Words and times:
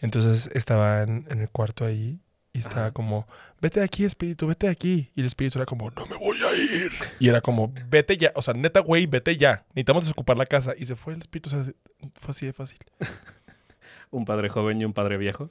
Entonces 0.00 0.50
estaba 0.54 1.02
en, 1.02 1.26
en 1.30 1.40
el 1.40 1.48
cuarto 1.50 1.84
ahí 1.84 2.20
y 2.52 2.60
estaba 2.60 2.86
Ajá. 2.86 2.92
como, 2.92 3.26
vete 3.60 3.80
de 3.80 3.86
aquí, 3.86 4.04
espíritu, 4.04 4.46
vete 4.46 4.66
de 4.66 4.72
aquí. 4.72 5.10
Y 5.14 5.20
el 5.20 5.26
espíritu 5.26 5.58
era 5.58 5.66
como, 5.66 5.90
no 5.90 6.06
me 6.06 6.16
voy 6.16 6.38
a 6.42 6.54
ir. 6.54 6.90
Y 7.18 7.28
era 7.28 7.40
como, 7.40 7.72
vete 7.88 8.16
ya. 8.16 8.32
O 8.34 8.42
sea, 8.42 8.54
neta, 8.54 8.80
güey, 8.80 9.06
vete 9.06 9.36
ya. 9.36 9.64
Necesitamos 9.70 10.04
desocupar 10.04 10.36
la 10.36 10.46
casa. 10.46 10.72
Y 10.76 10.86
se 10.86 10.96
fue 10.96 11.14
el 11.14 11.20
espíritu. 11.20 11.50
O 11.54 11.62
sea, 11.62 11.72
fue 12.14 12.30
así 12.30 12.46
de 12.46 12.52
fácil. 12.52 12.78
Un 14.10 14.24
padre 14.24 14.48
joven 14.48 14.80
y 14.80 14.84
un 14.84 14.92
padre 14.92 15.16
viejo. 15.18 15.50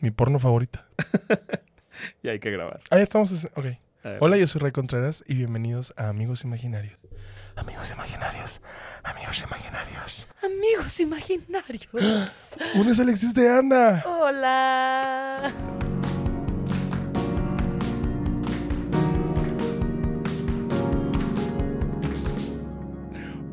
Mi 0.00 0.10
porno 0.10 0.38
favorita. 0.38 0.86
Y 2.22 2.28
hay 2.28 2.40
que 2.40 2.50
grabar. 2.50 2.80
Ah, 2.90 2.96
ya 2.96 3.02
estamos. 3.02 3.46
Ok. 3.54 3.66
Hola, 4.20 4.36
yo 4.36 4.46
soy 4.46 4.60
Ray 4.60 4.72
Contreras 4.72 5.22
y 5.28 5.34
bienvenidos 5.34 5.92
a 5.96 6.08
Amigos 6.08 6.42
Imaginarios. 6.42 6.98
Amigos 7.56 7.90
Imaginarios. 7.90 8.60
Amigos 9.02 9.42
Imaginarios. 9.42 10.26
Amigos 10.42 11.00
imaginarios. 11.00 11.88
¡Un 12.74 12.88
es 12.88 13.00
Alexis 13.00 13.34
de 13.34 13.48
Ana! 13.48 14.02
Hola. 14.06 15.52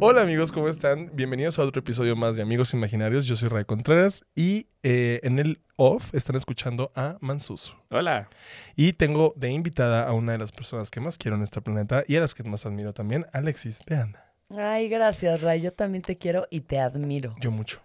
Hola 0.01 0.21
amigos, 0.21 0.51
¿cómo 0.53 0.69
están? 0.69 1.11
Bienvenidos 1.13 1.59
a 1.59 1.63
otro 1.63 1.79
episodio 1.81 2.15
más 2.15 2.35
de 2.37 2.41
Amigos 2.41 2.73
Imaginarios. 2.73 3.25
Yo 3.25 3.35
soy 3.35 3.49
Ray 3.49 3.65
Contreras 3.65 4.23
y 4.33 4.67
eh, 4.81 5.19
en 5.23 5.39
el 5.39 5.59
off 5.75 6.13
están 6.15 6.37
escuchando 6.37 6.91
a 6.95 7.17
Mansuso. 7.19 7.75
Hola. 7.89 8.29
Y 8.77 8.93
tengo 8.93 9.33
de 9.35 9.49
invitada 9.51 10.07
a 10.07 10.13
una 10.13 10.31
de 10.31 10.37
las 10.37 10.53
personas 10.53 10.89
que 10.89 11.01
más 11.01 11.17
quiero 11.17 11.35
en 11.35 11.43
este 11.43 11.61
planeta 11.61 12.03
y 12.07 12.15
a 12.15 12.21
las 12.21 12.33
que 12.33 12.43
más 12.43 12.65
admiro 12.65 12.93
también, 12.93 13.25
Alexis 13.33 13.83
de 13.85 13.97
Ana. 13.97 14.23
Ay, 14.57 14.87
gracias, 14.87 15.41
Ray. 15.41 15.61
Yo 15.61 15.73
también 15.73 16.01
te 16.01 16.17
quiero 16.17 16.47
y 16.49 16.61
te 16.61 16.79
admiro. 16.79 17.35
Yo 17.41 17.51
mucho. 17.51 17.81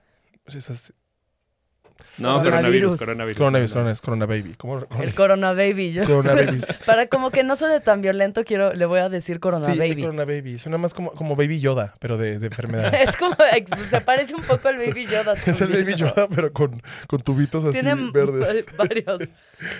Esas- 0.46 0.92
No, 2.16 2.34
Coronavirus. 2.38 2.96
coronavirus, 2.96 2.98
coronavirus. 2.98 3.36
Coronavirus, 3.36 3.72
coronavirus, 3.72 4.00
corona 4.02 4.26
baby. 4.26 4.54
¿Cómo? 4.56 4.86
El 5.02 5.14
Corona 5.14 5.52
Baby. 5.52 5.92
Yo, 5.92 6.04
Corona 6.04 6.34
babies. 6.34 6.66
para 6.86 7.08
como 7.08 7.30
que 7.30 7.42
no 7.42 7.56
soy 7.56 7.72
de 7.72 7.80
tan 7.80 8.02
violento, 8.02 8.44
quiero, 8.44 8.72
le 8.72 8.86
voy 8.86 9.00
a 9.00 9.08
decir 9.08 9.40
Corona 9.40 9.72
sí, 9.72 9.76
Baby. 9.78 10.02
Corona 10.02 10.24
baby. 10.24 10.58
Suena 10.60 10.78
más 10.78 10.94
como, 10.94 11.10
como 11.12 11.34
baby 11.34 11.58
Yoda, 11.58 11.94
pero 11.98 12.16
de, 12.16 12.38
de 12.38 12.46
enfermedad. 12.46 12.94
Es 13.08 13.16
como, 13.16 13.34
pues, 13.36 13.88
se 13.90 14.00
parece 14.00 14.34
un 14.34 14.42
poco 14.42 14.68
al 14.68 14.76
Baby 14.78 15.06
Yoda. 15.06 15.34
es 15.44 15.48
el 15.48 15.56
también, 15.58 15.84
baby. 15.86 15.94
Yoda, 15.96 16.28
pero 16.28 16.52
con, 16.52 16.80
con 17.08 17.20
tubitos 17.20 17.64
así 17.64 17.72
Tienen 17.72 18.12
verdes. 18.12 18.64
va- 18.68 18.74
varios. 18.84 19.18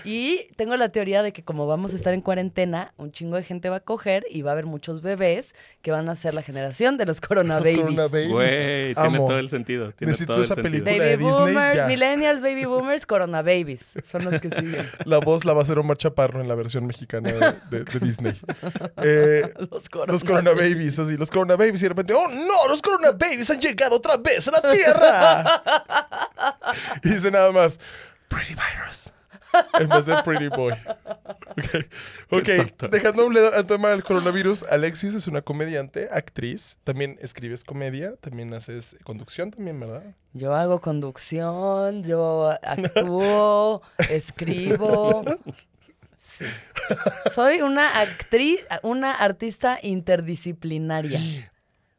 Y 0.05 0.49
tengo 0.57 0.77
la 0.77 0.89
teoría 0.89 1.23
de 1.23 1.33
que 1.33 1.45
como 1.45 1.67
vamos 1.67 1.93
a 1.93 1.97
estar 1.97 2.15
en 2.15 2.21
cuarentena, 2.21 2.93
un 2.97 3.13
chingo 3.13 3.37
de 3.37 3.45
gente 3.45 3.69
va 3.69 3.77
a 3.77 3.81
coger 3.81 4.25
y 4.31 4.43
va 4.43 4.51
a 4.51 4.53
haber 4.55 4.67
muchos 4.67 5.03
bebés 5.03 5.55
que 5.83 5.91
van 5.93 6.09
a 6.09 6.15
ser 6.15 6.35
la 6.35 6.43
generación 6.43 6.97
de 6.97 7.07
los 7.07 7.21
Corona 7.21 7.57
Los 7.57 7.65
Babies. 7.65 7.81
Corona 7.81 8.03
babies. 8.09 8.29
Güey, 8.31 8.95
tiene 8.95 9.19
todo 9.19 9.39
el 9.39 9.51
sentido. 9.51 9.93
Tiene 9.93 10.13
Necesito 10.13 10.33
todo 10.33 10.41
el 10.41 10.45
esa 10.47 10.55
sentido. 10.55 10.85
película. 10.85 10.97
Baby 10.97 11.11
de 11.11 11.17
Disney, 11.17 11.33
Boomers, 11.55 11.77
ya. 11.77 11.87
Millennials, 12.17 12.41
Baby 12.43 12.65
Boomers, 12.65 13.07
Corona 13.07 13.43
Babies. 13.43 13.93
Son 14.11 14.25
los 14.25 14.41
que 14.41 14.51
siguen. 14.51 14.89
La 15.05 15.19
voz 15.19 15.45
la 15.45 15.53
va 15.53 15.61
a 15.61 15.63
hacer 15.63 15.79
Omar 15.79 15.97
Chaparro 15.97 16.41
en 16.41 16.49
la 16.49 16.55
versión 16.55 16.87
mexicana 16.87 17.31
de, 17.31 17.79
de- 17.79 17.85
de 17.85 18.01
Disney. 18.01 18.39
Eh, 18.99 19.53
Los 19.71 19.89
Corona, 19.89 20.13
los 20.13 20.25
Corona 20.25 20.51
Babies, 20.53 20.99
así, 20.99 21.17
los 21.17 21.31
Corona 21.31 21.57
Babies, 21.57 21.81
y 21.81 21.85
de 21.85 21.89
repente, 21.91 22.13
¡oh 22.15 22.29
no! 22.29 22.69
¡Los 22.69 22.81
Corona 22.83 23.13
Babies 23.13 23.51
han 23.51 23.61
llegado 23.61 23.97
otra 23.97 24.17
vez 24.17 24.47
a 24.49 24.51
la 24.53 24.63
Tierra! 24.63 25.63
y 27.03 27.09
dice 27.11 27.31
nada 27.31 27.51
más, 27.53 27.79
Pretty 28.29 28.55
Virus. 28.55 29.13
En 29.81 29.89
vez 29.89 30.07
de 30.07 30.17
Pretty 30.25 30.49
Boy. 30.49 30.75
Ok, 31.57 32.41
Ok, 32.41 32.49
tonto. 32.77 32.89
dejando 32.89 33.23
a 33.23 33.27
un 33.27 33.35
lado 33.35 33.55
el 33.55 33.65
tema 33.67 33.91
del 33.91 34.03
coronavirus, 34.03 34.65
Alexis 34.65 35.15
es 35.15 35.29
una 35.29 35.41
comediante, 35.43 36.09
actriz, 36.11 36.79
también 36.83 37.17
escribes 37.21 37.63
comedia, 37.63 38.17
también 38.17 38.53
haces 38.55 38.97
conducción 39.05 39.53
también, 39.53 39.79
¿verdad? 39.79 40.03
Yo 40.33 40.53
hago 40.55 40.81
conducción, 40.81 42.03
yo 42.03 42.51
actúo, 42.61 43.83
escribo. 44.11 45.25
Sí. 46.19 46.45
Soy 47.35 47.61
una 47.63 48.01
actriz, 48.01 48.59
una 48.83 49.13
artista 49.13 49.79
interdisciplinaria. 49.81 51.21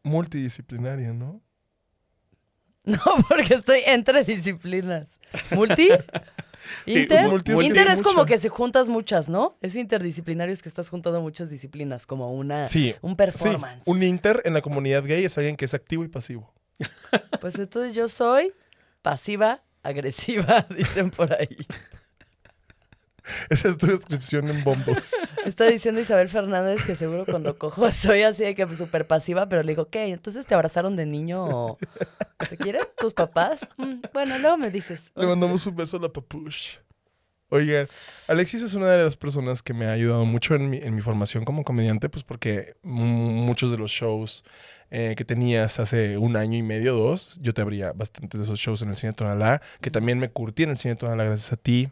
Multidisciplinaria, 0.03 1.13
¿no? 1.13 1.41
No, 2.83 2.99
porque 3.29 3.55
estoy 3.55 3.81
entre 3.85 4.23
disciplinas. 4.25 5.07
¿Multi? 5.51 5.89
Sí, 6.85 6.99
Inter, 6.99 7.27
multi 7.29 7.51
es 7.51 7.61
Inter 7.61 7.87
como 8.03 8.25
que 8.25 8.39
se 8.39 8.49
juntas 8.49 8.89
muchas, 8.89 9.29
¿no? 9.29 9.57
Es 9.61 9.75
interdisciplinario, 9.75 10.53
es 10.53 10.61
que 10.61 10.69
estás 10.69 10.89
juntando 10.89 11.21
muchas 11.21 11.49
disciplinas, 11.49 12.05
como 12.05 12.33
una, 12.33 12.67
Sí, 12.67 12.95
un 13.01 13.11
Sí, 13.11 13.15
performance. 13.15 13.83
un 13.85 14.03
inter 14.03 14.41
en 14.45 14.53
la 14.53 14.61
comunidad 14.61 15.03
gay 15.03 15.25
es 15.25 15.37
alguien 15.37 15.55
que 15.55 15.65
es 15.65 15.73
activo 15.73 16.03
y 16.03 16.07
pasivo. 16.07 16.53
Pues 17.41 17.55
entonces 17.57 17.93
yo 17.95 18.07
soy 18.09 18.53
pasiva, 19.01 19.61
agresiva, 19.83 20.65
dicen 20.77 21.11
por 21.11 21.33
ahí. 21.33 21.55
Esa 23.49 23.69
es 23.69 23.77
tu 23.77 23.87
descripción 23.87 24.49
en 24.49 24.63
Bombo. 24.63 24.93
Está 25.45 25.65
diciendo 25.67 26.01
Isabel 26.01 26.29
Fernández 26.29 26.83
que 26.85 26.95
seguro 26.95 27.25
cuando 27.25 27.57
cojo 27.57 27.91
soy 27.93 28.23
así 28.23 28.43
de 28.43 28.55
que 28.55 28.67
súper 28.75 29.07
pasiva, 29.07 29.47
pero 29.49 29.63
le 29.63 29.71
digo, 29.73 29.89
¿qué? 29.89 30.05
¿Entonces 30.05 30.45
te 30.45 30.55
abrazaron 30.55 30.95
de 30.95 31.05
niño 31.05 31.43
o 31.45 31.77
te 32.49 32.57
quieren 32.57 32.83
tus 32.97 33.13
papás? 33.13 33.67
Mm, 33.77 34.01
bueno, 34.13 34.37
luego 34.39 34.57
me 34.57 34.71
dices. 34.71 35.01
Le 35.15 35.27
mandamos 35.27 35.65
un 35.67 35.75
beso 35.75 35.97
a 35.97 35.99
la 36.01 36.09
papush. 36.09 36.77
Oigan, 37.49 37.87
Alexis 38.27 38.63
es 38.63 38.73
una 38.73 38.87
de 38.89 39.03
las 39.03 39.15
personas 39.15 39.61
que 39.61 39.73
me 39.73 39.85
ha 39.85 39.91
ayudado 39.91 40.25
mucho 40.25 40.55
en 40.55 40.69
mi, 40.69 40.77
en 40.77 40.95
mi 40.95 41.01
formación 41.01 41.45
como 41.45 41.63
comediante, 41.63 42.09
pues 42.09 42.23
porque 42.23 42.75
mu- 42.81 43.05
muchos 43.05 43.69
de 43.69 43.77
los 43.77 43.91
shows 43.91 44.43
eh, 44.89 45.13
que 45.15 45.25
tenías 45.25 45.79
hace 45.79 46.17
un 46.17 46.37
año 46.37 46.57
y 46.57 46.63
medio, 46.63 46.95
dos, 46.95 47.37
yo 47.39 47.53
te 47.53 47.61
abría 47.61 47.91
bastantes 47.93 48.39
de 48.39 48.45
esos 48.45 48.57
shows 48.59 48.81
en 48.81 48.89
el 48.89 48.95
Cine 48.95 49.13
Tonalá, 49.13 49.61
que 49.79 49.91
también 49.91 50.17
me 50.17 50.29
curtí 50.31 50.63
en 50.63 50.71
el 50.71 50.77
Cine 50.77 50.95
Tonalá 50.95 51.23
gracias 51.25 51.53
a 51.53 51.57
ti. 51.57 51.89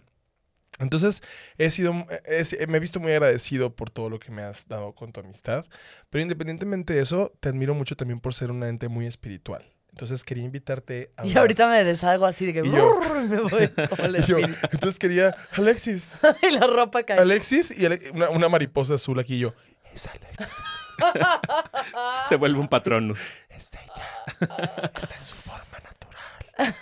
Entonces, 0.80 1.22
he 1.58 1.70
sido, 1.70 1.94
he- 2.26 2.68
me 2.68 2.78
he 2.78 2.80
visto 2.80 3.00
muy 3.00 3.12
agradecido 3.12 3.76
por 3.76 3.90
todo 3.90 4.10
lo 4.10 4.20
que 4.20 4.32
me 4.32 4.42
has 4.44 4.68
dado 4.68 4.94
con 4.94 5.12
tu 5.14 5.20
amistad, 5.20 5.66
pero 6.10 6.22
independientemente 6.22 6.94
de 6.94 7.02
eso, 7.02 7.32
te 7.40 7.50
admiro 7.50 7.74
mucho 7.76 7.96
también 7.96 8.20
por 8.20 8.34
ser 8.34 8.50
un 8.52 8.64
ente 8.64 8.88
muy 8.88 9.06
espiritual. 9.06 9.70
Entonces, 9.92 10.24
quería 10.24 10.44
invitarte 10.44 11.12
a... 11.18 11.24
Y 11.24 11.30
hablar- 11.30 11.42
ahorita 11.42 11.68
me 11.68 11.84
deshago 11.84 12.26
así 12.26 12.48
de 12.48 12.54
que 12.54 12.68
Y 12.68 12.72
yo- 12.72 13.00
brrr, 13.00 13.22
me 13.30 13.40
voy 13.42 13.68
como 13.90 14.04
el 14.06 14.16
y 14.16 14.24
yo, 14.24 14.38
entonces 14.40 14.98
quería, 14.98 15.36
Alexis, 15.52 16.18
y 16.42 16.50
la 16.58 16.66
ropa 16.66 17.04
cae. 17.04 17.20
Alexis 17.20 17.70
y 17.70 17.86
Ale- 17.86 18.10
una, 18.12 18.30
una 18.30 18.50
mariposa 18.50 18.96
azul 18.96 19.20
aquí 19.20 19.36
y 19.36 19.40
yo. 19.40 19.54
Es 19.94 20.08
Alexis. 20.08 20.64
Se 22.30 22.36
vuelve 22.36 22.60
un 22.60 22.68
patronus. 22.68 23.22
Es 23.50 23.72
ella. 23.74 24.90
Está 24.98 25.16
en 25.20 25.26
su 25.26 25.36
forma 25.36 25.78
natural. 25.84 26.76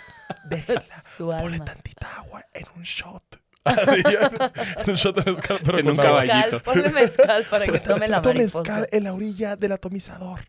Déjala. 0.44 0.82
Su 1.14 1.26
Ponle 1.26 1.56
alma. 1.56 1.64
tantita 1.66 2.16
agua 2.16 2.44
en 2.54 2.64
un 2.76 2.82
shot. 2.82 3.41
Así 3.64 4.02
ya. 4.02 4.30
En 4.78 4.90
un 4.90 4.96
shot 4.96 5.16
de 5.24 5.32
mezcal, 5.32 5.60
pero 5.64 5.78
En 5.78 5.84
con 5.86 5.94
un 5.94 6.00
agua. 6.00 6.24
Mezcal, 6.24 6.62
ponle 6.62 6.90
mezcal 6.90 7.44
para 7.50 7.66
que 7.66 7.78
tome 7.80 8.08
la 8.08 8.20
mariposa. 8.20 8.58
mezcal 8.58 8.88
en 8.90 9.04
la 9.04 9.12
orilla 9.14 9.56
del 9.56 9.72
atomizador. 9.72 10.40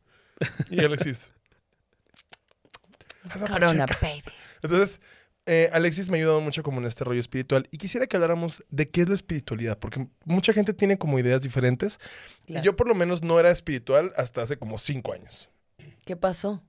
Y 0.69 0.79
Alexis. 0.79 1.29
Corona, 3.47 3.85
baby. 4.01 4.24
Entonces, 4.62 5.00
eh, 5.46 5.69
Alexis 5.74 6.09
me 6.09 6.18
ha 6.18 6.22
ayudado 6.22 6.41
mucho 6.41 6.63
como 6.63 6.79
en 6.79 6.88
este 6.88 7.03
rollo 7.03 7.19
espiritual 7.19 7.68
y 7.69 7.78
quisiera 7.78 8.07
que 8.07 8.16
habláramos 8.16 8.63
de 8.69 8.90
qué 8.90 9.01
es 9.01 9.09
la 9.09 9.16
espiritualidad, 9.16 9.78
porque 9.78 10.07
mucha 10.24 10.53
gente 10.53 10.74
tiene 10.74 10.97
como 10.97 11.19
ideas 11.19 11.41
diferentes 11.41 12.00
y 12.47 12.62
yo 12.62 12.75
por 12.75 12.88
lo 12.88 12.95
menos 12.95 13.22
no 13.24 13.40
era 13.40 13.51
espiritual 13.51 14.13
hasta 14.16 14.41
hace 14.41 14.57
como 14.57 14.78
cinco 14.78 15.13
años. 15.13 15.50
¿Qué 16.06 16.16
pasó? 16.16 16.62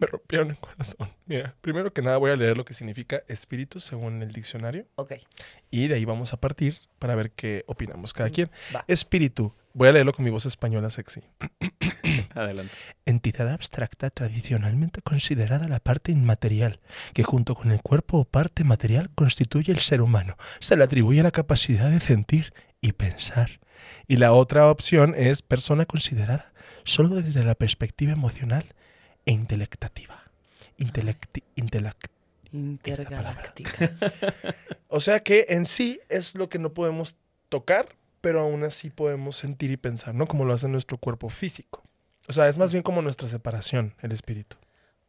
Me 0.00 0.06
rompieron 0.06 0.50
el 0.50 0.56
corazón. 0.56 1.10
Mira, 1.26 1.54
primero 1.60 1.92
que 1.92 2.00
nada 2.00 2.16
voy 2.16 2.30
a 2.30 2.36
leer 2.36 2.56
lo 2.56 2.64
que 2.64 2.72
significa 2.72 3.22
espíritu 3.28 3.80
según 3.80 4.22
el 4.22 4.32
diccionario 4.32 4.86
Ok. 4.94 5.12
y 5.70 5.88
de 5.88 5.96
ahí 5.96 6.06
vamos 6.06 6.32
a 6.32 6.40
partir 6.40 6.78
para 6.98 7.14
ver 7.14 7.32
qué 7.32 7.64
opinamos 7.66 8.14
cada 8.14 8.30
quien. 8.30 8.50
Va. 8.74 8.82
Espíritu, 8.88 9.52
voy 9.74 9.88
a 9.88 9.92
leerlo 9.92 10.14
con 10.14 10.24
mi 10.24 10.30
voz 10.30 10.46
española 10.46 10.88
sexy. 10.88 11.20
Adelante. 12.34 12.72
Entidad 13.04 13.50
abstracta 13.50 14.08
tradicionalmente 14.08 15.02
considerada 15.02 15.68
la 15.68 15.80
parte 15.80 16.12
inmaterial, 16.12 16.80
que 17.12 17.22
junto 17.22 17.54
con 17.54 17.70
el 17.70 17.82
cuerpo 17.82 18.18
o 18.18 18.24
parte 18.24 18.64
material 18.64 19.10
constituye 19.14 19.70
el 19.72 19.80
ser 19.80 20.00
humano. 20.00 20.38
Se 20.60 20.76
le 20.76 20.84
atribuye 20.84 21.22
la 21.22 21.30
capacidad 21.30 21.90
de 21.90 22.00
sentir 22.00 22.54
y 22.80 22.92
pensar. 22.92 23.60
Y 24.08 24.16
la 24.16 24.32
otra 24.32 24.70
opción 24.70 25.14
es 25.16 25.42
persona 25.42 25.84
considerada 25.84 26.52
solo 26.84 27.16
desde 27.16 27.44
la 27.44 27.54
perspectiva 27.54 28.12
emocional 28.12 28.64
e 29.30 29.32
intelectativa. 29.32 30.16
Intelecti 30.78 31.42
intelect- 31.56 32.10
Intergaláctica. 32.52 33.92
o 34.88 34.98
sea 35.00 35.20
que 35.20 35.46
en 35.50 35.66
sí 35.66 36.00
es 36.08 36.34
lo 36.34 36.48
que 36.48 36.58
no 36.58 36.72
podemos 36.72 37.16
tocar, 37.48 37.94
pero 38.20 38.40
aún 38.40 38.64
así 38.64 38.90
podemos 38.90 39.36
sentir 39.36 39.70
y 39.70 39.76
pensar, 39.76 40.14
¿no? 40.14 40.26
Como 40.26 40.44
lo 40.44 40.52
hace 40.54 40.66
nuestro 40.68 40.98
cuerpo 40.98 41.28
físico. 41.30 41.82
O 42.28 42.32
sea, 42.32 42.48
es 42.48 42.58
más 42.58 42.72
bien 42.72 42.82
como 42.82 43.02
nuestra 43.02 43.28
separación, 43.28 43.94
el 44.02 44.12
espíritu. 44.12 44.56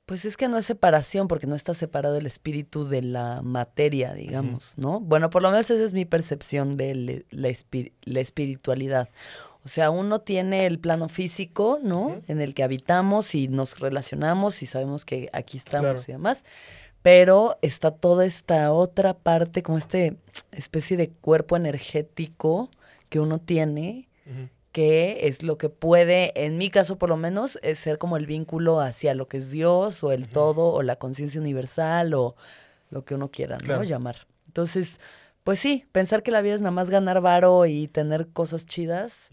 Pues 0.05 0.25
es 0.25 0.37
que 0.37 0.47
no 0.49 0.57
es 0.57 0.65
separación, 0.65 1.27
porque 1.27 1.47
no 1.47 1.55
está 1.55 1.73
separado 1.73 2.17
el 2.17 2.25
espíritu 2.25 2.87
de 2.87 3.01
la 3.01 3.41
materia, 3.43 4.13
digamos, 4.13 4.73
¿no? 4.77 4.99
Bueno, 4.99 5.29
por 5.29 5.41
lo 5.41 5.49
menos 5.51 5.69
esa 5.69 5.83
es 5.83 5.93
mi 5.93 6.05
percepción 6.05 6.77
de 6.77 7.23
la, 7.31 7.49
la 8.03 8.19
espiritualidad. 8.19 9.09
O 9.63 9.67
sea, 9.69 9.91
uno 9.91 10.19
tiene 10.19 10.65
el 10.65 10.79
plano 10.79 11.07
físico, 11.07 11.79
¿no? 11.83 12.21
En 12.27 12.41
el 12.41 12.53
que 12.55 12.63
habitamos 12.63 13.35
y 13.35 13.47
nos 13.47 13.79
relacionamos 13.79 14.63
y 14.63 14.65
sabemos 14.65 15.05
que 15.05 15.29
aquí 15.33 15.57
estamos 15.57 15.91
Claro. 15.91 16.03
y 16.07 16.11
demás. 16.11 16.43
pero 17.03 17.57
está 17.63 17.89
toda 17.91 18.25
esta 18.25 18.71
otra 18.71 19.15
parte, 19.15 19.63
como 19.63 19.77
este 19.79 20.17
especie 20.51 20.97
de 20.97 21.09
cuerpo 21.09 21.55
energético 21.57 22.69
que 23.09 23.19
uno 23.19 23.39
tiene, 23.39 24.07
que 24.71 25.27
es 25.27 25.41
lo 25.43 25.57
que 25.57 25.67
puede, 25.69 26.31
en 26.45 26.57
mi 26.57 26.69
caso 26.69 26.97
por 26.97 27.09
lo 27.09 27.17
menos, 27.17 27.57
es 27.63 27.79
ser 27.79 27.97
como 27.97 28.17
el 28.17 28.25
vínculo 28.27 28.79
hacia 28.79 29.15
lo 29.15 29.27
que 29.27 29.37
es 29.37 29.49
Dios 29.51 30.03
o 30.03 30.11
el 30.11 30.29
todo 30.29 30.71
o 30.71 30.81
la 30.83 30.95
conciencia 30.95 31.41
universal 31.41 32.13
o 32.13 32.35
lo 32.91 33.03
que 33.03 33.15
uno 33.15 33.29
quiera, 33.31 33.57
¿no? 33.57 33.83
Llamar. 33.83 34.27
Entonces, 34.47 34.99
pues 35.43 35.59
sí, 35.59 35.85
pensar 35.91 36.23
que 36.23 36.31
la 36.31 36.41
vida 36.41 36.55
es 36.55 36.61
nada 36.61 36.71
más 36.71 36.89
ganar 36.89 37.21
varo 37.21 37.65
y 37.65 37.87
tener 37.87 38.27
cosas 38.27 38.65
chidas, 38.65 39.29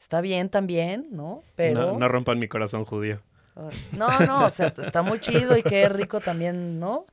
está 0.00 0.20
bien 0.20 0.48
también, 0.48 1.08
¿no? 1.10 1.42
Pero... 1.56 1.92
No, 1.92 1.98
no 1.98 2.08
rompan 2.08 2.38
mi 2.38 2.48
corazón 2.48 2.84
judío. 2.84 3.20
Ay, 3.56 3.76
No, 3.92 4.20
no, 4.20 4.46
o 4.46 4.50
sea, 4.50 4.68
está 4.68 5.02
muy 5.02 5.20
chido 5.20 5.56
y 5.56 5.62
qué 5.62 5.88
rico 5.88 6.20
también, 6.20 6.78
¿no? 6.78 7.06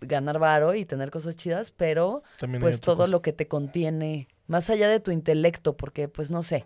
Ganar 0.00 0.38
varo 0.38 0.74
y 0.74 0.84
tener 0.84 1.10
cosas 1.10 1.36
chidas, 1.36 1.70
pero 1.72 2.22
También 2.38 2.60
pues 2.60 2.80
todo 2.80 2.98
cosa. 2.98 3.10
lo 3.10 3.20
que 3.22 3.32
te 3.32 3.48
contiene, 3.48 4.28
más 4.46 4.70
allá 4.70 4.88
de 4.88 5.00
tu 5.00 5.10
intelecto, 5.10 5.76
porque 5.76 6.08
pues 6.08 6.30
no 6.30 6.42
sé. 6.42 6.64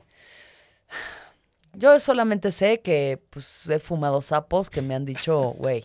Yo 1.75 1.99
solamente 2.00 2.52
sé 2.52 2.81
que 2.82 3.23
pues 3.31 3.67
he 3.69 3.79
fumado 3.79 4.20
sapos 4.20 4.69
que 4.69 4.82
me 4.82 4.94
han 4.94 5.06
dicho, 5.06 5.55
güey, 5.56 5.82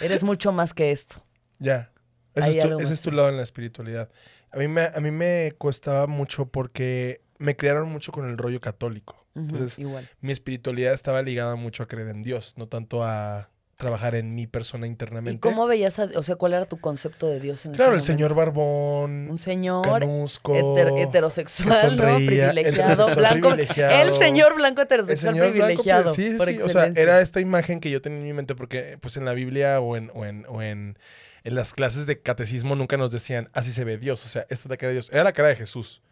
eres 0.00 0.24
mucho 0.24 0.52
más 0.52 0.72
que 0.72 0.90
esto. 0.92 1.22
Ya. 1.58 1.89
Ese, 2.34 2.50
es 2.50 2.56
tu, 2.56 2.62
algo 2.62 2.80
ese 2.80 2.88
más. 2.88 2.92
es 2.92 3.00
tu 3.02 3.10
lado 3.12 3.28
en 3.28 3.36
la 3.36 3.42
espiritualidad. 3.42 4.08
A 4.52 4.56
mí, 4.58 4.68
me, 4.68 4.82
a 4.82 5.00
mí 5.00 5.10
me 5.10 5.52
costaba 5.58 6.06
mucho 6.06 6.46
porque 6.46 7.20
me 7.38 7.56
criaron 7.56 7.88
mucho 7.90 8.12
con 8.12 8.28
el 8.28 8.36
rollo 8.38 8.60
católico. 8.60 9.24
Entonces, 9.36 9.78
igual. 9.78 10.08
mi 10.20 10.32
espiritualidad 10.32 10.92
estaba 10.92 11.22
ligada 11.22 11.54
mucho 11.56 11.82
a 11.84 11.86
creer 11.88 12.08
en 12.08 12.22
Dios, 12.24 12.54
no 12.56 12.66
tanto 12.66 13.04
a 13.04 13.48
trabajar 13.76 14.14
en 14.14 14.34
mi 14.34 14.46
persona 14.46 14.86
internamente. 14.86 15.36
¿Y 15.36 15.38
cómo 15.40 15.66
veías, 15.66 15.98
a- 16.00 16.10
o 16.16 16.22
sea, 16.22 16.36
cuál 16.36 16.52
era 16.52 16.66
tu 16.66 16.78
concepto 16.80 17.26
de 17.28 17.40
Dios 17.40 17.64
en 17.64 17.70
ese 17.72 17.76
Claro, 17.78 17.94
el 17.94 18.02
señor 18.02 18.34
Barbón, 18.34 19.30
Un 19.30 19.38
señor 19.38 19.86
canusco, 20.00 20.52
heter- 20.54 20.98
heterosexual, 21.00 21.96
¿no? 21.96 22.02
sonreía, 22.02 22.50
Privilegiado, 22.50 22.58
heterosexual 23.08 23.16
blanco. 23.16 23.48
privilegiado. 23.48 24.02
El 24.02 24.18
señor 24.18 24.54
blanco 24.56 24.80
El 24.82 24.84
heterosexual 24.86 25.34
señor 25.34 25.52
blanco, 25.52 25.66
privilegiado. 25.66 26.12
sí, 26.14 26.36
sí, 26.38 26.44
sí. 26.44 26.58
O 26.60 26.68
sea, 26.68 26.86
era 26.94 27.20
esta 27.22 27.40
imagen 27.40 27.80
que 27.80 27.90
yo 27.90 28.02
tenía 28.02 28.18
en 28.18 28.24
mi 28.24 28.32
mente 28.34 28.54
porque 28.54 28.98
pues 29.00 29.16
en 29.16 29.24
la 29.24 29.32
Biblia 29.32 29.80
o 29.80 29.96
en, 29.96 30.10
o 30.12 30.26
en, 30.26 30.44
o 30.48 30.60
en, 30.60 30.98
en 31.44 31.54
las 31.54 31.72
clases 31.74 32.06
de 32.06 32.20
catecismo 32.20 32.74
nunca 32.76 32.96
nos 32.96 33.10
decían 33.10 33.48
así 33.52 33.72
se 33.72 33.84
ve 33.84 33.98
Dios. 33.98 34.24
O 34.24 34.28
sea, 34.28 34.42
esta 34.50 34.54
es 34.54 34.66
la 34.70 34.76
cara 34.76 34.88
de 34.88 34.94
Dios. 34.94 35.10
Era 35.12 35.24
la 35.24 35.32
cara 35.32 35.48
de 35.48 35.56
Jesús, 35.56 36.02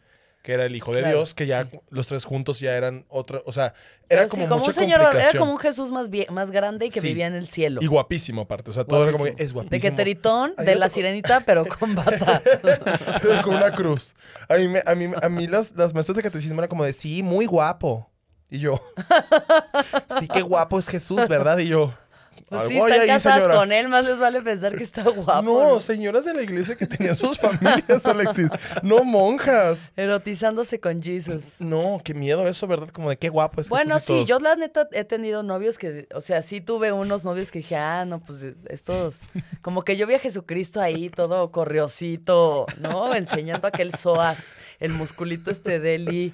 que 0.42 0.52
era 0.52 0.64
el 0.64 0.75
Hijo 0.76 0.92
de 0.92 1.00
Claro, 1.00 1.16
Dios, 1.19 1.34
que 1.34 1.46
ya 1.46 1.64
sí. 1.66 1.78
los 1.90 2.06
tres 2.06 2.25
juntos 2.25 2.60
ya 2.60 2.76
eran 2.76 3.04
otra, 3.08 3.42
o 3.44 3.52
sea, 3.52 3.75
era 4.08 4.22
Pero 4.22 4.22
sí, 4.25 4.30
como, 4.30 4.56
mucha 4.58 4.69
un 4.69 4.75
señor, 4.75 5.00
era 5.14 5.32
como 5.38 5.52
un 5.52 5.58
Jesús 5.58 5.90
más, 5.90 6.08
vie- 6.10 6.28
más 6.30 6.50
grande 6.50 6.86
y 6.86 6.90
que 6.90 7.00
Sí. 7.00 7.08
vivía 7.08 7.26
en 7.26 7.34
el 7.34 7.48
cielo. 7.48 7.80
Y 7.82 7.86
guapísimo 7.86 8.42
aparte, 8.42 8.70
o 8.70 8.72
sea, 8.72 8.84
todo 8.84 9.02
era 9.02 9.12
como 9.12 9.25
que 9.25 9.30
es 9.42 9.52
guapísimo. 9.52 9.70
De 9.70 9.80
que 9.80 9.90
teritón, 9.90 10.54
de 10.56 10.75
la 10.76 10.88
sirenita, 10.88 11.40
pero 11.40 11.66
con 11.66 11.94
bata. 11.94 12.40
Pero 13.22 13.42
con 13.42 13.56
una 13.56 13.72
cruz. 13.75 14.14
A 14.48 14.54
mí, 14.54 14.69
me- 14.69 14.82
a 14.86 14.94
mí, 14.94 15.10
a 15.20 15.28
mí 15.28 15.46
las, 15.48 15.72
las 15.76 15.92
maestras 15.92 16.16
de 16.16 16.22
catecismo 16.22 16.60
eran 16.60 16.69
como 16.69 16.84
de, 16.84 16.92
sí, 16.92 17.22
muy 17.22 17.44
guapo. 17.46 18.08
Y 18.50 18.60
yo, 18.60 18.80
sí, 20.19 20.28
qué 20.28 20.40
guapo 20.40 20.78
es 20.78 20.88
Jesús, 20.88 21.28
¿verdad? 21.28 21.58
Y 21.58 21.66
yo, 21.69 21.92
Pues 22.48 22.62
"Ay, 22.62 22.68
sí, 22.68 22.78
están 22.78 23.00
ahí, 23.00 23.06
casadas 23.06 23.42
señora". 23.42 23.58
con 23.60 23.72
él, 23.72 23.88
más 23.88 24.04
les 24.04 24.18
vale 24.18 24.40
pensar 24.42 24.76
que 24.76 24.84
está 24.84 25.02
guapo. 25.10 25.42
no, 25.42 25.68
¿no? 25.74 25.80
señoras 25.80 26.24
de 26.24 26.34
la 26.34 26.42
iglesia 26.42 26.76
que 26.76 26.86
tenían 26.86 27.14
sus 27.16 27.38
familias, 27.38 28.06
Alexis. 28.06 28.48
No 28.82 29.04
monjas. 29.04 29.92
Erotizándose 29.96 30.80
con 30.80 31.02
Jesus. 31.02 31.42
No, 31.58 32.00
qué 32.02 32.14
miedo 32.14 32.46
eso, 32.48 32.66
¿verdad? 32.66 32.88
Como 32.90 33.10
de 33.10 33.16
qué 33.18 33.28
guapo 33.28 33.60
es 33.60 33.68
Bueno, 33.68 34.00
sí, 34.00 34.24
yo 34.24 34.38
la 34.38 34.56
neta 34.56 34.88
he 34.92 35.04
tenido 35.04 35.42
novios 35.42 35.76
que, 35.78 36.08
o 36.14 36.20
sea, 36.20 36.42
sí 36.42 36.60
tuve 36.60 36.92
unos 36.92 37.24
novios 37.24 37.50
que 37.50 37.58
dije, 37.58 37.76
ah, 37.76 38.04
no, 38.06 38.20
pues 38.20 38.44
estos, 38.68 39.18
como 39.62 39.82
que 39.82 39.96
yo 39.96 40.06
vi 40.06 40.14
a 40.14 40.18
Jesucristo 40.18 40.80
ahí 40.80 41.10
todo 41.10 41.50
corriosito, 41.50 42.66
¿no? 42.80 43.14
Enseñando 43.14 43.68
aquel 43.68 43.94
soas, 43.94 44.38
el 44.80 44.92
musculito 44.92 45.50
este 45.50 45.80
deli, 45.80 46.32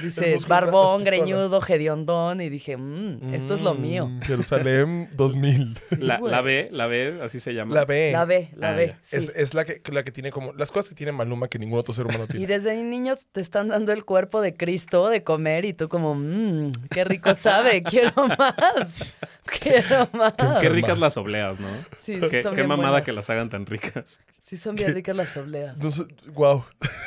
dice, 0.00 0.36
barbón, 0.46 1.02
greñudo, 1.04 1.60
hediondón, 1.66 2.40
y 2.40 2.48
dije, 2.48 2.76
mmm, 2.76 3.34
esto 3.34 3.54
es 3.54 3.62
lo 3.62 3.74
mío. 3.74 4.06
Mm, 4.06 4.20
Jerusalén 4.22 5.08
2000. 5.14 5.55
La, 5.98 6.18
la 6.18 6.40
B, 6.40 6.68
la 6.72 6.86
B, 6.86 7.20
así 7.22 7.40
se 7.40 7.52
llama. 7.54 7.74
La 7.74 7.84
B. 7.84 8.10
La 8.12 8.24
ve, 8.24 8.50
la 8.56 8.70
Ah, 8.70 8.72
ve. 8.72 8.86
ya. 8.88 8.98
Es, 9.10 9.32
es 9.34 9.54
la, 9.54 9.64
que, 9.64 9.80
la 9.92 10.02
que 10.04 10.10
tiene 10.12 10.30
como... 10.30 10.52
Las 10.52 10.70
cosas 10.72 10.88
que 10.90 10.94
tiene 10.94 11.12
Maluma 11.12 11.48
que 11.48 11.58
ningún 11.58 11.78
otro 11.78 11.92
ser 11.94 12.06
humano 12.06 12.24
Y 12.28 12.28
tiene. 12.28 12.46
desde 12.46 12.76
niños 12.82 13.18
te 13.32 13.40
están 13.40 13.68
dando 13.68 13.92
el 13.92 14.04
cuerpo 14.04 14.40
de 14.40 14.54
Cristo 14.54 15.08
de 15.08 15.22
comer 15.22 15.64
y 15.64 15.72
tú 15.72 15.88
como, 15.88 16.14
mmm, 16.14 16.72
qué 16.90 17.04
rico 17.04 17.34
sabe, 17.34 17.82
quiero 17.84 18.12
más, 18.38 19.12
quiero 19.60 20.08
más. 20.12 20.34
Qué 20.60 20.68
ricas 20.68 20.98
las 20.98 21.16
obleas, 21.16 21.58
¿no? 21.60 21.68
Sí, 22.02 22.18
Qué, 22.30 22.42
son 22.42 22.52
qué 22.54 22.62
bien 22.62 22.68
mamada 22.68 22.90
buenas. 22.90 23.04
que 23.06 23.12
las 23.12 23.30
hagan 23.30 23.48
tan 23.50 23.66
ricas. 23.66 24.18
Sí, 24.44 24.56
son 24.56 24.76
bien 24.76 24.94
ricas 24.94 25.16
las 25.16 25.36
obleas. 25.36 25.76
No 25.78 25.90
sé, 25.90 26.04
wow. 26.34 26.64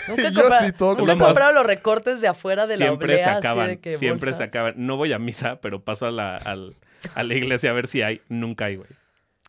Nunca 0.10 0.28
he 0.28 0.32
Yo 0.34 0.42
comprado, 0.42 0.96
nunca 0.98 1.14
he 1.14 1.18
comprado 1.18 1.54
los 1.54 1.66
recortes 1.66 2.20
de 2.20 2.28
afuera 2.28 2.68
de 2.68 2.76
la 2.78 2.88
Siempre 2.88 3.14
oblea, 3.14 3.24
se 3.24 3.30
así 3.30 3.38
acaban, 3.40 3.68
de 3.70 3.80
que 3.80 3.98
siempre 3.98 4.32
bolsa. 4.32 4.38
se 4.40 4.44
acaban. 4.44 4.74
No 4.78 4.98
voy 4.98 5.14
a 5.14 5.20
misa, 5.20 5.60
pero 5.62 5.82
paso 5.82 6.06
a 6.06 6.12
la, 6.12 6.36
al- 6.36 6.76
a 7.16 7.24
la 7.24 7.34
iglesia 7.34 7.70
a 7.72 7.74
ver 7.74 7.88
si 7.88 8.02
hay. 8.02 8.22
Nunca 8.30 8.66
hay, 8.66 8.76
güey. 8.78 8.90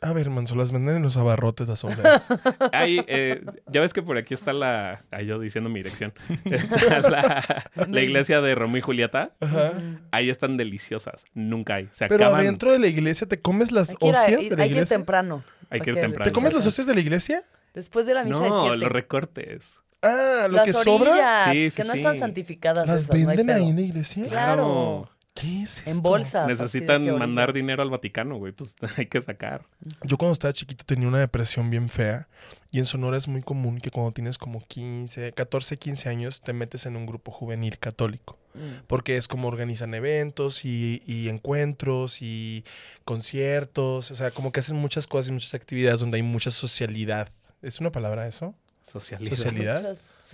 A 0.02 0.14
ver, 0.14 0.30
Manso, 0.30 0.54
las 0.54 0.72
venden 0.72 0.96
en 0.96 1.02
los 1.02 1.18
abarrotes 1.18 1.68
las 1.68 1.84
obras. 1.84 2.26
Hay, 2.72 3.04
eh, 3.06 3.42
ya 3.66 3.82
ves 3.82 3.92
que 3.92 4.00
por 4.00 4.16
aquí 4.16 4.32
está 4.32 4.54
la... 4.54 5.02
Ay, 5.10 5.26
yo 5.26 5.38
diciendo 5.38 5.68
mi 5.68 5.80
dirección. 5.80 6.14
Está 6.46 7.00
la, 7.10 7.64
la 7.86 8.00
iglesia 8.00 8.40
de 8.40 8.54
Romeo 8.54 8.78
y 8.78 8.80
Julieta. 8.80 9.32
Ajá. 9.40 9.72
Ahí 10.10 10.30
están 10.30 10.56
deliciosas. 10.56 11.26
Nunca 11.34 11.74
hay. 11.74 11.88
Se 11.92 12.08
Pero 12.08 12.24
acaban. 12.24 12.40
adentro 12.40 12.72
de 12.72 12.78
la 12.78 12.86
iglesia, 12.86 13.26
¿te 13.28 13.42
comes 13.42 13.72
las 13.72 13.90
Hay 13.90 13.96
que 13.96 14.06
ir, 14.06 14.14
a- 14.16 14.20
hostias 14.22 14.40
ir- 14.40 14.48
de 14.48 14.56
la 14.56 14.62
hay 14.62 14.68
que 14.70 14.72
ir 14.72 14.76
iglesia? 14.78 14.96
temprano. 14.96 15.44
Hay 15.68 15.80
que 15.82 15.90
ir 15.90 15.96
temprano. 15.96 16.24
¿Te 16.24 16.32
comes 16.32 16.54
las 16.54 16.66
hostias 16.66 16.86
de 16.86 16.94
la 16.94 17.00
iglesia? 17.00 17.44
Después 17.74 18.06
de 18.06 18.14
la 18.14 18.24
misa 18.24 18.40
de 18.40 18.48
No, 18.48 18.60
siete. 18.62 18.76
los 18.78 18.88
recortes. 18.92 19.80
Ah, 20.00 20.46
lo 20.48 20.56
Las 20.56 20.64
que 20.64 20.72
sobra. 20.72 21.52
Sí, 21.52 21.68
sí, 21.68 21.76
que 21.76 21.84
no 21.86 21.92
sí. 21.92 21.98
están 21.98 22.18
santificadas 22.18 22.88
¿Las 22.88 23.02
esas, 23.02 23.10
no 23.20 23.28
hay 23.30 23.36
venden 23.36 23.54
ahí 23.54 23.68
en 23.68 23.76
la 23.76 23.82
iglesia? 23.82 24.24
Claro. 24.26 25.10
¿Qué 25.34 25.62
es 25.62 25.78
esto? 25.78 25.90
En 25.90 26.02
bolsas. 26.02 26.46
Necesitan 26.46 27.18
mandar 27.18 27.52
dinero 27.52 27.82
al 27.82 27.90
Vaticano, 27.90 28.36
güey. 28.36 28.52
Pues 28.52 28.74
hay 28.96 29.06
que 29.06 29.20
sacar. 29.20 29.64
Yo 30.02 30.18
cuando 30.18 30.32
estaba 30.32 30.52
chiquito 30.52 30.84
tenía 30.84 31.08
una 31.08 31.20
depresión 31.20 31.70
bien 31.70 31.88
fea 31.88 32.28
y 32.70 32.78
en 32.78 32.86
Sonora 32.86 33.16
es 33.16 33.28
muy 33.28 33.42
común 33.42 33.80
que 33.80 33.90
cuando 33.90 34.12
tienes 34.12 34.38
como 34.38 34.60
15, 34.66 35.32
14, 35.32 35.76
15 35.76 36.08
años 36.08 36.40
te 36.40 36.52
metes 36.52 36.86
en 36.86 36.96
un 36.96 37.06
grupo 37.06 37.30
juvenil 37.32 37.78
católico. 37.78 38.38
Mm. 38.54 38.84
Porque 38.86 39.16
es 39.16 39.28
como 39.28 39.48
organizan 39.48 39.94
eventos 39.94 40.64
y, 40.64 41.02
y 41.06 41.28
encuentros 41.28 42.22
y 42.22 42.64
conciertos. 43.04 44.10
O 44.10 44.14
sea, 44.14 44.32
como 44.32 44.52
que 44.52 44.60
hacen 44.60 44.76
muchas 44.76 45.06
cosas 45.06 45.30
y 45.30 45.32
muchas 45.32 45.54
actividades 45.54 46.00
donde 46.00 46.16
hay 46.16 46.22
mucha 46.22 46.50
socialidad. 46.50 47.28
¿Es 47.62 47.80
una 47.80 47.92
palabra 47.92 48.26
eso? 48.26 48.54
Socialidad. 48.90 49.82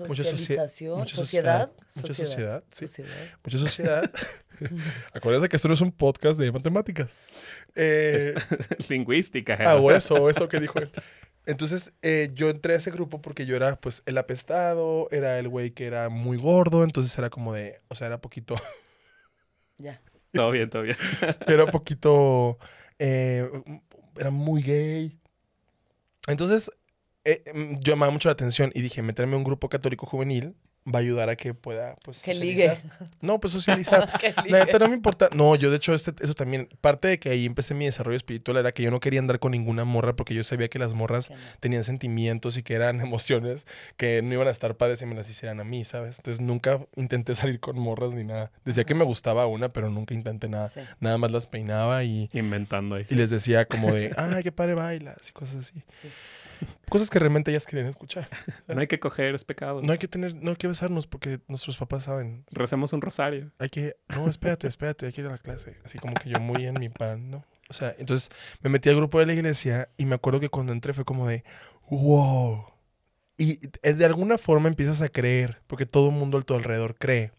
Mucha 0.09 0.25
socialización, 0.25 0.99
mucha 0.99 1.17
sociedad, 1.17 1.71
Mucha 1.95 2.15
sociedad. 2.15 2.65
Sí. 2.71 2.87
sociedad. 2.87 3.11
Mucha 3.45 3.59
sociedad. 3.59 4.11
Acuérdense 5.13 5.49
que 5.51 5.57
esto 5.57 5.69
no 5.69 5.75
es 5.75 5.81
un 5.83 5.93
podcast 5.93 6.39
de 6.39 6.51
matemáticas. 6.51 7.13
Eh, 7.75 8.35
Lingüística. 8.89 9.59
Ah, 9.61 9.77
o 9.77 9.91
eso, 9.91 10.15
o 10.15 10.31
eso 10.31 10.49
que 10.49 10.59
dijo 10.61 10.79
él. 10.79 10.91
Entonces, 11.45 11.93
eh, 12.01 12.31
yo 12.33 12.49
entré 12.49 12.73
a 12.73 12.77
ese 12.79 12.91
grupo 12.91 13.21
porque 13.21 13.45
yo 13.45 13.57
era, 13.57 13.79
pues, 13.79 14.03
el 14.07 14.17
apestado, 14.17 15.09
era 15.11 15.39
el 15.39 15.49
güey 15.49 15.73
que 15.73 15.87
era 15.87 16.09
muy 16.09 16.39
gordo, 16.39 16.83
entonces 16.83 17.17
era 17.19 17.29
como 17.29 17.53
de, 17.53 17.81
o 17.89 17.95
sea, 17.95 18.07
era 18.07 18.21
poquito, 18.21 18.57
Ya. 19.79 20.01
Todo 20.33 20.51
bien, 20.51 20.71
todo 20.71 20.83
bien. 20.83 20.97
era 21.47 21.67
poquito, 21.67 22.59
eh, 22.99 23.49
era 24.19 24.31
muy 24.31 24.63
gay. 24.63 25.19
Entonces, 26.27 26.71
eh, 27.27 27.43
mm, 27.55 27.75
yo 27.81 27.93
llamaba 27.93 28.11
mucho 28.13 28.29
la 28.29 28.35
atención 28.35 28.71
y 28.75 28.81
dije, 28.81 29.03
meterme 29.03 29.35
a 29.35 29.37
un 29.39 29.45
grupo 29.45 29.69
católico 29.69 30.07
juvenil 30.07 30.55
va 30.89 31.01
a 31.01 31.03
ayudar 31.03 31.29
a 31.29 31.35
que 31.35 31.53
pueda, 31.53 31.97
pues, 32.05 32.23
Que 32.23 32.33
socializar. 32.33 32.79
ligue. 32.79 32.91
No, 33.21 33.41
pues, 33.41 33.53
socializar. 33.53 34.09
Que 34.21 34.33
La 34.37 34.43
ligue. 34.45 34.59
neta 34.67 34.79
no 34.79 34.87
me 34.87 34.95
importa. 34.95 35.29
No, 35.35 35.57
yo 35.57 35.69
de 35.69 35.79
hecho 35.79 35.93
este, 35.95 36.13
eso 36.23 36.35
también, 36.35 36.69
parte 36.81 37.09
de 37.09 37.19
que 37.19 37.29
ahí 37.29 37.45
empecé 37.45 37.75
mi 37.75 37.87
desarrollo 37.87 38.17
espiritual 38.17 38.57
era 38.59 38.71
que 38.71 38.85
yo 38.85 38.93
no 38.93 39.01
quería 39.01 39.19
andar 39.19 39.41
con 39.41 39.51
ninguna 39.51 39.85
morra 39.85 40.15
porque 40.15 40.33
yo 40.33 40.45
sabía 40.45 40.69
que 40.69 40.79
las 40.79 40.95
morras 40.95 41.31
no. 41.31 41.37
tenían 41.59 41.83
sentimientos 41.83 42.57
y 42.57 42.63
que 42.63 42.75
eran 42.75 43.01
emociones 43.09 43.67
que 43.97 44.23
no 44.23 44.33
iban 44.35 44.47
a 44.47 44.53
estar 44.53 44.77
padres 44.77 45.01
si 45.01 45.07
me 45.07 45.17
las 45.17 45.29
hicieran 45.29 45.59
a 45.59 45.65
mí, 45.65 45.83
¿sabes? 45.85 46.19
Entonces 46.19 46.41
nunca 46.41 46.87
intenté 46.95 47.35
salir 47.35 47.59
con 47.59 47.77
morras 47.81 48.13
ni 48.13 48.23
nada. 48.23 48.53
Decía 48.65 48.85
que 48.85 48.95
me 48.95 49.03
gustaba 49.05 49.47
una, 49.49 49.73
pero 49.73 49.91
nunca 49.91 50.15
intenté 50.15 50.49
nada. 50.49 50.69
Sí. 50.69 50.83
Nada 51.01 51.19
más 51.19 51.33
las 51.33 51.49
peinaba 51.49 52.05
y, 52.05 52.31
Inventando 52.33 52.95
ahí. 52.95 53.05
y 53.11 53.17
les 53.17 53.31
decía 53.31 53.65
como 53.65 53.93
de, 53.93 54.13
ay, 54.17 54.45
qué 54.45 54.53
padre 54.53 54.75
bailas 54.75 55.31
y 55.31 55.33
cosas 55.33 55.57
así. 55.65 55.83
Sí. 56.01 56.09
Cosas 56.89 57.11
que 57.11 57.19
realmente 57.19 57.51
ellas 57.51 57.67
querían 57.67 57.89
escuchar. 57.89 58.29
No 58.69 58.81
hay 58.81 58.87
que 58.87 59.01
coger, 59.01 59.35
es 59.35 59.45
pecado. 59.45 59.81
No 59.83 59.93
hay 59.93 59.99
que 59.99 60.09
tener, 60.09 60.35
no 60.35 60.51
hay 60.51 60.57
que 60.57 60.69
besarnos 60.69 61.07
porque 61.07 61.39
nuestros 61.49 61.77
papás 61.77 62.05
saben. 62.05 62.45
Recemos 62.51 62.93
un 62.93 63.01
rosario. 63.01 63.53
hay 63.59 63.69
que, 63.69 63.97
no, 64.09 64.29
espérate, 64.29 64.67
espérate, 64.67 65.07
hay 65.07 65.13
que 65.13 65.21
ir 65.21 65.27
a 65.27 65.31
la 65.31 65.39
clase. 65.39 65.77
Así 65.85 65.99
como 65.99 66.15
que 66.15 66.29
yo 66.29 66.41
muy 66.41 66.67
en 66.67 66.79
mi 66.79 66.89
pan, 66.89 67.31
¿no? 67.31 67.45
O 67.69 67.73
sea, 67.73 67.95
entonces 67.99 68.31
me 68.61 68.71
metí 68.71 68.89
al 68.89 68.97
grupo 68.97 69.19
de 69.19 69.27
la 69.27 69.33
iglesia 69.33 69.89
y 69.97 70.07
me 70.07 70.15
acuerdo 70.15 70.41
que 70.41 70.49
cuando 70.49 70.73
entré 70.73 70.93
fue 70.95 71.05
como 71.05 71.27
de, 71.27 71.45
wow. 71.91 72.67
Y 73.39 73.61
de 73.83 74.05
alguna 74.05 74.39
forma 74.39 74.69
empiezas 74.69 75.03
a 75.03 75.09
creer, 75.09 75.63
porque 75.67 75.87
todo 75.87 76.09
el 76.09 76.15
mundo 76.15 76.39
a 76.39 76.43
tu 76.43 76.55
alrededor 76.55 76.97
cree. 76.97 77.33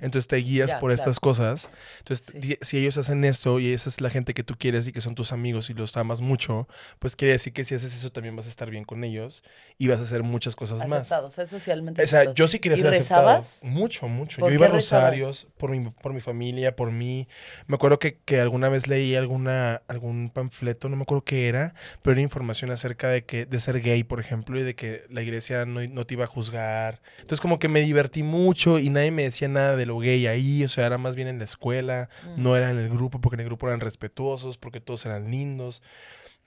Entonces 0.00 0.28
te 0.28 0.36
guías 0.36 0.72
por 0.72 0.80
claro. 0.90 0.94
estas 0.94 1.18
cosas. 1.20 1.70
Sí. 2.08 2.14
di- 2.38 2.58
si 2.60 2.78
ellos 2.78 2.96
hacen 2.98 3.24
esto 3.24 3.58
y 3.58 3.72
esa 3.72 3.88
es 3.88 4.00
la 4.00 4.10
gente 4.10 4.32
que 4.34 4.44
tú 4.44 4.54
quieres 4.58 4.86
y 4.86 4.92
que 4.92 5.00
son 5.00 5.14
tus 5.14 5.32
amigos 5.32 5.70
y 5.70 5.74
los 5.74 5.96
amas 5.96 6.20
mucho, 6.20 6.68
pues 6.98 7.16
quiere 7.16 7.32
decir 7.32 7.52
que 7.52 7.64
si 7.64 7.74
haces 7.74 7.94
eso 7.94 8.12
también 8.12 8.36
vas 8.36 8.46
a 8.46 8.48
estar 8.48 8.70
bien 8.70 8.84
con 8.84 9.02
ellos 9.02 9.42
y 9.78 9.88
vas 9.88 9.98
a 10.00 10.02
hacer 10.02 10.22
muchas 10.22 10.54
cosas 10.54 10.78
más. 10.88 11.00
Aceptado, 11.00 11.26
o 11.26 11.30
sea, 11.30 11.46
socialmente 11.46 12.02
O 12.02 12.06
sea, 12.06 12.20
aceptado. 12.20 12.34
yo 12.34 12.48
sí 12.48 12.58
quería 12.60 12.76
¿Y 12.78 12.80
ser 12.82 12.94
aceptado. 12.94 13.42
Mucho, 13.62 14.06
mucho. 14.08 14.40
¿Por 14.40 14.50
Yo 14.50 14.54
iba 14.54 14.66
a 14.66 14.70
rosarios 14.70 15.48
por 15.58 15.70
mi, 15.70 15.88
por 15.90 16.12
mi 16.12 16.20
familia, 16.20 16.76
por 16.76 16.90
mí. 16.92 17.26
Me 17.66 17.74
acuerdo 17.74 17.98
que, 17.98 18.18
que 18.24 18.40
alguna 18.40 18.68
vez 18.68 18.86
leí 18.86 19.16
alguna, 19.16 19.82
algún 19.88 20.30
panfleto, 20.30 20.88
no 20.88 20.96
me 20.96 21.02
acuerdo 21.02 21.24
qué 21.24 21.48
era, 21.48 21.74
pero 22.02 22.12
era 22.12 22.20
información 22.22 22.70
acerca 22.70 23.08
de 23.08 23.24
que 23.24 23.46
de 23.46 23.58
ser 23.60 23.80
gay, 23.80 24.04
por 24.04 24.20
ejemplo, 24.20 24.58
y 24.58 24.62
de 24.62 24.74
que 24.74 25.04
la 25.10 25.22
iglesia 25.22 25.64
no, 25.66 25.80
no 25.86 26.06
te 26.06 26.14
iba 26.14 26.24
a 26.24 26.28
juzgar. 26.28 27.00
Entonces 27.16 27.40
como 27.40 27.58
que 27.58 27.68
me 27.68 27.80
divertí 27.80 28.22
mucho 28.22 28.78
y 28.78 28.90
nadie 28.90 29.10
me 29.10 29.23
decía 29.24 29.48
nada 29.48 29.76
de 29.76 29.86
lo 29.86 29.98
gay 29.98 30.26
ahí, 30.26 30.64
o 30.64 30.68
sea, 30.68 30.86
era 30.86 30.98
más 30.98 31.16
bien 31.16 31.28
en 31.28 31.38
la 31.38 31.44
escuela, 31.44 32.08
Mm. 32.36 32.42
no 32.42 32.56
era 32.56 32.70
en 32.70 32.78
el 32.78 32.88
grupo, 32.88 33.20
porque 33.20 33.34
en 33.36 33.40
el 33.40 33.46
grupo 33.46 33.66
eran 33.68 33.80
respetuosos, 33.80 34.56
porque 34.58 34.80
todos 34.80 35.04
eran 35.06 35.30
lindos. 35.30 35.82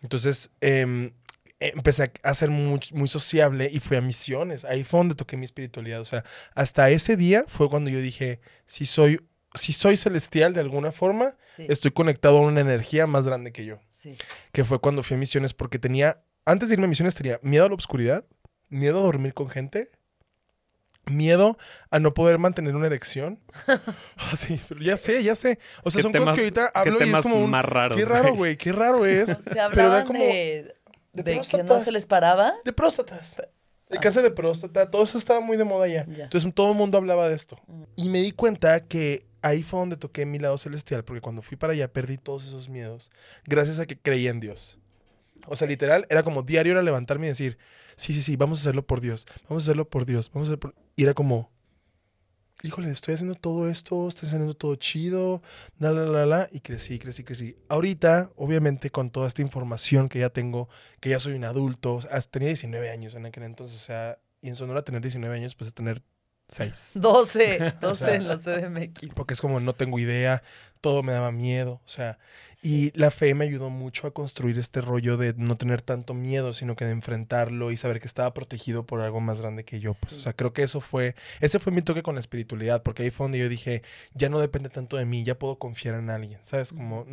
Entonces, 0.01 0.51
em, 0.61 1.11
empecé 1.59 2.11
a 2.21 2.33
ser 2.35 2.49
muy, 2.51 2.79
muy 2.93 3.07
sociable 3.07 3.69
y 3.71 3.79
fui 3.79 3.97
a 3.97 4.01
misiones. 4.01 4.63
Ahí 4.65 4.83
fue 4.83 4.99
donde 4.99 5.15
toqué 5.15 5.37
mi 5.37 5.45
espiritualidad. 5.45 5.99
O 6.01 6.05
sea, 6.05 6.23
hasta 6.53 6.89
ese 6.91 7.17
día 7.17 7.45
fue 7.47 7.69
cuando 7.69 7.89
yo 7.89 7.99
dije, 7.99 8.39
si 8.67 8.85
soy, 8.85 9.21
si 9.55 9.73
soy 9.73 9.97
celestial 9.97 10.53
de 10.53 10.59
alguna 10.61 10.91
forma, 10.91 11.33
Sí, 11.41 11.65
estoy 11.67 11.89
conectado 11.91 12.37
a 12.37 12.41
una 12.41 12.61
energía 12.61 13.07
más 13.07 13.25
grande 13.25 13.51
que 13.51 13.65
yo. 13.65 13.79
sí. 13.89 14.15
Que 14.51 14.63
fue 14.63 14.79
cuando 14.79 15.01
fui 15.01 15.15
a 15.15 15.17
misiones 15.17 15.53
porque 15.55 15.79
tenía, 15.79 16.21
antes 16.45 16.69
de 16.69 16.75
irme 16.75 16.85
a 16.85 16.89
misiones 16.89 17.15
tenía 17.15 17.39
miedo 17.41 17.65
a 17.65 17.69
la 17.69 17.75
oscuridad, 17.75 18.23
miedo 18.69 18.99
a 18.99 19.03
dormir 19.03 19.33
con 19.33 19.49
gente. 19.49 19.89
Miedo 21.09 21.57
a 21.89 21.99
no 21.99 22.13
poder 22.13 22.37
mantener 22.37 22.75
una 22.75 22.87
erección. 22.87 23.39
Ah, 24.17 24.35
sí, 24.35 24.59
pero 24.67 24.81
ya 24.81 24.97
sé, 24.97 25.23
ya 25.23 25.35
sé. 25.35 25.59
O 25.83 25.91
sea, 25.91 25.99
¿Qué 25.99 26.03
son 26.03 26.11
temas- 26.11 26.25
cosas 26.25 26.35
que 26.35 26.41
ahorita 26.41 26.71
¿Qué 26.73 26.79
hablo 26.79 27.05
y 27.05 27.09
es 27.09 27.21
como 27.21 27.43
un, 27.43 27.49
más 27.49 27.63
raros, 27.63 27.95
Qué 27.97 28.03
raro, 28.05 28.35
güey, 28.35 28.57
qué 28.57 28.71
raro 28.71 29.05
es. 29.05 29.29
Se 29.37 29.41
pero 29.43 29.63
era 29.93 30.03
como 30.05 30.19
de, 30.19 30.75
de 31.13 31.23
de 31.23 31.23
que 31.23 31.35
no 31.37 31.43
próstatas. 31.43 31.83
se 31.83 31.91
les 31.91 32.05
paraba. 32.05 32.53
de 32.65 32.73
próstatas. 32.73 33.41
De 33.89 33.97
cáncer 33.99 34.23
de 34.23 34.31
próstata, 34.31 34.89
todo 34.91 35.03
eso 35.03 35.17
estaba 35.17 35.39
muy 35.39 35.55
de 35.55 35.63
moda 35.63 35.87
ya. 35.87 36.05
Ya. 36.07 36.25
Entonces 36.25 36.53
todo 36.53 36.71
el 36.71 36.77
mundo 36.77 36.97
hablaba 36.97 37.29
de 37.29 37.35
esto. 37.35 37.57
Mm. 37.67 37.83
Y 37.95 38.09
me 38.09 38.19
di 38.21 38.31
cuenta 38.33 38.81
que 38.81 39.25
ahí 39.41 39.63
fue 39.63 39.79
donde 39.79 39.95
toqué 39.95 40.25
mi 40.25 40.39
lado 40.39 40.57
celestial, 40.57 41.05
porque 41.05 41.21
cuando 41.21 41.41
fui 41.41 41.55
para 41.55 41.71
allá 41.73 41.87
perdí 41.93 42.17
todos 42.17 42.45
esos 42.47 42.67
miedos, 42.67 43.09
gracias 43.45 43.79
a 43.79 43.85
que 43.85 43.97
creía 43.97 44.29
en 44.31 44.41
Dios. 44.41 44.77
O 45.45 45.55
sea, 45.55 45.67
literal, 45.69 46.05
era 46.09 46.23
como 46.23 46.41
diario 46.43 46.73
era 46.73 46.81
levantarme 46.81 47.27
y 47.27 47.29
decir, 47.29 47.57
sí, 47.97 48.13
sí, 48.13 48.21
sí, 48.21 48.37
vamos 48.37 48.59
a 48.59 48.61
hacerlo 48.61 48.87
por 48.87 49.01
Dios, 49.01 49.27
vamos 49.49 49.63
a 49.63 49.65
hacerlo 49.65 49.89
por 49.89 50.05
Dios, 50.05 50.31
vamos 50.33 50.47
a 50.47 50.53
hacerlo 50.53 50.59
por... 50.59 50.75
Y 50.95 51.03
era 51.03 51.13
como, 51.13 51.51
híjole, 52.63 52.89
estoy 52.91 53.15
haciendo 53.15 53.35
todo 53.35 53.69
esto, 53.69 54.07
estoy 54.07 54.27
haciendo 54.27 54.53
todo 54.53 54.75
chido, 54.75 55.41
la, 55.79 55.91
la, 55.91 56.05
la, 56.05 56.25
la, 56.25 56.49
y 56.51 56.61
crecí, 56.61 56.99
crecí, 56.99 57.23
crecí. 57.23 57.57
Ahorita, 57.67 58.31
obviamente, 58.35 58.89
con 58.89 59.09
toda 59.09 59.27
esta 59.27 59.41
información 59.41 60.09
que 60.09 60.19
ya 60.19 60.29
tengo, 60.29 60.69
que 60.99 61.09
ya 61.09 61.19
soy 61.19 61.33
un 61.33 61.43
adulto, 61.43 61.99
hasta 62.11 62.31
tenía 62.31 62.49
19 62.49 62.89
años 62.89 63.13
en 63.15 63.25
aquel 63.25 63.43
entonces, 63.43 63.81
o 63.81 63.85
sea, 63.85 64.19
y 64.41 64.49
en 64.49 64.55
Sonora 64.55 64.83
tener 64.83 65.01
19 65.01 65.35
años, 65.35 65.55
pues 65.55 65.69
es 65.69 65.73
tener 65.73 66.01
6. 66.49 66.91
12, 66.95 67.75
12 67.81 68.05
sea, 68.05 68.15
en 68.15 68.27
la 68.27 68.37
CDMX. 68.37 69.13
Porque 69.13 69.33
es 69.33 69.41
como 69.41 69.59
no 69.59 69.73
tengo 69.73 69.99
idea, 69.99 70.43
todo 70.79 71.03
me 71.03 71.13
daba 71.13 71.31
miedo, 71.31 71.81
o 71.85 71.89
sea, 71.89 72.17
y 72.63 72.91
la 72.99 73.11
fe 73.11 73.35
me 73.35 73.45
ayudó 73.45 73.69
mucho 73.69 74.07
a 74.07 74.11
construir 74.11 74.57
este 74.57 74.81
rollo 74.81 75.15
de 75.15 75.35
no 75.37 75.57
tener 75.57 75.83
tanto 75.83 76.15
miedo, 76.15 76.53
sino 76.53 76.75
que 76.75 76.85
de 76.85 76.91
enfrentarlo 76.91 77.71
y 77.71 77.77
saber 77.77 77.99
que 77.99 78.07
estaba 78.07 78.33
protegido 78.33 78.83
por 78.83 79.01
algo 79.01 79.21
más 79.21 79.39
grande 79.39 79.63
que 79.63 79.79
yo. 79.79 79.93
Pues, 79.93 80.07
Sí. 80.07 80.17
O 80.17 80.19
sea, 80.21 80.33
creo 80.33 80.53
que 80.53 80.63
eso 80.63 80.79
fue, 80.81 81.15
ese 81.41 81.59
fue 81.59 81.71
mi 81.71 81.81
toque 81.81 82.01
con 82.01 82.15
la 82.15 82.19
espiritualidad, 82.19 82.81
porque 82.81 83.03
ahí 83.03 83.11
fue 83.11 83.25
donde 83.25 83.39
yo 83.39 83.49
dije, 83.49 83.83
ya 84.13 84.29
no 84.29 84.39
depende 84.39 84.69
tanto 84.69 84.97
de 84.97 85.05
mí, 85.05 85.23
ya 85.23 85.37
puedo 85.37 85.59
confiar 85.59 85.95
en 85.95 86.09
alguien, 86.09 86.39
¿sabes? 86.43 86.73
Como 86.73 87.05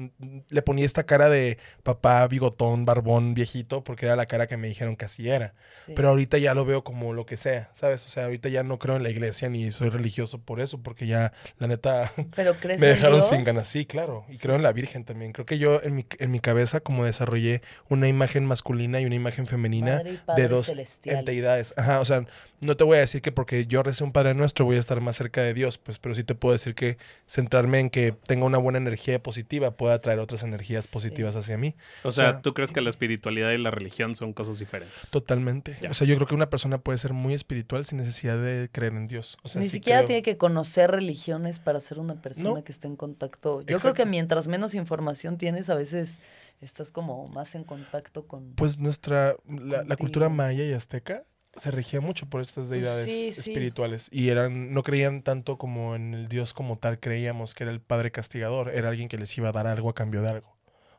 le 0.48 0.62
ponía 0.62 0.86
esta 0.86 1.04
cara 1.04 1.28
de 1.28 1.58
papá 1.82 2.26
bigotón, 2.28 2.84
barbón, 2.84 3.34
viejito, 3.34 3.84
porque 3.84 4.06
era 4.06 4.16
la 4.16 4.26
cara 4.26 4.46
que 4.46 4.56
me 4.56 4.68
dijeron 4.68 4.96
que 4.96 5.04
así 5.04 5.28
era. 5.28 5.54
Sí. 5.84 5.92
Pero 5.94 6.08
ahorita 6.08 6.38
ya 6.38 6.54
lo 6.54 6.64
veo 6.64 6.84
como 6.84 7.12
lo 7.12 7.26
que 7.26 7.36
sea, 7.36 7.70
¿sabes? 7.74 8.06
O 8.06 8.08
sea, 8.08 8.24
ahorita 8.24 8.48
ya 8.48 8.62
no 8.62 8.78
creo 8.78 8.96
en 8.96 9.02
la 9.02 9.10
iglesia 9.10 9.48
ni 9.48 9.70
soy 9.70 9.90
religioso 9.90 10.38
por 10.38 10.60
eso, 10.60 10.82
porque 10.82 11.06
ya, 11.06 11.32
la 11.58 11.66
neta, 11.66 12.12
Pero 12.34 12.54
crees 12.60 12.80
me 12.80 12.86
dejaron 12.86 13.22
sin 13.22 13.42
ganas. 13.42 13.53
Sí, 13.62 13.86
claro. 13.86 14.24
Y 14.28 14.38
creo 14.38 14.56
en 14.56 14.62
la 14.62 14.72
Virgen 14.72 15.04
también. 15.04 15.32
Creo 15.32 15.46
que 15.46 15.58
yo 15.58 15.80
en 15.82 15.94
mi, 15.94 16.06
en 16.18 16.30
mi 16.30 16.40
cabeza 16.40 16.80
como 16.80 17.04
desarrollé 17.04 17.62
una 17.88 18.08
imagen 18.08 18.44
masculina 18.46 19.00
y 19.00 19.04
una 19.04 19.14
imagen 19.14 19.46
femenina 19.46 19.96
Madre 19.96 20.12
y 20.14 20.16
Padre 20.16 20.42
de 20.42 20.48
dos 20.48 20.66
celestial. 20.66 21.18
entidades. 21.20 21.74
Ajá, 21.76 22.00
o 22.00 22.04
sea, 22.04 22.24
no 22.64 22.76
te 22.76 22.84
voy 22.84 22.96
a 22.96 23.00
decir 23.00 23.22
que 23.22 23.32
porque 23.32 23.66
yo 23.66 23.82
recé 23.82 24.02
un 24.04 24.12
Padre 24.12 24.34
Nuestro 24.34 24.64
voy 24.64 24.76
a 24.76 24.80
estar 24.80 25.00
más 25.00 25.16
cerca 25.16 25.42
de 25.42 25.54
Dios, 25.54 25.78
pues, 25.78 25.98
pero 25.98 26.14
sí 26.14 26.24
te 26.24 26.34
puedo 26.34 26.52
decir 26.52 26.74
que 26.74 26.98
centrarme 27.26 27.80
en 27.80 27.90
que 27.90 28.12
tenga 28.26 28.44
una 28.46 28.58
buena 28.58 28.78
energía 28.78 29.22
positiva 29.22 29.76
pueda 29.76 29.94
atraer 29.94 30.18
otras 30.18 30.42
energías 30.42 30.86
Sí. 30.86 30.92
positivas 30.92 31.36
hacia 31.36 31.56
mí. 31.58 31.74
O 32.02 32.12
sea, 32.12 32.28
O 32.28 32.32
sea, 32.32 32.40
¿tú 32.42 32.54
crees 32.54 32.72
que 32.72 32.80
la 32.80 32.90
espiritualidad 32.90 33.50
y 33.52 33.58
la 33.58 33.70
religión 33.70 34.16
son 34.16 34.32
cosas 34.32 34.58
diferentes? 34.58 35.10
Totalmente. 35.10 35.76
Ya. 35.80 35.90
O 35.90 35.94
sea, 35.94 36.06
yo 36.06 36.16
creo 36.16 36.26
que 36.26 36.34
una 36.34 36.50
persona 36.50 36.78
puede 36.78 36.98
ser 36.98 37.12
muy 37.12 37.34
espiritual 37.34 37.84
sin 37.84 37.98
necesidad 37.98 38.36
de 38.36 38.68
creer 38.72 38.94
en 38.94 39.06
Dios. 39.06 39.36
O 39.42 39.48
sea, 39.48 39.60
Ni 39.60 39.68
sí 39.68 39.76
siquiera 39.76 40.00
creo- 40.00 40.06
tiene 40.08 40.22
que 40.22 40.36
conocer 40.36 40.90
religiones 40.90 41.58
para 41.58 41.80
ser 41.80 41.98
una 41.98 42.20
persona 42.20 42.50
No. 42.58 42.64
que 42.64 42.72
esté 42.72 42.86
en 42.86 42.96
contacto. 42.96 43.62
Yo 43.62 43.78
creo 43.78 43.94
que 43.94 44.06
mientras 44.06 44.48
menos 44.48 44.74
información 44.74 45.38
tienes, 45.38 45.70
a 45.70 45.74
veces 45.74 46.20
estás 46.60 46.90
como 46.90 47.26
más 47.28 47.54
en 47.54 47.64
contacto 47.64 48.26
con... 48.26 48.52
Pues 48.54 48.78
nuestra, 48.78 49.36
la, 49.46 49.82
la 49.84 49.96
cultura 49.96 50.28
maya 50.28 50.64
y 50.64 50.72
azteca 50.72 51.24
se 51.56 51.70
regía 51.70 52.00
mucho 52.00 52.26
por 52.26 52.40
estas 52.40 52.68
deidades 52.68 53.06
sí, 53.06 53.32
sí. 53.32 53.50
espirituales 53.50 54.08
y 54.10 54.28
eran 54.28 54.72
no 54.72 54.82
creían 54.82 55.22
tanto 55.22 55.58
como 55.58 55.94
en 55.94 56.14
el 56.14 56.28
dios 56.28 56.54
como 56.54 56.78
tal 56.78 56.98
creíamos 56.98 57.54
que 57.54 57.64
era 57.64 57.72
el 57.72 57.80
padre 57.80 58.10
castigador 58.10 58.70
era 58.70 58.88
alguien 58.88 59.08
que 59.08 59.18
les 59.18 59.36
iba 59.38 59.48
a 59.48 59.52
dar 59.52 59.66
algo 59.66 59.90
a 59.90 59.94
cambio 59.94 60.22
de 60.22 60.28
algo 60.30 60.53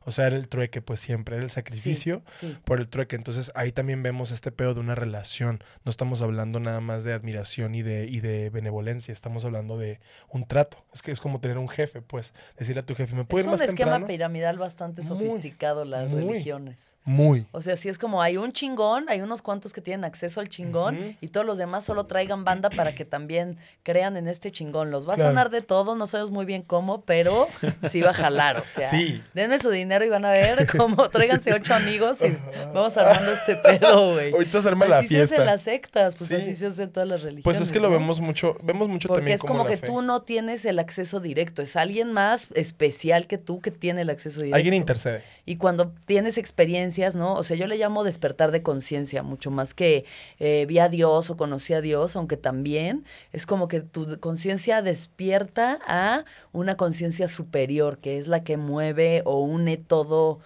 o 0.06 0.12
sea 0.12 0.28
era 0.28 0.38
el 0.38 0.48
trueque 0.48 0.82
pues 0.82 1.00
siempre 1.00 1.36
era 1.36 1.44
el 1.44 1.50
Sí, 1.50 1.56
sacrificio 1.56 2.22
sí. 2.32 2.58
por 2.64 2.80
el 2.80 2.88
trueque 2.88 3.16
entonces 3.16 3.52
ahí 3.56 3.72
también 3.72 4.02
vemos 4.04 4.32
este 4.32 4.52
pedo 4.52 4.74
de 4.74 4.80
una 4.80 4.96
relación 4.96 5.64
no 5.84 5.90
estamos 5.90 6.22
hablando 6.22 6.60
nada 6.60 6.80
más 6.80 7.04
de 7.04 7.14
admiración 7.14 7.76
y 7.76 7.82
de 7.82 8.06
y 8.06 8.20
de 8.22 8.50
benevolencia 8.50 9.12
estamos 9.12 9.44
hablando 9.46 9.78
de 9.78 10.00
un 10.30 10.48
trato 10.48 10.78
es 10.94 11.02
que 11.02 11.12
es 11.12 11.20
como 11.20 11.40
tener 11.40 11.58
un 11.58 11.68
jefe 11.68 12.02
pues 12.02 12.34
decirle 12.58 12.82
a 12.82 12.86
tu 12.86 12.96
jefe 12.96 13.16
me 13.16 13.26
puedo 13.26 13.40
Es 13.42 13.46
ir 13.46 13.50
un 13.50 13.54
más 13.54 13.62
esquema 13.62 13.92
temprano 13.92 14.08
piramidal 14.08 14.58
bastante 14.58 15.02
Muy, 15.02 15.10
sofisticado 15.28 15.86
las 15.86 16.10
muy. 16.10 16.22
religiones. 16.30 16.94
muy 17.04 17.46
O 17.52 17.62
sea, 17.62 17.78
sí 17.78 17.90
es 17.90 17.98
como 17.98 18.22
hay 18.22 18.38
un 18.38 18.52
chingón, 18.52 19.06
hay 19.10 19.22
unos 19.22 19.42
cuantos 19.42 19.74
que 19.74 19.82
tienen 19.82 20.06
acceso 20.06 20.40
al 20.40 20.50
chingón 20.50 20.98
Ujú. 20.98 21.16
y 21.22 21.28
todos 21.28 21.46
los 21.46 21.58
demás 21.58 21.84
solo 21.86 22.06
traigan 22.06 22.44
banda 22.44 22.70
para 22.70 22.94
que 22.96 23.06
también 23.06 23.58
crean 23.84 24.18
en 24.18 24.28
este 24.28 24.52
chingón. 24.52 24.90
Los 24.92 25.08
va 25.08 25.14
a 25.14 25.16
Claro. 25.16 25.30
sonar 25.30 25.50
de 25.52 25.62
todo, 25.62 25.96
no 25.96 26.08
sabemos 26.08 26.32
muy 26.32 26.46
bien 26.46 26.62
cómo, 26.64 27.02
pero 27.06 27.48
sí 27.92 28.02
va 28.02 28.10
a 28.10 28.14
jalar, 28.14 28.58
o 28.58 28.66
sea. 28.66 28.90
Sí. 28.90 29.22
Denme 29.34 29.60
su 29.60 29.70
dinero 29.70 29.95
y 30.04 30.10
van 30.10 30.26
a 30.26 30.32
ver 30.32 30.68
cómo 30.78 31.10
tráiganse 31.10 31.54
ocho 31.54 31.74
amigos 31.74 32.20
y 32.22 32.36
vamos 32.74 32.98
armando 32.98 33.32
este 33.34 33.56
pedo, 33.56 34.14
güey. 34.14 34.34
ahorita 34.34 34.62
se 34.62 34.68
arma 34.68 34.86
la 34.88 34.98
así 35.00 35.08
se 35.08 35.16
fiesta 35.16 35.36
hacen 35.36 35.46
las 35.46 35.62
sectas, 35.62 36.16
pues 36.16 36.30
Sí. 36.30 36.36
así 36.36 36.56
se 36.56 36.68
hacen 36.68 36.90
todas 36.92 37.08
las 37.08 37.22
religiones. 37.22 37.44
Pues 37.44 37.62
es 37.62 37.72
que 37.72 37.80
lo 37.80 37.88
¿no? 37.90 37.94
vemos 38.00 38.20
mucho, 38.20 38.58
vemos 38.64 38.90
mucho 38.90 39.08
Porque 39.08 39.22
también 39.22 39.36
es 39.36 39.42
como 39.42 39.66
que 39.66 39.78
fe. 39.78 39.88
tú 39.88 40.02
no 40.02 40.22
tienes 40.24 40.66
el 40.66 40.80
acceso 40.80 41.20
directo, 41.20 41.62
es 41.62 41.76
alguien 41.76 42.12
más 42.12 42.50
especial 42.56 43.28
que 43.28 43.38
tú 43.38 43.62
que 43.62 43.72
tiene 43.72 44.02
el 44.02 44.10
acceso 44.10 44.40
directo. 44.40 44.56
Alguien 44.56 44.74
intercede. 44.74 45.24
Y 45.46 45.58
cuando 45.58 45.94
tienes 46.08 46.38
experiencias, 46.38 47.16
¿no? 47.16 47.36
O 47.36 47.44
sea, 47.44 47.56
yo 47.56 47.68
le 47.68 47.78
llamo 47.78 48.04
despertar 48.04 48.52
de 48.52 48.64
conciencia, 48.64 49.22
mucho 49.24 49.52
más 49.52 49.74
que 49.74 50.06
eh, 50.40 50.66
vi 50.68 50.80
a 50.80 50.90
Dios 50.90 51.30
o 51.30 51.38
conocí 51.38 51.74
a 51.74 51.82
Dios, 51.82 52.16
aunque 52.16 52.38
también 52.38 53.06
es 53.32 53.46
como 53.46 53.68
que 53.68 53.82
tu 53.82 54.20
conciencia 54.20 54.82
despierta 54.82 55.80
a 55.88 56.26
una 56.52 56.76
conciencia 56.78 57.28
superior, 57.28 58.00
que 58.00 58.18
es 58.18 58.28
la 58.28 58.44
que 58.44 58.58
mueve 58.58 59.22
o 59.26 59.42
une 59.42 59.78
todo, 59.88 60.40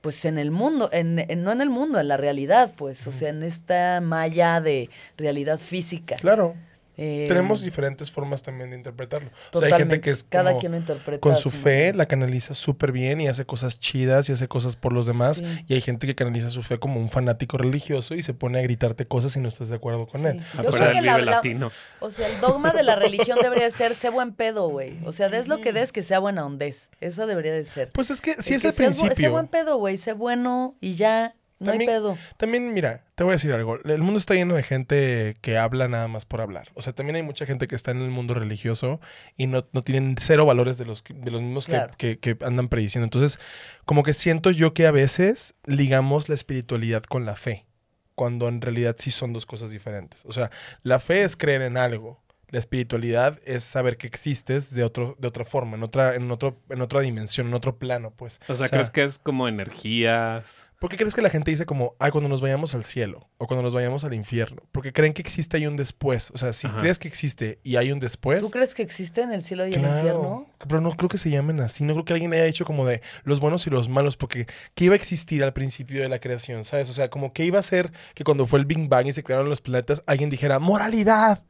pues 0.00 0.24
en 0.24 0.38
el 0.38 0.50
mundo, 0.50 0.88
en, 0.92 1.18
en- 1.18 1.42
no 1.42 1.52
en 1.52 1.60
el 1.60 1.70
mundo, 1.70 2.00
en 2.00 2.08
la 2.08 2.16
realidad, 2.16 2.72
pues, 2.76 3.06
o 3.06 3.12
sea, 3.12 3.28
en 3.30 3.42
esta 3.42 4.00
malla 4.00 4.60
de 4.60 4.88
realidad 5.18 5.58
física. 5.58 6.16
Claro. 6.16 6.54
Eh, 7.02 7.24
Tenemos 7.28 7.62
diferentes 7.62 8.10
formas 8.10 8.42
también 8.42 8.68
de 8.68 8.76
interpretarlo. 8.76 9.30
O 9.54 9.58
sea, 9.58 9.68
hay 9.68 9.72
gente 9.80 10.02
que 10.02 10.10
es 10.10 10.22
Cada 10.22 10.50
como 10.50 10.60
quien 10.60 10.72
lo 10.72 10.78
interpreta. 10.78 11.18
con 11.20 11.34
su 11.34 11.50
fe, 11.50 11.94
la 11.94 12.04
canaliza 12.04 12.52
súper 12.52 12.92
bien 12.92 13.22
y 13.22 13.26
hace 13.28 13.46
cosas 13.46 13.80
chidas 13.80 14.28
y 14.28 14.32
hace 14.32 14.48
cosas 14.48 14.76
por 14.76 14.92
los 14.92 15.06
demás. 15.06 15.38
Sí. 15.38 15.64
Y 15.66 15.74
hay 15.74 15.80
gente 15.80 16.06
que 16.06 16.14
canaliza 16.14 16.50
su 16.50 16.62
fe 16.62 16.78
como 16.78 17.00
un 17.00 17.08
fanático 17.08 17.56
religioso 17.56 18.14
y 18.14 18.22
se 18.22 18.34
pone 18.34 18.58
a 18.58 18.62
gritarte 18.62 19.06
cosas 19.06 19.34
y 19.36 19.40
no 19.40 19.48
estás 19.48 19.70
de 19.70 19.76
acuerdo 19.76 20.06
con 20.08 20.20
Sí. 20.20 20.26
él. 20.26 20.40
Yo 20.40 20.60
Afuera 20.60 20.76
creo 20.76 20.86
del 20.88 20.94
que 20.96 21.00
la- 21.06 21.14
Vive 21.16 21.24
la- 21.24 21.30
Latino. 21.36 21.72
O 22.00 22.10
sea, 22.10 22.28
el 22.28 22.38
dogma 22.42 22.72
de 22.72 22.82
la 22.82 22.96
religión 22.96 23.38
debería 23.40 23.70
ser 23.70 23.94
sé 23.94 24.10
buen 24.10 24.32
pedo, 24.34 24.68
güey. 24.68 24.98
O 25.06 25.12
sea, 25.12 25.30
des 25.30 25.48
lo 25.48 25.62
que 25.62 25.72
des, 25.72 25.92
que 25.92 26.02
sea 26.02 26.18
buena 26.18 26.44
ondez. 26.44 26.90
Eso 27.00 27.26
debería 27.26 27.52
de 27.54 27.64
ser. 27.64 27.90
Pues 27.92 28.10
es 28.10 28.20
que 28.20 28.34
sí 28.42 28.50
El 28.52 28.56
es 28.56 28.62
que 28.62 28.68
el 28.68 28.74
bu- 28.90 28.92
Sé 28.92 29.00
principio. 29.06 29.30
buen 29.32 29.46
pedo, 29.48 29.78
güey. 29.78 29.96
Sé 29.96 30.12
bueno 30.12 30.74
y 30.82 30.96
ya. 30.96 31.34
No 31.60 31.66
También- 31.66 31.90
hay 31.90 31.96
pedo. 31.96 32.18
También, 32.38 32.72
mira, 32.72 33.04
te 33.14 33.22
voy 33.22 33.32
a 33.32 33.34
decir 33.34 33.52
algo. 33.52 33.78
El 33.84 33.98
mundo 34.00 34.18
está 34.18 34.34
lleno 34.34 34.54
de 34.54 34.62
gente 34.62 35.36
que 35.42 35.58
habla 35.58 35.88
nada 35.88 36.08
más 36.08 36.24
por 36.24 36.40
hablar. 36.40 36.70
O 36.74 36.80
sea, 36.82 36.94
también 36.94 37.16
hay 37.16 37.22
mucha 37.22 37.44
gente 37.44 37.68
que 37.68 37.74
está 37.74 37.90
en 37.90 38.00
el 38.00 38.08
mundo 38.10 38.32
religioso 38.32 38.98
y 39.36 39.46
no, 39.46 39.64
no 39.72 39.82
tienen 39.82 40.16
cero 40.18 40.46
valores 40.46 40.78
de 40.78 40.86
los, 40.86 41.04
de 41.06 41.30
los 41.30 41.42
mismos 41.42 41.66
Claro. 41.66 41.92
que, 41.98 42.18
que 42.18 42.36
andan 42.44 42.68
prediciendo. 42.68 43.04
Entonces, 43.04 43.38
como 43.84 44.02
que 44.02 44.14
siento 44.14 44.50
yo 44.50 44.72
que 44.72 44.86
a 44.86 44.90
veces 44.90 45.54
ligamos 45.66 46.28
la 46.30 46.34
espiritualidad 46.34 47.02
con 47.02 47.26
la 47.26 47.36
fe, 47.36 47.66
cuando 48.14 48.48
en 48.48 48.62
realidad 48.62 48.96
sí 48.98 49.10
son 49.10 49.32
dos 49.34 49.44
cosas 49.44 49.70
diferentes. 49.70 50.24
O 50.24 50.32
sea, 50.32 50.50
la 50.82 50.98
fe 50.98 51.24
es 51.24 51.36
creer 51.36 51.60
en 51.62 51.76
algo. 51.76 52.22
La 52.50 52.58
espiritualidad 52.58 53.38
es 53.44 53.62
saber 53.64 53.96
que 53.96 54.06
existes 54.06 54.74
de 54.74 54.84
otro, 54.84 55.16
de 55.18 55.28
otra 55.28 55.44
forma, 55.44 55.76
en 55.76 55.82
otra, 55.82 56.14
en 56.14 56.30
otro, 56.30 56.56
en 56.68 56.80
otra 56.82 57.00
dimensión, 57.00 57.46
en 57.48 57.54
otro 57.54 57.78
plano, 57.78 58.12
pues. 58.16 58.40
O 58.48 58.56
sea, 58.56 58.68
¿crees 58.68 58.90
que 58.90 59.04
es 59.04 59.18
como 59.18 59.48
energías? 59.48 60.68
¿Por 60.78 60.88
qué 60.88 60.96
crees 60.96 61.14
que 61.14 61.20
la 61.20 61.28
gente 61.28 61.50
dice 61.50 61.66
como, 61.66 61.94
ay, 61.98 62.10
cuando 62.10 62.30
nos 62.30 62.40
vayamos 62.40 62.74
al 62.74 62.84
cielo 62.84 63.28
o 63.36 63.46
cuando 63.46 63.62
nos 63.62 63.74
vayamos 63.74 64.02
al 64.04 64.14
infierno? 64.14 64.62
Porque 64.72 64.94
creen 64.94 65.12
que 65.12 65.20
existe 65.20 65.58
ahí 65.58 65.66
un 65.66 65.76
después. 65.76 66.30
O 66.32 66.38
sea, 66.38 66.54
si 66.54 66.68
Ajá. 66.68 66.78
crees 66.78 66.98
que 66.98 67.06
existe 67.06 67.58
y 67.62 67.76
hay 67.76 67.92
un 67.92 68.00
después. 68.00 68.40
¿Tú 68.40 68.48
crees 68.50 68.72
que 68.72 68.82
existe 68.82 69.20
en 69.20 69.30
el 69.32 69.42
cielo 69.44 69.66
y 69.66 69.74
el 69.74 69.80
Claro, 69.80 69.96
infierno? 69.98 70.46
Pero 70.66 70.80
no 70.80 70.90
creo 70.92 71.10
que 71.10 71.18
se 71.18 71.28
llamen 71.28 71.60
así. 71.60 71.84
No 71.84 71.92
creo 71.92 72.04
que 72.06 72.12
alguien 72.14 72.32
haya 72.32 72.44
dicho 72.44 72.64
como 72.64 72.86
de 72.86 73.02
los 73.24 73.40
buenos 73.40 73.66
y 73.66 73.70
los 73.70 73.90
malos, 73.90 74.16
porque 74.16 74.46
¿qué 74.74 74.86
iba 74.86 74.94
a 74.94 74.96
existir 74.96 75.44
al 75.44 75.52
principio 75.52 76.00
de 76.00 76.08
la 76.08 76.18
creación? 76.18 76.64
¿Sabes? 76.64 76.88
O 76.88 76.94
sea, 76.94 77.10
como 77.10 77.34
que 77.34 77.44
iba 77.44 77.58
a 77.58 77.62
ser 77.62 77.92
que 78.14 78.24
cuando 78.24 78.46
fue 78.46 78.58
el 78.58 78.64
Big 78.64 78.88
Bang 78.88 79.06
y 79.06 79.12
se 79.12 79.22
crearon 79.22 79.50
los 79.50 79.60
planetas, 79.60 80.02
alguien 80.06 80.30
dijera 80.30 80.58
moralidad. 80.58 81.42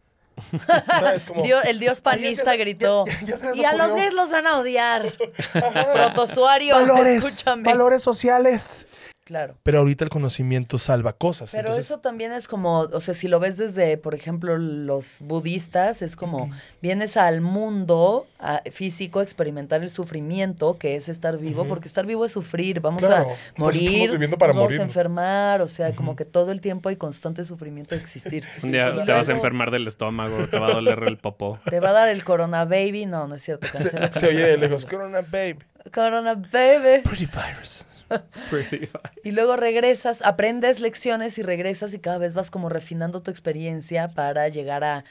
¿Sabes? 0.87 1.25
Como, 1.25 1.43
Dios- 1.43 1.65
el 1.65 1.79
dios 1.81 1.99
ya 1.99 2.03
panista 2.03 2.57
gritó. 2.57 3.05
ya- 3.25 3.37
ya 3.37 3.55
y 3.55 3.65
a 3.65 3.73
los 3.73 3.87
ocurrió". 3.89 4.03
gays 4.05 4.15
los 4.15 4.31
van 4.31 4.47
a 4.47 4.59
odiar. 4.59 5.13
Protozoario, 5.93 6.75
valores, 6.75 7.25
escúchame. 7.25 7.63
valores 7.65 8.03
sociales. 8.03 8.87
Claro. 9.31 9.55
Pero 9.63 9.79
ahorita 9.79 10.03
el 10.03 10.11
conocimiento 10.11 10.77
salva 10.77 11.13
cosas. 11.13 11.53
Pero 11.53 11.69
entonces- 11.69 11.85
eso 11.87 12.01
también 12.01 12.33
es 12.33 12.49
como, 12.49 12.81
o 12.81 12.99
sea, 12.99 13.15
si 13.15 13.29
lo 13.29 13.39
ves 13.39 13.57
desde, 13.59 13.97
por 13.97 14.13
ejemplo, 14.17 14.59
los 14.59 15.19
budistas, 15.21 16.03
es 16.03 16.17
como, 16.17 16.51
vienes 16.83 17.17
al 17.17 17.41
mundo 17.41 18.27
a- 18.41 18.61
físico 18.73 19.21
a 19.21 19.23
experimentar 19.23 19.85
el 19.85 19.91
sufrimiento, 19.91 20.79
que 20.79 20.97
es 20.97 21.09
estar 21.09 21.39
vivo, 21.39 21.61
Ujú. 21.61 21.69
porque 21.69 21.87
estar 21.87 22.07
vivo 22.07 22.25
es 22.25 22.33
sufrir, 22.33 22.81
vamos 22.81 23.03
Claro, 23.03 23.15
a 23.15 23.33
eso 23.35 23.41
estamos 23.47 23.75
morir, 23.77 24.11
viviendo 24.11 24.37
para 24.37 24.53
nos 24.53 24.63
vamos 24.65 24.79
a 24.81 24.83
enfermar, 24.83 25.63
o 25.63 25.69
sea, 25.69 25.95
como 25.95 26.17
que 26.17 26.25
todo 26.25 26.51
el 26.51 26.61
tiempo 26.61 26.89
hay 26.89 26.97
constante 26.97 27.45
sufrimiento 27.45 27.95
de 27.95 28.01
existir. 28.01 28.45
Un 28.65 28.73
día 28.73 28.93
te 29.05 29.13
vas 29.13 29.29
a 29.29 29.33
enfermar 29.33 29.71
del 29.71 29.87
estómago, 29.87 30.49
te 30.49 30.59
va 30.59 30.67
a 30.67 30.73
doler 30.73 31.05
el 31.05 31.19
popó. 31.19 31.57
Te 31.71 31.79
va 31.79 31.91
a 31.91 31.93
dar 31.93 32.09
el 32.09 32.25
corona 32.25 32.65
baby, 32.65 33.07
no, 33.07 33.29
no 33.29 33.37
es 33.37 33.43
cierto. 33.43 33.69
se, 33.79 34.11
se 34.11 34.27
oye 34.27 34.43
de 34.45 34.57
lejos, 34.59 34.87
Corona 34.87 35.21
Babe, 35.21 35.59
Corona 35.95 36.35
baby. 36.35 37.03
pretty 37.05 37.27
virus. 37.27 37.87
Y 39.25 39.33
luego 39.33 39.57
regresas, 39.57 40.23
aprendes 40.23 40.81
lecciones 40.81 41.39
y 41.39 41.43
regresas 41.43 41.93
y 41.95 41.99
cada 41.99 42.19
vez 42.19 42.35
vas 42.35 42.51
como 42.51 42.69
refinando 42.69 43.23
tu 43.23 43.31
experiencia 43.31 44.09
para 44.09 44.49
llegar 44.49 44.83
a 44.85 45.05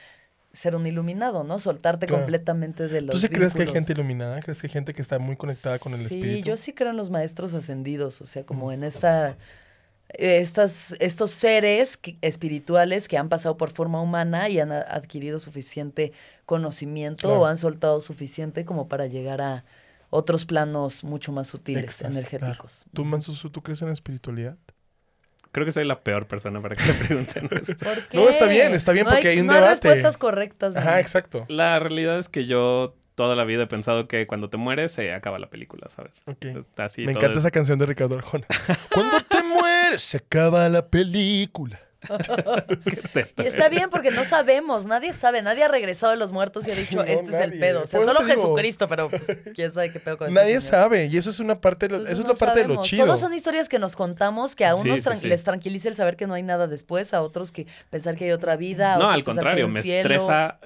ser 0.52 0.74
un 0.74 0.86
iluminado, 0.86 1.44
¿no? 1.44 1.58
Soltarte 1.60 2.06
Claro. 2.06 2.22
completamente 2.22 2.88
de 2.88 3.02
los 3.02 3.10
¿Tú 3.14 3.18
sí 3.20 3.28
crees 3.28 3.54
que 3.54 3.62
hay 3.62 3.68
gente 3.68 3.92
iluminada? 3.92 4.40
¿Crees 4.40 4.60
que 4.60 4.66
hay 4.66 4.72
gente 4.72 4.92
que 4.94 5.02
está 5.02 5.18
muy 5.18 5.36
conectada 5.36 5.78
con 5.78 5.92
el 5.94 6.00
sí, 6.00 6.06
espíritu? 6.06 6.48
yo 6.48 6.56
sí 6.56 6.72
creo 6.72 6.90
en 6.90 6.96
los 6.96 7.10
maestros 7.10 7.54
ascendidos, 7.54 8.20
o 8.20 8.26
sea, 8.26 8.44
como 8.44 8.72
en 8.72 8.82
esta 8.84 9.36
estas, 10.12 10.96
estos 10.98 11.30
seres 11.30 11.96
que- 11.96 12.16
espirituales 12.20 13.06
que 13.06 13.16
han 13.16 13.28
pasado 13.28 13.56
por 13.56 13.70
forma 13.70 14.02
humana 14.02 14.48
y 14.48 14.58
han 14.58 14.72
adquirido 14.72 15.38
suficiente 15.38 16.12
conocimiento 16.46 17.28
Claro. 17.28 17.42
o 17.42 17.46
han 17.46 17.56
soltado 17.58 18.00
suficiente 18.00 18.64
como 18.64 18.88
para 18.88 19.06
llegar 19.06 19.40
a 19.40 19.64
otros 20.10 20.44
planos 20.44 21.04
mucho 21.04 21.32
más 21.32 21.48
sutiles, 21.48 21.84
Extras, 21.84 22.16
energéticos. 22.16 22.84
¿Tú, 22.92 23.04
Mansusu, 23.04 23.50
tú 23.50 23.62
crees 23.62 23.80
en 23.82 23.88
la 23.88 23.94
espiritualidad? 23.94 24.56
Creo 25.52 25.64
que 25.66 25.72
soy 25.72 25.84
la 25.84 26.00
peor 26.00 26.28
persona 26.28 26.60
para 26.62 26.76
que 26.76 26.84
me 26.84 26.94
pregunten 26.94 27.48
esto. 27.60 27.84
¿Por 27.84 28.14
No, 28.14 28.28
está 28.28 28.46
bien, 28.46 28.72
está 28.74 28.92
bien, 28.92 29.04
No 29.06 29.10
porque 29.12 29.28
hay 29.28 29.40
un 29.40 29.46
no 29.46 29.54
debate. 29.54 29.70
respuestas 29.72 30.16
correctas. 30.16 30.76
Ajá, 30.76 31.00
exacto. 31.00 31.44
La 31.48 31.78
realidad 31.80 32.18
es 32.18 32.28
que 32.28 32.46
yo 32.46 32.94
toda 33.16 33.34
la 33.34 33.44
vida 33.44 33.64
he 33.64 33.66
pensado 33.66 34.06
que 34.08 34.26
cuando 34.26 34.48
te 34.48 34.56
mueres 34.56 34.92
se 34.92 35.12
acaba 35.12 35.38
la 35.38 35.50
película, 35.50 35.88
¿sabes? 35.90 36.22
Ok. 36.26 36.64
Así 36.76 37.02
Me 37.04 37.12
todo 37.12 37.20
encanta 37.22 37.38
es- 37.38 37.44
esa 37.44 37.50
canción 37.50 37.78
de 37.78 37.86
Ricardo 37.86 38.16
Arjona. 38.16 38.46
Cuando 38.94 39.20
te 39.20 39.42
mueres, 39.42 40.00
se 40.02 40.18
acaba 40.18 40.68
la 40.68 40.86
película. 40.88 41.80
Y 43.36 43.46
está 43.46 43.68
bien 43.68 43.90
porque 43.90 44.10
no 44.10 44.24
sabemos, 44.24 44.86
nadie 44.86 45.12
sabe, 45.12 45.42
nadie 45.42 45.64
ha 45.64 45.68
regresado 45.68 46.12
de 46.12 46.18
los 46.18 46.32
muertos 46.32 46.66
y 46.66 46.70
ha 46.70 46.74
dicho, 46.74 46.96
no, 46.96 47.02
este 47.02 47.34
es 47.34 47.40
el 47.40 47.58
pedo. 47.58 47.82
O 47.82 47.86
sea, 47.86 48.00
solo 48.00 48.20
digo- 48.20 48.32
Jesucristo, 48.32 48.88
pero 48.88 49.08
pues, 49.10 49.36
quién 49.54 49.72
sabe 49.72 49.92
qué 49.92 50.00
pedo 50.00 50.16
con 50.18 50.32
Nadie 50.32 50.60
señor. 50.60 50.82
sabe, 50.82 51.06
y 51.06 51.16
eso 51.16 51.30
es 51.30 51.40
una 51.40 51.60
parte 51.60 51.86
de 51.86 51.90
lo, 51.90 51.96
Entonces, 51.98 52.12
eso 52.14 52.22
es 52.22 52.26
no 52.26 52.32
la 52.34 52.38
parte 52.38 52.62
de 52.62 52.68
lo 52.68 52.82
chido. 52.82 53.06
Todos 53.06 53.20
son 53.20 53.34
historias 53.34 53.68
que 53.68 53.78
nos 53.78 53.96
contamos 53.96 54.54
que 54.54 54.64
a 54.66 54.74
unos 54.74 55.00
sí, 55.00 55.04
tran- 55.06 55.16
sí. 55.16 55.26
les 55.26 55.42
tranquiliza 55.44 55.88
el 55.88 55.96
saber 55.96 56.16
que 56.16 56.26
no 56.26 56.34
hay 56.34 56.42
nada 56.42 56.66
después, 56.66 57.12
a 57.14 57.22
otros 57.22 57.52
que 57.52 57.66
pensar 57.90 58.16
que 58.16 58.24
hay 58.26 58.32
otra 58.32 58.56
vida. 58.56 58.94
a 58.94 58.98
No, 58.98 59.10
al 59.10 59.24
contrario, 59.24 59.68
me 59.68 59.82
cielo. 59.82 60.00
estresa 60.14 60.58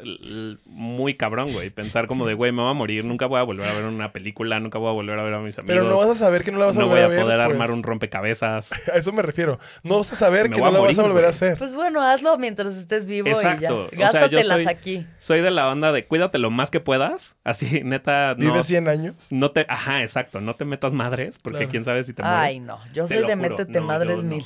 muy 0.66 1.14
cabrón, 1.16 1.52
güey. 1.52 1.70
Pensar 1.70 2.06
como 2.06 2.26
de, 2.26 2.34
güey, 2.34 2.52
me 2.52 2.62
voy 2.62 2.70
a 2.70 2.74
morir, 2.74 3.04
nunca 3.04 3.26
voy 3.26 3.40
a 3.40 3.42
volver 3.42 3.68
a 3.68 3.74
ver 3.74 3.84
una 3.84 4.12
película, 4.12 4.60
nunca 4.60 4.78
voy 4.78 4.88
a 4.90 4.92
volver 4.92 5.18
a 5.18 5.22
ver 5.22 5.34
a 5.34 5.38
mis 5.40 5.58
amigos. 5.58 5.74
Pero 5.74 5.84
no 5.88 5.96
vas 5.96 6.08
a 6.10 6.14
saber 6.14 6.44
que 6.44 6.52
no 6.52 6.58
la 6.58 6.66
vas 6.66 6.76
a 6.76 6.80
no 6.80 6.86
volver 6.88 7.04
voy 7.06 7.12
a 7.12 7.16
ver. 7.16 7.24
poder 7.24 7.38
pues. 7.40 7.50
armar 7.50 7.70
un 7.70 7.82
rompecabezas. 7.82 8.70
A 8.92 8.96
eso 8.98 9.12
me 9.12 9.22
refiero. 9.22 9.58
No 9.82 9.98
vas 9.98 10.12
a 10.12 10.16
saber 10.16 10.48
Me 10.48 10.54
que 10.56 10.60
voy 10.60 10.70
no 10.70 10.76
a 10.78 10.80
la 10.80 10.86
vas 10.86 10.98
a 10.98 11.02
morir, 11.02 11.14
volver 11.24 11.34
a 11.34 11.38
güey. 11.38 11.50
hacer. 11.50 11.58
Pues 11.58 11.74
bueno, 11.74 12.02
hazlo 12.02 12.38
mientras 12.38 12.74
estés 12.76 13.06
vivo 13.06 13.28
Exacto. 13.28 13.88
Y 13.92 13.96
ya. 13.96 14.10
Gástatelas 14.12 14.46
soy- 14.46 14.66
aquí. 14.66 15.06
Soy 15.18 15.40
de 15.40 15.50
la 15.50 15.68
onda 15.70 15.92
de 15.92 16.06
cuídate 16.06 16.38
lo 16.38 16.50
más 16.50 16.70
que 16.70 16.80
puedas. 16.80 17.36
Así, 17.44 17.80
neta, 17.84 18.34
no. 18.34 18.52
Vive 18.52 18.62
100 18.62 18.88
años. 18.88 19.28
No 19.30 19.50
te, 19.50 19.66
ajá, 19.68 20.02
exacto, 20.02 20.40
no 20.40 20.54
te 20.56 20.64
metas 20.64 20.92
madres, 20.92 21.38
porque 21.38 21.58
Claro. 21.58 21.70
quién 21.70 21.84
sabe 21.84 22.02
si 22.02 22.12
te 22.14 22.22
mueres. 22.22 22.38
Ay, 22.40 22.60
no. 22.60 22.78
Yo 22.92 23.06
soy 23.08 23.18
de 23.18 23.22
juro. 23.24 23.36
métete 23.36 23.80
No, 23.80 23.86
madres 23.86 24.16
yo 24.16 24.22
no. 24.22 24.28
mil. 24.36 24.44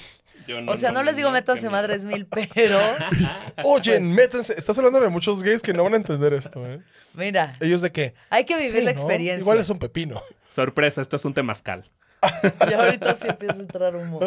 O 0.66 0.78
sea, 0.78 0.92
no, 0.92 1.02
les 1.02 1.14
digo 1.14 1.28
qué 1.28 1.32
métanse 1.34 1.68
madres 1.68 2.04
mil, 2.04 2.24
pero 2.26 2.78
Oye, 3.64 3.98
Pues- 3.98 4.02
métanse. 4.02 4.54
Estás 4.56 4.78
hablando 4.78 4.98
de 5.00 5.08
muchos 5.10 5.42
gays 5.42 5.60
que 5.62 5.74
no 5.74 5.84
van 5.84 5.92
a 5.92 5.96
entender 5.98 6.32
esto, 6.32 6.64
¿eh? 6.66 6.80
mira, 7.12 7.54
Ellos 7.60 7.82
de 7.82 7.92
que. 7.92 8.14
hay 8.30 8.44
que 8.46 8.56
vivir 8.56 8.70
sí, 8.70 8.78
la 8.78 8.84
¿no? 8.84 8.90
experiencia. 8.90 9.40
Igual 9.42 9.58
es 9.58 9.68
un 9.68 9.78
pepino. 9.78 10.22
Sorpresa, 10.48 11.02
esto 11.02 11.16
es 11.16 11.24
un 11.26 11.34
temazcal. 11.34 11.84
Y 12.70 12.72
ahorita 12.72 13.14
sí 13.16 13.26
empieza 13.28 13.54
a 13.54 13.60
entrar 13.60 13.94
humo. 13.94 14.20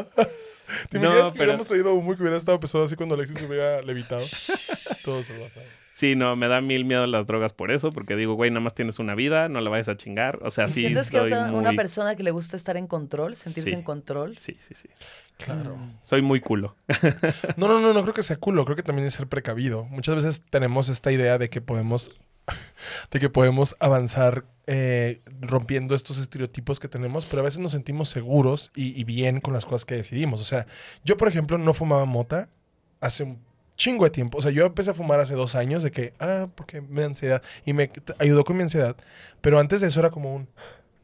¿Te 0.89 0.97
No, 0.99 1.05
imaginas 1.05 1.31
que 1.31 1.37
pero- 1.37 1.43
hubiéramos 1.49 1.67
traído 1.67 1.93
humo 1.93 2.13
y 2.13 2.15
que 2.15 2.21
hubiera 2.23 2.37
estado 2.37 2.59
pesado 2.59 2.83
así 2.83 2.95
cuando 2.95 3.15
Alexis 3.15 3.41
hubiera 3.41 3.81
levitado? 3.81 4.21
Todo 5.03 5.23
se 5.23 5.33
lo 5.33 5.41
va 5.41 5.47
a 5.47 5.49
saber. 5.49 5.81
Sí, 5.93 6.15
no, 6.15 6.37
me 6.37 6.47
da 6.47 6.61
mil 6.61 6.85
miedo 6.85 7.05
las 7.05 7.27
drogas 7.27 7.51
por 7.51 7.69
eso, 7.69 7.91
porque 7.91 8.15
digo, 8.15 8.35
güey, 8.35 8.49
nada 8.49 8.61
más 8.61 8.73
tienes 8.73 8.97
una 8.99 9.13
vida, 9.13 9.49
no 9.49 9.59
la 9.59 9.69
vayas 9.69 9.89
a 9.89 9.97
chingar. 9.97 10.39
O 10.41 10.49
sea, 10.49 10.67
¿Y 10.67 10.69
sí, 10.69 10.81
¿Sientes 10.81 11.11
que 11.11 11.17
soy 11.17 11.33
eres 11.33 11.51
una 11.51 11.69
muy- 11.69 11.75
persona 11.75 12.15
que 12.15 12.23
le 12.23 12.31
gusta 12.31 12.55
estar 12.55 12.77
en 12.77 12.87
control, 12.87 13.35
sentirse 13.35 13.71
Sí. 13.71 13.75
en 13.75 13.83
control? 13.83 14.37
Sí, 14.37 14.55
sí, 14.59 14.73
sí. 14.73 14.87
Claro. 15.37 15.77
Soy 16.01 16.21
muy 16.21 16.39
culo. 16.39 16.75
No, 17.57 17.67
no, 17.67 17.79
no, 17.81 17.93
no 17.93 18.01
creo 18.03 18.13
que 18.13 18.23
sea 18.23 18.37
culo. 18.37 18.63
Creo 18.63 18.77
que 18.77 18.83
también 18.83 19.05
es 19.07 19.15
ser 19.15 19.27
precavido. 19.27 19.83
Muchas 19.85 20.15
veces 20.15 20.43
tenemos 20.49 20.87
esta 20.87 21.11
idea 21.11 21.37
de 21.37 21.49
que 21.49 21.59
podemos, 21.61 22.21
de 23.11 23.19
que 23.19 23.29
podemos 23.29 23.75
avanzar 23.79 24.45
eh, 24.67 25.21
rompiendo 25.41 25.95
estos 25.95 26.17
estereotipos 26.17 26.79
que 26.79 26.87
tenemos, 26.87 27.25
pero 27.25 27.41
a 27.41 27.45
veces 27.45 27.59
nos 27.59 27.71
sentimos 27.71 28.09
seguros 28.09 28.71
y, 28.75 28.99
y 28.99 29.03
bien 29.03 29.39
con 29.39 29.53
las 29.53 29.65
cosas 29.65 29.85
que 29.85 29.95
decidimos. 29.95 30.41
O 30.41 30.45
sea, 30.45 30.65
yo, 31.03 31.17
por 31.17 31.27
ejemplo, 31.27 31.57
no 31.57 31.73
fumaba 31.73 32.05
mota 32.05 32.49
hace 32.99 33.23
un 33.23 33.39
chingo 33.75 34.03
de 34.05 34.11
tiempo. 34.11 34.37
O 34.37 34.41
sea, 34.41 34.51
yo 34.51 34.65
empecé 34.65 34.91
a 34.91 34.93
fumar 34.93 35.19
hace 35.19 35.33
dos 35.33 35.55
años 35.55 35.83
de 35.83 35.91
que, 35.91 36.13
ah, 36.19 36.47
porque 36.55 36.81
me 36.81 37.01
da 37.01 37.07
ansiedad 37.07 37.41
y 37.65 37.73
me 37.73 37.91
ayudó 38.19 38.43
con 38.43 38.55
mi 38.55 38.63
ansiedad. 38.63 38.95
Pero 39.41 39.59
antes 39.59 39.81
de 39.81 39.87
eso 39.87 39.99
era 39.99 40.11
como 40.11 40.35
un, 40.35 40.47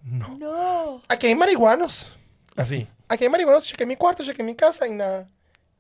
no. 0.04 0.38
No. 0.38 1.02
Aquí 1.10 1.28
hay 1.28 1.36
marihuanos. 1.36 2.14
Así. 2.56 2.88
Aquí 3.10 3.26
hay 3.26 3.30
marihuanos, 3.30 3.66
chequé 3.66 3.86
mi 3.86 3.96
cuarto, 3.96 4.24
chequé 4.24 4.44
mi 4.44 4.56
casa 4.56 4.88
y 4.88 4.92
nada. 4.94 5.28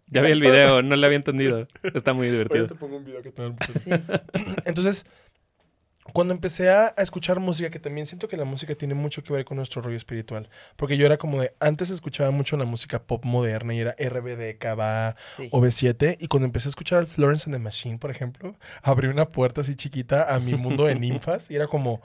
Ya 0.09 0.21
vi 0.21 0.31
el 0.31 0.39
video, 0.39 0.81
no 0.81 0.95
le 0.95 1.05
había 1.05 1.17
entendido. 1.17 1.67
Está 1.83 2.13
muy 2.13 2.27
Ahorita 2.27 2.31
divertido. 2.31 2.67
te 2.67 2.75
pongo 2.75 2.97
un 2.97 3.03
video 3.05 3.21
que 3.21 3.31
te 3.31 3.43
Sí. 3.83 3.89
Entonces, 4.65 5.05
cuando 6.13 6.33
empecé 6.33 6.69
a, 6.69 6.93
a 6.95 7.01
escuchar 7.01 7.39
música, 7.39 7.69
que 7.69 7.79
también 7.79 8.07
siento 8.07 8.27
que 8.27 8.37
la 8.37 8.45
música 8.45 8.73
tiene 8.75 8.93
mucho 8.93 9.23
que 9.23 9.33
ver 9.33 9.45
con 9.45 9.57
nuestro 9.57 9.81
rollo 9.81 9.97
espiritual, 9.97 10.49
porque 10.75 10.97
yo 10.97 11.05
era 11.05 11.17
como 11.17 11.41
de, 11.41 11.53
antes 11.59 11.89
escuchaba 11.89 12.31
mucho 12.31 12.57
la 12.57 12.65
música 12.65 12.99
pop 12.99 13.23
moderna 13.25 13.73
y 13.75 13.79
era 13.79 13.95
RBD, 13.97 14.57
Cava, 14.57 15.15
Sí. 15.35 15.49
OV7, 15.51 16.17
y 16.19 16.27
cuando 16.27 16.45
empecé 16.45 16.67
a 16.67 16.71
escuchar 16.71 16.99
al 16.99 17.07
Florence 17.07 17.49
and 17.49 17.55
the 17.55 17.59
Machine, 17.59 17.97
por 17.97 18.11
ejemplo, 18.11 18.55
abrí 18.81 19.07
una 19.07 19.25
puerta 19.29 19.61
así 19.61 19.75
chiquita 19.75 20.33
a 20.33 20.39
mi 20.39 20.53
mundo 20.55 20.85
de 20.85 20.95
ninfas 20.95 21.49
y 21.51 21.55
era 21.55 21.67
como, 21.67 22.01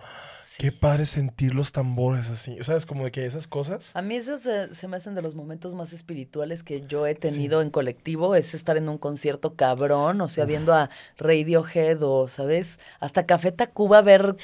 qué 0.58 0.72
padre 0.72 1.06
sentir 1.06 1.54
los 1.54 1.72
tambores 1.72 2.28
así, 2.28 2.56
¿sabes? 2.62 2.86
Como 2.86 3.04
de 3.04 3.10
que 3.10 3.26
esas 3.26 3.46
cosas. 3.46 3.90
A 3.94 4.02
mí 4.02 4.16
esos 4.16 4.42
se, 4.42 4.74
se 4.74 4.88
me 4.88 4.96
hacen 4.96 5.14
de 5.14 5.22
los 5.22 5.34
momentos 5.34 5.74
más 5.74 5.92
espirituales 5.92 6.62
que 6.62 6.86
yo 6.86 7.06
he 7.06 7.14
tenido 7.14 7.62
en 7.62 7.70
colectivo, 7.70 8.34
es 8.34 8.54
estar 8.54 8.76
en 8.76 8.88
un 8.88 8.98
concierto 8.98 9.54
cabrón, 9.54 10.20
o 10.20 10.28
sea, 10.28 10.44
viendo 10.44 10.74
a 10.74 10.90
Radiohead 11.18 12.02
o, 12.02 12.28
¿sabes? 12.28 12.78
Hasta 13.00 13.26
Café 13.26 13.52
Tacuba 13.52 14.02
ver, 14.02 14.36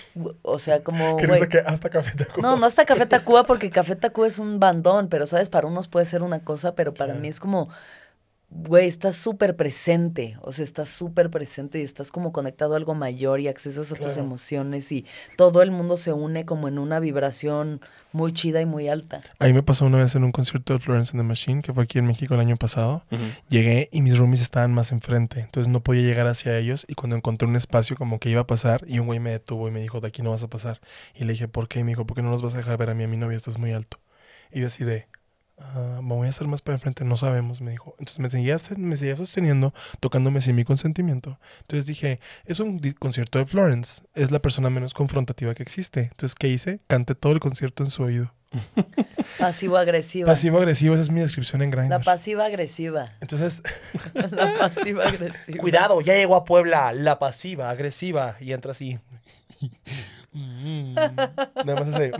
o 0.42 0.58
sea, 0.58 0.82
como... 0.82 1.18
Güey, 1.28 1.48
que 1.48 1.58
hasta 1.58 1.90
café 1.90 2.16
Tacuba. 2.16 2.42
No, 2.42 2.56
no 2.56 2.66
hasta 2.66 2.84
Café 2.84 3.06
Tacuba 3.06 3.44
porque 3.44 3.70
Café 3.70 3.96
Tacuba 3.96 4.26
es 4.26 4.38
un 4.38 4.58
bandón, 4.60 5.08
pero 5.08 5.26
sabes, 5.26 5.48
para 5.48 5.66
unos 5.66 5.88
puede 5.88 6.06
ser 6.06 6.22
una 6.22 6.40
cosa, 6.40 6.74
pero 6.74 6.94
para 6.94 7.14
mí 7.14 7.28
es 7.28 7.40
como, 7.40 7.68
güey, 8.50 8.88
estás 8.88 9.16
súper 9.16 9.56
presente, 9.56 10.38
o 10.40 10.52
sea, 10.52 10.64
estás 10.64 10.88
súper 10.88 11.30
presente 11.30 11.80
y 11.80 11.82
estás 11.82 12.10
como 12.10 12.32
conectado 12.32 12.72
a 12.74 12.76
algo 12.78 12.94
mayor 12.94 13.40
y 13.40 13.48
accesas 13.48 13.92
a 13.92 13.96
tus 13.96 14.16
emociones 14.16 14.90
y 14.90 15.04
todo 15.36 15.60
el 15.60 15.70
mundo 15.70 15.98
se 15.98 16.12
une 16.12 16.46
como 16.46 16.66
en 16.66 16.78
una 16.78 16.98
vibración 16.98 17.80
muy 18.12 18.32
chida 18.32 18.62
y 18.62 18.66
muy 18.66 18.88
alta. 18.88 19.20
Ahí 19.38 19.52
me 19.52 19.62
pasó 19.62 19.84
una 19.84 19.98
vez 19.98 20.14
en 20.14 20.24
un 20.24 20.32
concierto 20.32 20.72
de 20.72 20.78
Florence 20.78 21.12
and 21.12 21.20
the 21.20 21.28
Machine, 21.28 21.60
que 21.60 21.74
fue 21.74 21.84
aquí 21.84 21.98
en 21.98 22.06
México 22.06 22.34
el 22.34 22.40
año 22.40 22.56
pasado. 22.56 23.02
Llegué 23.48 23.90
y 23.92 24.00
mis 24.00 24.16
roomies 24.16 24.40
estaban 24.40 24.72
más 24.72 24.92
enfrente, 24.92 25.40
entonces 25.40 25.70
no 25.70 25.80
podía 25.80 26.02
llegar 26.02 26.26
hacia 26.26 26.56
ellos 26.56 26.86
y 26.88 26.94
cuando 26.94 27.16
encontré 27.16 27.46
un 27.46 27.56
espacio 27.56 27.96
como 27.96 28.18
que 28.18 28.30
iba 28.30 28.40
a 28.40 28.46
pasar 28.46 28.82
y 28.86 28.98
un 28.98 29.06
güey 29.06 29.20
me 29.20 29.30
detuvo 29.30 29.68
y 29.68 29.70
me 29.70 29.80
dijo, 29.80 30.00
de 30.00 30.08
aquí 30.08 30.22
no 30.22 30.30
vas 30.30 30.42
a 30.42 30.48
pasar. 30.48 30.80
Y 31.14 31.24
le 31.24 31.32
dije, 31.34 31.48
¿por 31.48 31.68
qué? 31.68 31.80
Y 31.80 31.84
me 31.84 31.90
dijo, 31.90 32.06
¿por 32.06 32.16
qué 32.16 32.22
no 32.22 32.30
nos 32.30 32.42
vas 32.42 32.54
a 32.54 32.58
dejar 32.58 32.78
ver 32.78 32.90
a 32.90 32.94
mí 32.94 33.04
a 33.04 33.08
mi 33.08 33.18
novia? 33.18 33.36
Estás 33.36 33.58
muy 33.58 33.72
alto. 33.72 33.98
Y 34.50 34.60
yo 34.60 34.68
así 34.68 34.84
de, 34.84 35.06
Ah, 35.60 36.00
me 36.02 36.14
voy 36.14 36.26
a 36.26 36.30
hacer 36.30 36.46
más 36.46 36.62
para 36.62 36.76
enfrente, 36.76 37.04
no 37.04 37.16
sabemos, 37.16 37.60
me 37.60 37.72
dijo. 37.72 37.94
Entonces 37.98 38.20
me 38.20 38.30
seguía, 38.30 38.56
me 38.76 38.96
seguía 38.96 39.16
sosteniendo, 39.16 39.74
tocándome 40.00 40.40
sin 40.40 40.54
mi 40.54 40.64
consentimiento. 40.64 41.38
Entonces 41.62 41.86
dije, 41.86 42.20
es 42.44 42.60
un 42.60 42.78
concierto 42.98 43.38
de 43.38 43.46
Florence, 43.46 44.02
es 44.14 44.30
la 44.30 44.38
persona 44.38 44.70
menos 44.70 44.94
confrontativa 44.94 45.54
que 45.54 45.62
existe. 45.62 46.02
Entonces, 46.02 46.34
¿qué 46.34 46.48
hice? 46.48 46.80
Canté 46.86 47.14
todo 47.14 47.32
el 47.32 47.40
concierto 47.40 47.82
en 47.82 47.90
su 47.90 48.04
oído. 48.04 48.32
Pasivo-agresiva. 49.38 50.26
Pasivo-agresivo, 50.26 50.94
esa 50.94 51.02
es 51.02 51.10
mi 51.10 51.20
descripción 51.20 51.60
en 51.62 51.70
La 51.70 51.76
Grindr. 51.76 52.04
pasiva-agresiva. 52.04 53.12
Entonces, 53.20 53.62
La 54.14 54.54
pasiva-agresiva. 54.54 55.58
Cuidado, 55.60 56.00
ya 56.00 56.14
llegó 56.14 56.36
a 56.36 56.44
Puebla, 56.44 56.92
la 56.92 57.18
pasiva, 57.18 57.68
agresiva, 57.68 58.36
y 58.40 58.52
entra 58.52 58.70
así. 58.70 58.98
Nada 60.32 61.24
más 61.64 61.88
hace... 61.88 62.12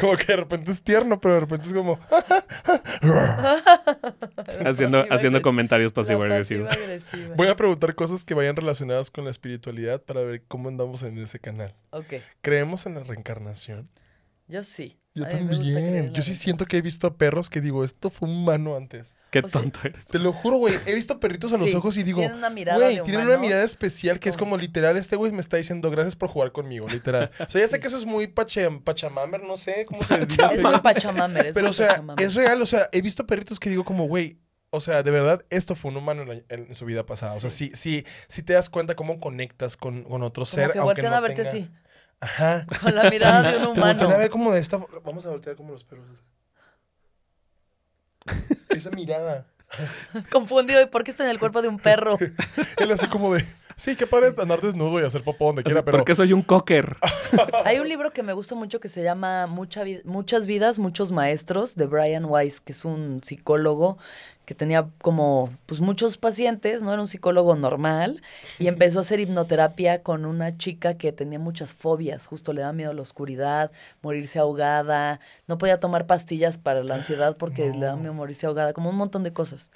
como 0.00 0.16
que 0.16 0.26
de 0.26 0.36
repente 0.36 0.70
es 0.70 0.82
tierno, 0.82 1.20
pero 1.20 1.34
de 1.34 1.40
repente 1.40 1.66
es 1.66 1.74
como... 1.74 1.98
Haciendo, 4.64 5.04
haciendo 5.10 5.42
comentarios 5.42 5.92
pasivo-agresivos. 5.92 6.72
Voy 7.36 7.48
a 7.48 7.56
preguntar 7.56 7.94
cosas 7.94 8.24
que 8.24 8.34
vayan 8.34 8.56
relacionadas 8.56 9.10
con 9.10 9.24
la 9.24 9.30
espiritualidad 9.30 10.02
para 10.02 10.20
ver 10.22 10.42
cómo 10.46 10.68
andamos 10.68 11.02
en 11.02 11.18
ese 11.18 11.38
canal. 11.38 11.74
Ok, 11.90 12.14
¿Creemos 12.40 12.86
en 12.86 12.94
la 12.94 13.02
reencarnación? 13.02 13.88
yo 14.46 14.62
sí. 14.62 14.98
Yo 15.18 15.24
A 15.26 15.28
también. 15.28 16.12
Yo 16.12 16.22
sí 16.22 16.34
siento 16.34 16.64
que 16.64 16.78
he 16.78 16.82
visto 16.82 17.06
a 17.06 17.16
perros 17.16 17.50
que 17.50 17.60
digo, 17.60 17.84
esto 17.84 18.10
fue 18.10 18.28
un 18.28 18.36
humano 18.36 18.76
antes. 18.76 19.16
Qué 19.30 19.40
O 19.40 19.48
sea, 19.48 19.60
tonto 19.60 19.80
eres. 19.84 20.04
Te 20.06 20.18
lo 20.18 20.32
juro, 20.32 20.56
güey. 20.58 20.74
He 20.86 20.94
visto 20.94 21.18
perritos 21.20 21.52
a 21.52 21.58
los 21.58 21.70
Sí, 21.70 21.76
ojos 21.76 21.96
y 21.96 22.02
digo, 22.02 22.20
tienen 22.20 22.38
una 22.38 22.50
mirada 22.50 22.78
güey, 22.78 23.02
tienen 23.02 23.26
una 23.26 23.36
mirada 23.38 23.62
especial 23.64 24.20
que 24.20 24.28
es 24.28 24.36
como 24.36 24.56
literal, 24.56 24.96
este 24.96 25.16
güey 25.16 25.32
me 25.32 25.40
está 25.40 25.56
diciendo 25.56 25.90
gracias 25.90 26.16
por 26.16 26.28
jugar 26.28 26.52
conmigo, 26.52 26.88
literal. 26.88 27.30
O 27.40 27.46
sea, 27.48 27.60
ya 27.60 27.68
sé 27.68 27.80
que 27.80 27.88
eso 27.88 27.96
es 27.96 28.06
muy 28.06 28.26
pache, 28.28 28.68
pachamamer, 28.84 29.42
no 29.42 29.56
sé 29.56 29.84
cómo 29.86 30.02
se 30.02 30.18
dice. 30.18 30.42
Es 30.52 30.62
muy 30.62 30.78
pachamamer. 30.80 31.46
es 31.46 31.52
Pero, 31.52 31.64
muy 31.66 31.70
o 31.70 31.72
sea, 31.74 31.88
pachamamer. 31.88 32.24
es 32.24 32.34
real. 32.34 32.62
O 32.62 32.66
sea, 32.66 32.88
he 32.92 33.02
visto 33.02 33.26
perritos 33.26 33.58
que 33.60 33.68
digo 33.70 33.84
como, 33.84 34.06
güey, 34.06 34.38
o 34.70 34.80
sea, 34.80 35.02
de 35.02 35.10
verdad, 35.10 35.44
esto 35.48 35.74
fue 35.74 35.90
un 35.90 35.96
humano 35.96 36.22
en, 36.22 36.28
la- 36.28 36.42
en 36.50 36.74
su 36.74 36.84
vida 36.84 37.06
pasada. 37.06 37.32
O 37.34 37.40
sea, 37.40 37.48
sí, 37.48 37.70
sí, 37.74 38.04
sí 38.28 38.42
te 38.42 38.52
das 38.52 38.68
cuenta 38.68 38.96
cómo 38.96 39.18
conectas 39.18 39.76
con, 39.78 40.02
con 40.04 40.22
otro 40.22 40.42
Como 40.42 40.46
ser, 40.54 40.72
que 40.72 40.78
aunque 40.78 40.94
voltean 41.02 41.10
no 41.12 41.16
a 41.16 41.20
verte 41.20 41.42
tenga- 41.42 41.48
así, 41.50 41.70
Ajá. 42.20 42.66
con 42.82 42.94
la 42.94 43.10
mirada 43.10 43.52
de 43.52 43.58
un 43.58 43.74
Te 43.74 43.80
humano. 43.80 44.10
a 44.10 44.16
ver 44.16 44.30
como 44.30 44.52
de 44.52 44.60
esta... 44.60 44.78
Vamos 45.04 45.26
a 45.26 45.30
voltear 45.30 45.56
como 45.56 45.72
los 45.72 45.84
perros. 45.84 46.24
Esa 48.68 48.90
mirada. 48.90 49.46
Confundido, 50.30 50.80
¿y 50.82 50.86
por 50.86 51.04
qué 51.04 51.10
está 51.10 51.24
en 51.24 51.30
el 51.30 51.38
cuerpo 51.38 51.62
de 51.62 51.68
un 51.68 51.78
perro? 51.78 52.18
Él 52.76 52.92
así 52.92 53.06
como 53.08 53.34
de... 53.34 53.44
Sí, 53.78 53.94
qué 53.94 54.08
padre 54.08 54.34
andar 54.42 54.60
desnudo 54.60 55.00
y 55.00 55.04
hacer 55.04 55.22
popó 55.22 55.46
donde 55.46 55.62
quiera, 55.62 55.84
pero... 55.84 55.98
Porque 55.98 56.16
soy 56.16 56.32
un 56.32 56.42
cocker. 56.42 56.96
Hay 57.64 57.78
un 57.78 57.88
libro 57.88 58.12
que 58.12 58.24
me 58.24 58.32
gusta 58.32 58.56
mucho 58.56 58.80
que 58.80 58.88
se 58.88 59.04
llama 59.04 59.46
Mucha 59.46 59.84
Muchas 60.04 60.48
vidas, 60.48 60.80
muchos 60.80 61.12
maestros, 61.12 61.76
de 61.76 61.86
Brian 61.86 62.24
Weiss, 62.24 62.60
que 62.60 62.72
es 62.72 62.84
un 62.84 63.22
psicólogo 63.22 63.96
que 64.48 64.54
tenía 64.54 64.88
como 65.02 65.52
pues 65.66 65.80
muchos 65.80 66.16
pacientes, 66.16 66.82
no 66.82 66.90
era 66.90 67.02
un 67.02 67.06
psicólogo 67.06 67.54
normal, 67.54 68.22
y 68.58 68.66
empezó 68.66 68.98
a 68.98 69.02
hacer 69.02 69.20
hipnoterapia 69.20 70.02
con 70.02 70.24
una 70.24 70.56
chica 70.56 70.94
que 70.94 71.12
tenía 71.12 71.38
muchas 71.38 71.74
fobias, 71.74 72.26
justo 72.26 72.54
le 72.54 72.62
da 72.62 72.72
miedo 72.72 72.92
a 72.92 72.94
la 72.94 73.02
oscuridad, 73.02 73.70
morirse 74.00 74.38
ahogada, 74.38 75.20
no 75.46 75.58
podía 75.58 75.80
tomar 75.80 76.06
pastillas 76.06 76.56
para 76.56 76.82
la 76.82 76.94
ansiedad 76.94 77.36
porque 77.36 77.70
le 77.74 77.84
da 77.84 77.94
miedo 77.96 78.14
morirse 78.14 78.46
ahogada, 78.46 78.72
como 78.72 78.88
un 78.88 78.96
montón 78.96 79.22
de 79.22 79.34
cosas. 79.34 79.70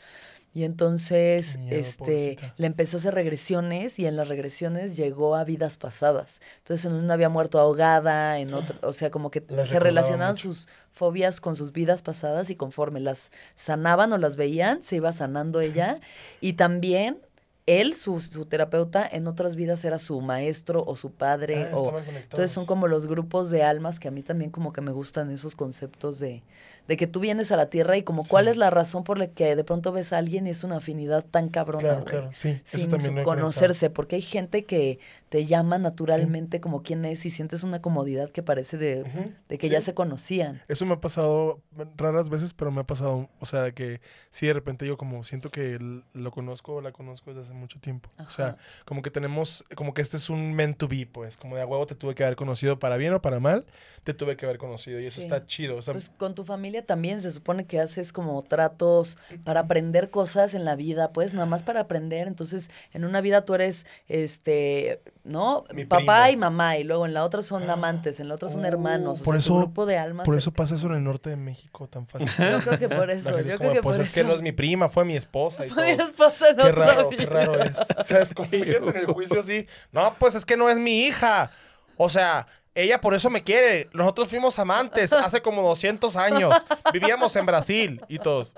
Y 0.55 0.65
entonces, 0.65 1.57
miedo, 1.57 1.81
este, 1.81 1.97
pobrecita. 1.99 2.55
le 2.59 2.67
empezó 2.67 2.97
a 2.97 3.01
hacer 3.01 3.15
regresiones 3.15 3.99
y 3.99 4.07
en 4.07 4.17
las 4.17 4.29
regresiones 4.29 4.97
llegó 4.97 5.35
a 5.35 5.45
vidas 5.45 5.79
pasadas. 5.79 6.41
Entonces, 6.59 6.85
en 6.85 6.93
una 6.93 7.15
había 7.15 7.31
muerto 7.31 7.59
ahogada, 7.59 8.39
en 8.39 8.53
otra, 8.55 8.77
o 8.83 8.93
sea, 8.93 9.11
como 9.11 9.31
que 9.31 9.43
Las 9.49 9.71
se 9.71 9.81
relacionaban 9.81 10.35
mucho. 10.35 10.43
sus 10.43 10.69
fobias 10.91 11.41
con 11.41 11.57
sus 11.57 11.73
vidas 11.73 12.03
pasadas 12.03 12.51
y 12.51 12.57
conforme 12.57 13.01
las 13.01 13.31
sanaban 13.57 14.13
o 14.13 14.19
las 14.19 14.37
veían, 14.37 14.83
se 14.83 14.97
iba 14.97 15.13
sanando 15.13 15.61
ella. 15.61 16.01
Y 16.41 16.55
también 16.55 17.19
él, 17.67 17.95
su, 17.95 18.21
su 18.21 18.45
terapeuta, 18.47 19.09
en 19.11 19.29
otras 19.29 19.55
vidas 19.55 19.85
era 19.85 19.99
su 19.99 20.21
maestro 20.21 20.85
o 20.85 20.97
su 20.97 21.13
padre. 21.13 21.69
Ah, 21.71 21.77
o, 21.77 21.99
entonces 21.99 22.51
son 22.51 22.67
como 22.67 22.89
los 22.89 23.07
grupos 23.07 23.51
de 23.51 23.63
almas 23.63 24.01
que 24.01 24.09
a 24.09 24.11
mí 24.11 24.23
también 24.23 24.51
como 24.51 24.73
que 24.73 24.81
me 24.81 24.91
gustan 24.91 25.31
esos 25.31 25.55
conceptos 25.55 26.19
de, 26.19 26.43
de 26.89 26.97
que 26.97 27.07
tú 27.07 27.21
vienes 27.21 27.53
a 27.53 27.57
la 27.57 27.67
tierra 27.67 27.97
y 27.97 28.03
como 28.03 28.25
cuál 28.25 28.49
es 28.49 28.57
la 28.57 28.71
razón 28.71 29.05
por 29.05 29.19
la 29.19 29.29
que 29.29 29.55
de 29.55 29.63
pronto 29.63 29.93
ves 29.93 30.13
a 30.13 30.19
alguien 30.19 30.47
y 30.47 30.51
es 30.51 30.65
una 30.65 30.79
afinidad 30.79 31.25
tan 31.25 31.49
cabrona, 31.49 31.83
Claro, 31.83 32.05
claro, 32.05 32.31
sí. 32.35 32.61
Eso 32.67 32.79
sin 32.79 32.91
también 32.91 33.23
conocerse, 33.23 33.91
porque 33.91 34.17
hay 34.17 34.23
gente 34.23 34.65
que 34.65 34.99
te 35.29 35.47
llama 35.47 35.79
naturalmente 35.79 36.61
como 36.61 36.83
quién 36.83 37.05
es 37.05 37.25
y 37.25 37.31
sientes 37.31 37.63
una 37.63 37.81
comodidad 37.81 38.31
que 38.31 38.43
parece 38.43 38.77
de, 38.77 39.05
de 39.49 39.59
que 39.59 39.69
ya 39.69 39.81
se 39.81 39.95
conocían. 39.95 40.63
Eso 40.69 40.85
me 40.85 40.95
ha 40.95 41.01
pasado 41.01 41.61
raras 41.97 42.29
veces, 42.29 42.55
pero 42.55 42.71
me 42.71 42.81
ha 42.81 42.85
pasado, 42.85 43.29
o 43.39 43.47
sea, 43.47 43.73
que 43.73 44.01
sí, 44.31 44.47
de 44.47 44.53
repente 44.53 44.87
yo 44.87 44.97
como 44.97 45.23
siento 45.23 45.49
que 45.51 45.79
lo 46.13 46.31
conozco 46.33 46.75
o 46.75 46.81
la 46.81 46.93
conozco 46.93 47.31
desde 47.31 47.45
hace 47.45 47.52
mucho 47.53 47.81
tiempo. 47.81 48.11
O 48.27 48.31
sea, 48.31 48.57
como 48.85 49.03
que 49.03 49.11
tenemos, 49.11 49.65
como 49.75 49.95
que 49.95 50.03
este 50.03 50.17
es 50.17 50.31
un 50.31 50.53
meant 50.55 50.77
to 50.77 50.89
be, 50.89 51.07
pues, 51.07 51.37
como 51.37 51.57
de 51.57 51.63
a 51.63 51.67
huevo 51.67 51.87
te 51.87 51.95
tuve 51.95 52.15
que 52.15 52.25
haber 52.25 52.37
conocido 52.37 52.79
para 52.79 52.97
bien 52.97 53.13
o 53.15 53.23
para 53.23 53.41
mal, 53.41 53.65
te 54.05 54.15
tuve 54.15 54.37
que 54.37 54.47
haber 54.47 54.59
conocido 54.59 54.99
y 55.01 55.07
eso 55.07 55.17
Sí. 55.17 55.23
está 55.23 55.47
chido. 55.47 55.77
O 55.77 55.83
sea, 55.83 55.93
Pues 55.95 56.11
con 56.11 56.35
tu 56.35 56.45
familia 56.45 56.85
también 56.85 57.21
se 57.21 57.31
supone 57.33 57.67
que 57.67 57.79
haces 57.81 58.13
como 58.13 58.43
tratos 58.43 59.17
para 59.45 59.61
aprender 59.61 60.11
cosas 60.11 60.55
en 60.55 60.65
la 60.65 60.75
vida, 60.75 61.13
pues 61.13 61.35
nada 61.35 61.47
más 61.47 61.63
para 61.63 61.81
aprender. 61.81 62.27
Entonces, 62.27 62.71
en 62.93 63.05
una 63.05 63.21
vida 63.21 63.45
tú 63.45 63.55
eres, 63.55 63.87
este, 64.09 65.01
¿no? 65.25 65.65
Mi 65.73 65.85
Papá 65.85 66.25
primo. 66.25 66.29
y 66.33 66.37
mamá, 66.37 66.79
y 66.79 66.85
luego 66.85 67.07
en 67.07 67.15
la 67.15 67.25
otra 67.25 67.43
son 67.43 67.69
amantes, 67.71 68.19
en 68.21 68.29
la 68.29 68.35
otra 68.35 68.49
son 68.49 68.65
Oh, 68.65 68.69
hermanos. 68.69 69.21
O 69.21 69.25
por 69.25 69.35
sea, 69.35 69.39
eso- 69.41 69.57
grupo 69.59 69.87
de 69.87 69.99
almas. 69.99 70.25
por 70.25 70.37
eso 70.37 70.53
pasa 70.53 70.75
eso 70.75 70.87
en 70.89 70.95
el 70.95 71.05
norte 71.05 71.31
de 71.31 71.37
México 71.37 71.87
tan 71.89 72.07
fácil. 72.07 72.29
Yo 72.39 72.59
creo 72.61 72.79
que 72.79 72.89
por 72.89 73.11
eso, 73.11 73.31
yo 73.39 73.45
creo 73.45 73.59
como, 73.59 73.73
que 73.73 73.83
pues 73.83 73.97
por 73.99 74.05
es 74.07 74.13
que 74.13 74.25
no 74.25 74.35
es 74.35 74.43
mi 74.43 74.53
prima, 74.53 74.89
fue 74.89 75.05
mi 75.05 75.17
esposa 75.17 75.67
y 75.67 75.69
todo. 75.69 75.83
Mi 75.85 75.91
esposa 75.93 76.51
en 76.51 76.57
Qué 76.57 76.73
raro, 76.73 77.09
qué 77.11 77.17
vida. 77.17 77.29
Raro 77.47 77.61
es. 77.61 77.79
O 77.99 78.05
sea, 78.05 78.21
es 78.21 78.33
como 78.35 78.49
en 78.53 78.97
el 78.97 79.07
juicio 79.07 79.41
así. 79.41 79.67
No, 79.91 80.15
pues 80.19 80.35
es 80.35 80.45
que 80.45 80.57
no 80.57 80.69
es 80.69 80.79
mi 80.79 81.05
hija. 81.07 81.51
O 81.97 82.09
sea, 82.09 82.47
ella 82.75 83.01
por 83.01 83.15
eso 83.15 83.31
me 83.31 83.43
quiere. 83.43 83.89
Nosotros 83.93 84.29
fuimos 84.29 84.59
amantes 84.59 85.13
hace 85.13 85.43
como 85.43 85.63
200 85.63 86.17
años. 86.17 86.55
Vivíamos 86.93 87.35
en 87.37 87.47
Brasil 87.47 88.03
y 88.09 88.19
todos. 88.19 88.55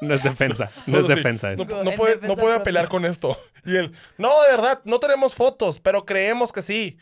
No 0.00 0.14
es 0.14 0.22
defensa. 0.22 0.70
No 0.86 0.98
es 0.98 1.08
defensa 1.08 1.52
eso. 1.52 1.64
No, 1.64 1.92
puede, 1.92 2.26
no 2.26 2.36
puede 2.36 2.56
apelar 2.56 2.88
con 2.88 3.04
esto. 3.04 3.38
Y 3.64 3.76
él, 3.76 3.92
no, 4.18 4.28
de 4.42 4.48
verdad, 4.50 4.80
no 4.84 4.98
tenemos 4.98 5.34
fotos, 5.34 5.78
pero 5.80 6.04
creemos 6.04 6.52
que 6.52 6.60
sí. 6.62 6.98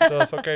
Entonces, 0.00 0.32
ok. 0.32 0.48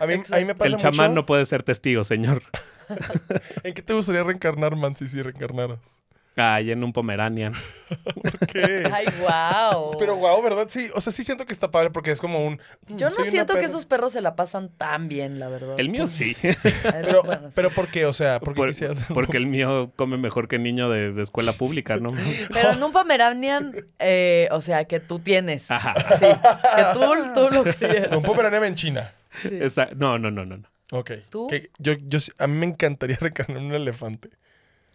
A 0.00 0.06
mí, 0.06 0.14
a 0.30 0.36
mí 0.38 0.44
me 0.44 0.54
pasa 0.54 0.70
El 0.70 0.76
chamán 0.76 1.10
mucho- 1.10 1.14
no 1.20 1.26
puede 1.26 1.44
ser 1.44 1.62
testigo, 1.62 2.02
señor. 2.02 2.42
¿En 3.62 3.74
qué 3.74 3.82
te 3.82 3.92
gustaría 3.92 4.22
reencarnar, 4.22 4.74
Mansi, 4.74 5.06
si 5.06 5.22
reencarnaras? 5.22 6.00
Ay, 6.36 6.70
en 6.70 6.82
un 6.84 6.92
Pomeranian. 6.92 7.52
¿Por 8.14 8.46
qué? 8.46 8.88
Ay, 8.90 9.06
wow. 9.20 9.96
Pero 9.98 10.14
guau, 10.16 10.40
¿verdad? 10.40 10.66
Sí, 10.68 10.88
o 10.94 11.00
sea, 11.00 11.12
sí 11.12 11.24
siento 11.24 11.44
que 11.44 11.52
está 11.52 11.70
padre 11.70 11.90
porque 11.90 12.12
es 12.12 12.20
como 12.20 12.46
un... 12.46 12.60
mm, 12.88 12.96
Yo 12.96 13.10
no 13.10 13.24
siento 13.24 13.54
que 13.56 13.64
esos 13.64 13.84
perros 13.84 14.12
se 14.12 14.20
la 14.20 14.36
pasan 14.36 14.70
tan 14.70 15.08
bien, 15.08 15.38
la 15.40 15.48
verdad. 15.48 15.74
El 15.78 15.88
mío 15.88 16.06
sí. 16.06 16.36
Pero, 16.82 17.24
Bueno, 17.24 17.48
sí. 17.48 17.52
pero 17.56 17.70
¿por 17.70 17.88
qué? 17.90 18.06
O 18.06 18.12
sea, 18.12 18.38
¿por 18.40 18.54
qué 18.54 18.58
Por- 18.58 18.68
quisieras 18.68 19.04
porque 19.12 19.36
el 19.36 19.46
mío 19.48 19.92
come 19.96 20.16
mejor 20.18 20.46
que 20.48 20.58
niño 20.58 20.88
de, 20.88 21.12
de 21.12 21.22
escuela 21.22 21.52
pública, 21.52 21.96
¿no? 21.96 22.14
Pero 22.52 22.70
en 22.72 22.82
un 22.82 22.92
Pomeranian, 22.92 23.74
eh, 23.98 24.48
o 24.52 24.60
sea, 24.60 24.84
que 24.84 25.00
tú 25.00 25.18
tienes. 25.18 25.70
Ajá. 25.70 25.94
Sí, 26.16 26.26
que 26.26 26.82
tú, 26.94 27.00
tú 27.34 27.50
lo 27.54 27.64
crías. 27.64 28.08
Un 28.16 28.22
Pomeranian 28.22 28.64
en 28.64 28.74
China. 28.76 29.12
Sí. 29.42 29.48
Esa- 29.60 29.88
no, 29.96 30.18
no, 30.18 30.30
no, 30.30 30.46
no. 30.46 30.58
no. 30.58 30.68
Ok. 30.92 31.10
¿Tú? 31.28 31.46
Que 31.48 31.70
yo, 31.78 31.92
yo, 32.00 32.18
a 32.38 32.46
mí 32.46 32.56
me 32.56 32.66
encantaría 32.66 33.16
reencarnar 33.20 33.58
en 33.58 33.64
un 33.66 33.74
elefante. 33.74 34.30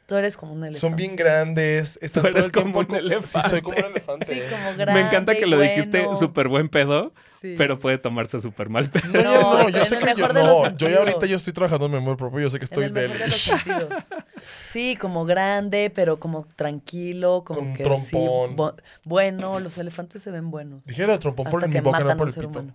Tú 0.08 0.16
eres 0.16 0.38
como 0.38 0.54
un 0.54 0.60
elefante. 0.60 0.80
Son 0.80 0.96
bien 0.96 1.16
grandes. 1.16 1.98
Están 2.00 2.22
Tú 2.24 2.30
todo 2.30 2.38
eres 2.38 2.46
el 2.46 2.52
tiempo 2.52 2.72
como 2.74 2.80
un 2.82 2.86
co- 2.86 2.94
Sí, 2.94 3.00
elefante. 3.00 3.50
soy 3.50 3.62
como 3.64 3.78
un 3.78 3.84
elefante. 3.86 4.26
Sí, 4.36 4.42
como 4.52 4.78
grande. 4.78 4.94
Me 5.02 5.08
encanta 5.08 5.36
que 5.36 5.46
lo 5.48 5.60
dijiste 5.60 6.00
bueno. 6.02 6.16
súper 6.16 6.48
buen 6.48 6.70
pedo, 6.70 7.12
Sí. 7.42 7.56
pero 7.58 7.80
puede 7.80 7.98
tomarse 7.98 8.40
súper 8.40 8.70
mal 8.70 8.88
pedo. 8.92 9.08
No, 9.12 9.22
yo, 9.24 9.42
no, 9.42 9.64
No, 9.64 9.70
yo 9.70 9.80
en 9.80 9.86
sé 9.86 9.96
el 9.96 10.02
que 10.02 10.10
yo, 10.12 10.16
mejor 10.18 10.34
de 10.34 10.44
los 10.44 10.50
no, 10.50 10.58
yo 10.58 10.62
ya 10.64 10.70
sentidos. 10.70 10.98
ahorita 11.00 11.26
yo 11.26 11.36
estoy 11.38 11.54
trabajando 11.54 11.86
en 11.88 11.92
mi 11.94 11.98
amor 11.98 12.18
propio, 12.18 12.40
yo 12.42 12.50
sé 12.52 12.60
que 12.60 12.66
En 12.66 12.70
estoy 12.72 12.84
el 12.86 12.92
mejor 12.94 13.12
de 13.14 13.18
del... 13.18 13.30
los 13.30 13.36
sentidos. 13.42 13.90
Sí, 14.72 14.98
como 15.00 15.26
grande, 15.26 15.90
pero 15.96 16.20
como 16.20 16.46
tranquilo, 16.56 17.44
como 17.46 17.62
Con 17.62 17.74
que 17.74 17.84
trompón. 17.84 18.50
sí. 18.52 18.56
bu- 18.58 18.76
bueno, 19.06 19.60
los 19.60 19.78
elefantes 19.78 20.22
se 20.22 20.30
ven 20.32 20.52
buenos. 20.52 20.84
Dijera 20.84 21.18
trompón 21.18 21.50
por 21.50 21.64
en 21.64 21.70
mi 21.72 21.80
boca, 21.80 22.02
no 22.02 22.18
por 22.18 22.28
el 22.28 22.34
ser 22.34 22.46
pito. 22.48 22.66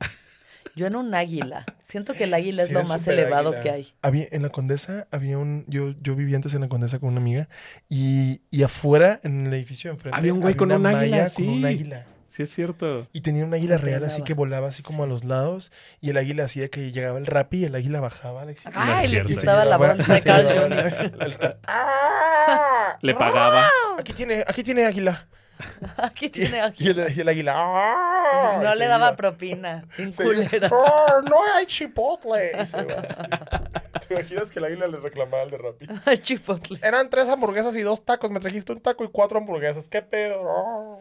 Yo 0.76 0.86
en 0.86 0.96
un 0.96 1.14
águila. 1.14 1.64
Siento 1.82 2.14
que 2.14 2.24
el 2.24 2.34
águila 2.34 2.62
Sí, 2.64 2.68
es 2.68 2.74
lo 2.74 2.84
más 2.84 3.06
elevado 3.08 3.48
águila. 3.50 3.62
que 3.62 3.70
hay. 3.70 3.92
Había, 4.02 4.26
en 4.30 4.42
la 4.42 4.48
Condesa 4.50 5.06
había 5.10 5.36
un... 5.38 5.64
Yo, 5.68 5.94
yo 6.00 6.14
vivía 6.14 6.36
antes 6.36 6.54
en 6.54 6.60
la 6.60 6.68
Condesa 6.68 6.98
con 6.98 7.08
una 7.10 7.20
amiga 7.20 7.48
y, 7.88 8.42
y 8.50 8.62
afuera, 8.62 9.20
en 9.24 9.46
el 9.46 9.54
edificio 9.54 9.90
enfrente, 9.90 10.16
Había 10.18 10.32
un 10.32 10.40
güey 10.40 10.54
con 10.54 10.68
una 10.72 10.76
un 10.76 10.86
águila, 10.86 11.28
sí. 11.28 11.44
con 11.44 11.54
un 11.54 11.64
águila. 11.64 12.06
Sí, 12.28 12.44
es 12.44 12.54
cierto. 12.54 13.08
Y 13.12 13.22
tenía 13.22 13.44
un 13.44 13.52
águila 13.52 13.76
real, 13.76 14.04
así 14.04 14.22
que 14.22 14.34
volaba 14.34 14.68
así 14.68 14.84
como 14.84 15.02
a 15.02 15.06
los 15.08 15.24
lados. 15.24 15.72
Y 16.00 16.10
el 16.10 16.16
águila 16.16 16.44
hacía 16.44 16.68
que 16.68 16.92
llegaba 16.92 17.18
el 17.18 17.26
rap 17.26 17.52
y 17.54 17.64
el 17.64 17.74
águila 17.74 17.98
bajaba. 18.00 18.44
No 18.44 18.52
Ay, 18.74 19.08
le 19.08 19.24
quitaba 19.24 19.64
la 19.64 19.76
bolsa 19.76 20.14
de 20.14 20.22
Carl 20.22 20.46
Jr. 20.46 21.58
¡Ah! 21.66 22.96
Le 23.02 23.14
pagaba. 23.14 23.68
Aquí 23.98 24.12
tiene, 24.12 24.44
aquí 24.46 24.62
tiene 24.62 24.84
águila. 24.86 25.26
Aquí 25.96 26.28
tiene 26.28 26.60
Y 26.78 26.88
el, 26.88 27.16
y 27.16 27.20
el 27.20 27.28
águila. 27.28 27.54
¡ah! 27.56 28.60
No 28.62 28.74
Y 28.74 28.78
le 28.78 28.86
daba 28.86 29.08
iba. 29.08 29.16
propina. 29.16 29.84
¡Ah, 30.72 31.20
no 31.28 31.36
hay 31.54 31.66
chipotle. 31.66 32.52
Y 32.62 32.66
se 32.66 32.82
va 32.84 32.94
así. 33.08 34.06
¿Te 34.06 34.14
imaginas 34.14 34.50
que 34.50 34.58
el 34.58 34.64
águila 34.66 34.86
le 34.86 34.98
reclamaba 34.98 35.42
al 35.42 35.50
de 35.50 35.58
Rappi? 35.58 35.86
Chipotle. 36.22 36.78
Eran 36.82 37.10
tres 37.10 37.28
hamburguesas 37.28 37.76
y 37.76 37.82
dos 37.82 38.04
tacos. 38.04 38.30
Me 38.30 38.40
trajiste 38.40 38.72
un 38.72 38.80
taco 38.80 39.04
y 39.04 39.08
cuatro 39.08 39.38
hamburguesas. 39.38 39.88
¿Qué 39.88 40.02
pedo? 40.02 40.42
Ah. 40.48 40.98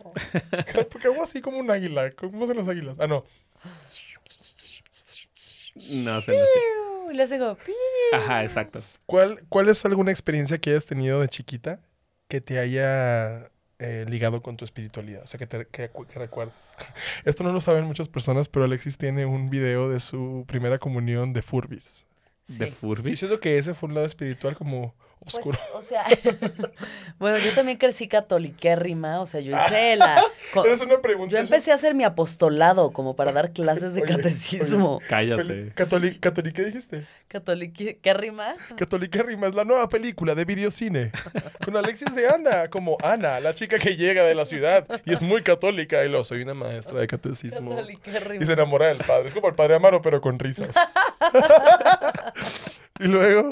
Porque 0.92 1.08
hago 1.08 1.24
así 1.24 1.42
como 1.42 1.58
un 1.60 1.70
águila. 1.72 2.12
¿Cómo 2.12 2.44
hacen 2.44 2.58
las 2.58 2.68
águilas? 2.68 2.96
Ah, 3.00 3.08
no. 3.08 3.24
No 5.94 6.22
sé. 6.22 6.34
Y 7.12 7.14
le 7.14 7.24
hace 7.24 7.40
como, 7.40 7.56
pi. 7.56 7.74
Ajá, 8.14 8.44
exacto. 8.44 8.82
¿Cuál, 9.06 9.44
¿Cuál 9.50 9.70
es 9.70 9.84
alguna 9.86 10.12
experiencia 10.12 10.58
que 10.60 10.72
hayas 10.72 10.86
tenido 10.86 11.20
de 11.22 11.28
chiquita 11.28 11.80
que 12.28 12.42
te 12.42 12.60
haya 12.60 13.50
eh, 13.80 14.06
ligado 14.08 14.42
con 14.42 14.58
tu 14.58 14.66
espiritualidad? 14.66 15.24
O 15.24 15.28
sea, 15.28 15.38
que, 15.38 15.48
te, 15.48 15.66
que, 15.68 15.90
que 15.90 16.20
recuerdas. 16.20 16.76
Esto 17.26 17.44
no 17.44 17.52
lo 17.52 17.62
saben 17.62 17.86
muchas 17.86 18.08
personas, 18.10 18.48
pero 18.50 18.66
Alexis 18.66 18.98
tiene 18.98 19.26
un 19.26 19.50
video 19.50 19.90
de 19.90 20.00
su 20.00 20.46
primera 20.48 20.78
comunión 20.80 21.34
de 21.34 21.42
Furbis. 21.42 22.06
¿De 22.48 22.66
Sí. 22.68 22.76
Y 23.06 23.16
siento 23.16 23.40
que 23.40 23.58
ese 23.58 23.74
fue 23.76 23.90
un 23.90 23.96
lado 23.96 24.08
espiritual 24.08 24.56
como 24.56 24.96
Pues, 25.22 25.36
oscuro. 25.36 25.60
o 25.74 25.82
sea, 25.82 26.06
bueno, 27.20 27.38
yo 27.40 27.54
también 27.54 27.78
crecí 27.78 28.08
catoliquérrima, 28.08 29.22
o 29.22 29.28
sea, 29.28 29.42
yo 29.42 29.56
hice 29.56 29.96
la... 29.98 30.24
co- 30.54 30.66
Eres 30.66 30.82
una 30.82 31.00
pregunta. 31.02 31.34
yo 31.36 31.38
empecé 31.40 31.72
a 31.72 31.76
hacer 31.76 31.94
mi 31.94 32.04
apostolado 32.04 32.92
como 32.92 33.16
para 33.16 33.32
dar 33.34 33.52
clases 33.52 33.94
de 33.94 34.02
Oye, 34.04 34.16
catecismo. 34.16 35.00
Cállate. 35.10 35.72
Católica, 35.76 36.20
¿Católica 36.22 36.62
dijiste? 36.64 37.06
Catoliquérrima. 37.28 38.56
Católica 38.76 39.22
Rima 39.22 39.48
es 39.48 39.54
la 39.54 39.64
nueva 39.66 39.88
película 39.88 40.34
de 40.34 40.46
videocine 40.46 41.12
con 41.64 41.78
Alexis 41.78 42.16
de 42.16 42.28
Anda 42.28 42.70
como 42.70 42.98
Ana, 43.04 43.40
la 43.40 43.54
chica 43.54 43.78
que 43.78 43.96
llega 43.98 44.24
de 44.24 44.34
la 44.34 44.46
ciudad 44.46 44.88
y 45.06 45.14
es 45.14 45.22
muy 45.22 45.44
católica 45.44 46.04
y 46.04 46.10
lo 46.10 46.24
soy 46.24 46.42
una 46.42 46.56
maestra 46.56 47.00
de 47.00 47.06
catecismo 47.08 47.72
Catoliquérrima. 47.76 48.44
y 48.44 48.48
se 48.48 48.54
enamora 48.54 48.88
del 48.88 48.98
padre. 48.98 49.28
Es 49.28 49.34
como 49.36 49.48
el 49.50 49.54
padre 49.56 49.76
Amaro 49.76 50.02
pero 50.02 50.22
con 50.22 50.40
risas. 50.40 50.70
y 53.00 53.04
luego 53.08 53.50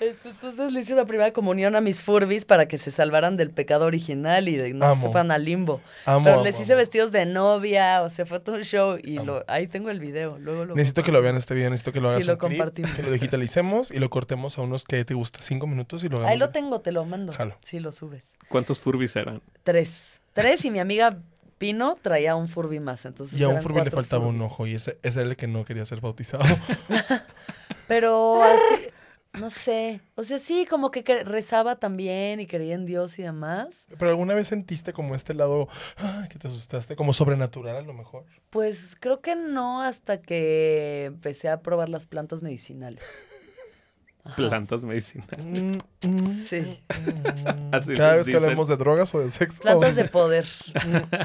Entonces 0.00 0.72
le 0.72 0.80
hice 0.80 0.94
la 0.94 1.04
primera 1.04 1.30
comunión 1.32 1.76
a 1.76 1.80
mis 1.80 2.00
furbis 2.02 2.44
para 2.46 2.66
que 2.66 2.78
se 2.78 2.90
salvaran 2.90 3.36
del 3.36 3.50
pecado 3.50 3.84
original 3.84 4.48
y 4.48 4.56
de 4.56 4.72
no 4.72 4.86
Amo. 4.86 5.00
se 5.02 5.06
fueran 5.08 5.30
al 5.30 5.44
limbo. 5.44 5.80
amo, 6.06 6.24
Pero 6.24 6.34
amo, 6.36 6.44
les 6.44 6.58
hice 6.58 6.72
amo. 6.72 6.78
vestidos 6.78 7.12
de 7.12 7.26
novia, 7.26 8.02
o 8.02 8.08
sea, 8.10 8.24
fue 8.24 8.40
todo 8.40 8.56
un 8.56 8.62
show 8.64 8.96
y 9.02 9.18
lo, 9.18 9.44
ahí 9.46 9.66
tengo 9.66 9.90
el 9.90 10.00
video. 10.00 10.38
Luego 10.38 10.64
lo 10.64 10.74
Necesito 10.74 11.02
que 11.02 11.12
lo 11.12 11.20
vean 11.20 11.36
este 11.36 11.54
video, 11.54 11.68
necesito 11.68 11.92
que 11.92 12.00
lo 12.00 12.08
Sí, 12.10 12.14
hagas 12.14 12.26
lo 12.26 12.32
un 12.32 12.38
clip, 12.38 12.50
compartimos. 12.58 12.90
que 12.92 13.02
lo 13.02 13.10
digitalicemos 13.12 13.90
y 13.90 13.98
lo 13.98 14.08
cortemos 14.08 14.56
a 14.56 14.62
unos 14.62 14.84
que 14.84 15.04
te 15.04 15.12
gusta 15.14 15.40
cinco 15.42 15.66
minutos 15.66 16.02
y 16.02 16.08
lo 16.08 16.16
hagamos. 16.16 16.32
Ahí 16.32 16.38
lo 16.38 16.48
tengo, 16.50 16.80
te 16.80 16.92
lo 16.92 17.04
mando. 17.04 17.32
Jalo. 17.34 17.56
Sí, 17.62 17.78
lo 17.78 17.92
subes. 17.92 18.24
¿Cuántos 18.48 18.80
Furbis 18.80 19.14
eran? 19.16 19.42
Tres. 19.64 20.18
Tres 20.32 20.64
y 20.64 20.70
mi 20.70 20.78
amiga 20.78 21.18
Pino 21.58 21.94
traía 22.00 22.36
un 22.36 22.48
furby 22.48 22.80
más. 22.80 23.04
Entonces 23.04 23.38
Y 23.38 23.42
a 23.42 23.48
un 23.48 23.60
Furby 23.60 23.82
le 23.84 23.90
faltaba 23.90 24.26
un 24.26 24.40
ojo 24.40 24.66
y 24.66 24.76
ese, 24.76 24.96
ese 25.02 25.20
era 25.20 25.28
el 25.30 25.36
que 25.36 25.46
no 25.46 25.64
quería 25.66 25.84
ser 25.84 26.00
bautizado. 26.00 26.42
Pero 27.86 28.42
así, 28.42 28.86
no 29.32 29.50
sé. 29.50 30.00
O 30.16 30.24
sea, 30.24 30.38
sí, 30.38 30.66
como 30.68 30.90
que 30.90 31.02
rezaba 31.24 31.76
también 31.76 32.40
y 32.40 32.46
creía 32.46 32.74
en 32.74 32.84
Dios 32.84 33.18
y 33.18 33.22
demás. 33.22 33.86
Pero 33.98 34.10
alguna 34.10 34.34
vez 34.34 34.48
sentiste 34.48 34.92
como 34.92 35.14
este 35.14 35.34
lado 35.34 35.68
ah, 35.98 36.26
que 36.28 36.38
te 36.38 36.48
asustaste, 36.48 36.96
como 36.96 37.12
sobrenatural 37.12 37.76
a 37.76 37.82
lo 37.82 37.92
mejor. 37.92 38.24
Pues 38.50 38.96
creo 38.98 39.20
que 39.20 39.36
no 39.36 39.82
hasta 39.82 40.20
que 40.20 41.04
empecé 41.06 41.48
a 41.48 41.62
probar 41.62 41.88
las 41.88 42.06
plantas 42.06 42.42
medicinales. 42.42 43.04
Ajá. 44.24 44.36
Plantas 44.36 44.82
medicinales. 44.82 45.78
Sí. 46.46 46.80
Así 47.72 47.94
Cada 47.94 48.16
vez 48.16 48.26
que 48.26 48.36
hablemos 48.36 48.68
de 48.68 48.76
drogas 48.76 49.14
o 49.14 49.20
de 49.20 49.30
sexo. 49.30 49.62
Plantas 49.62 49.96
de 49.96 50.08
poder. 50.08 50.46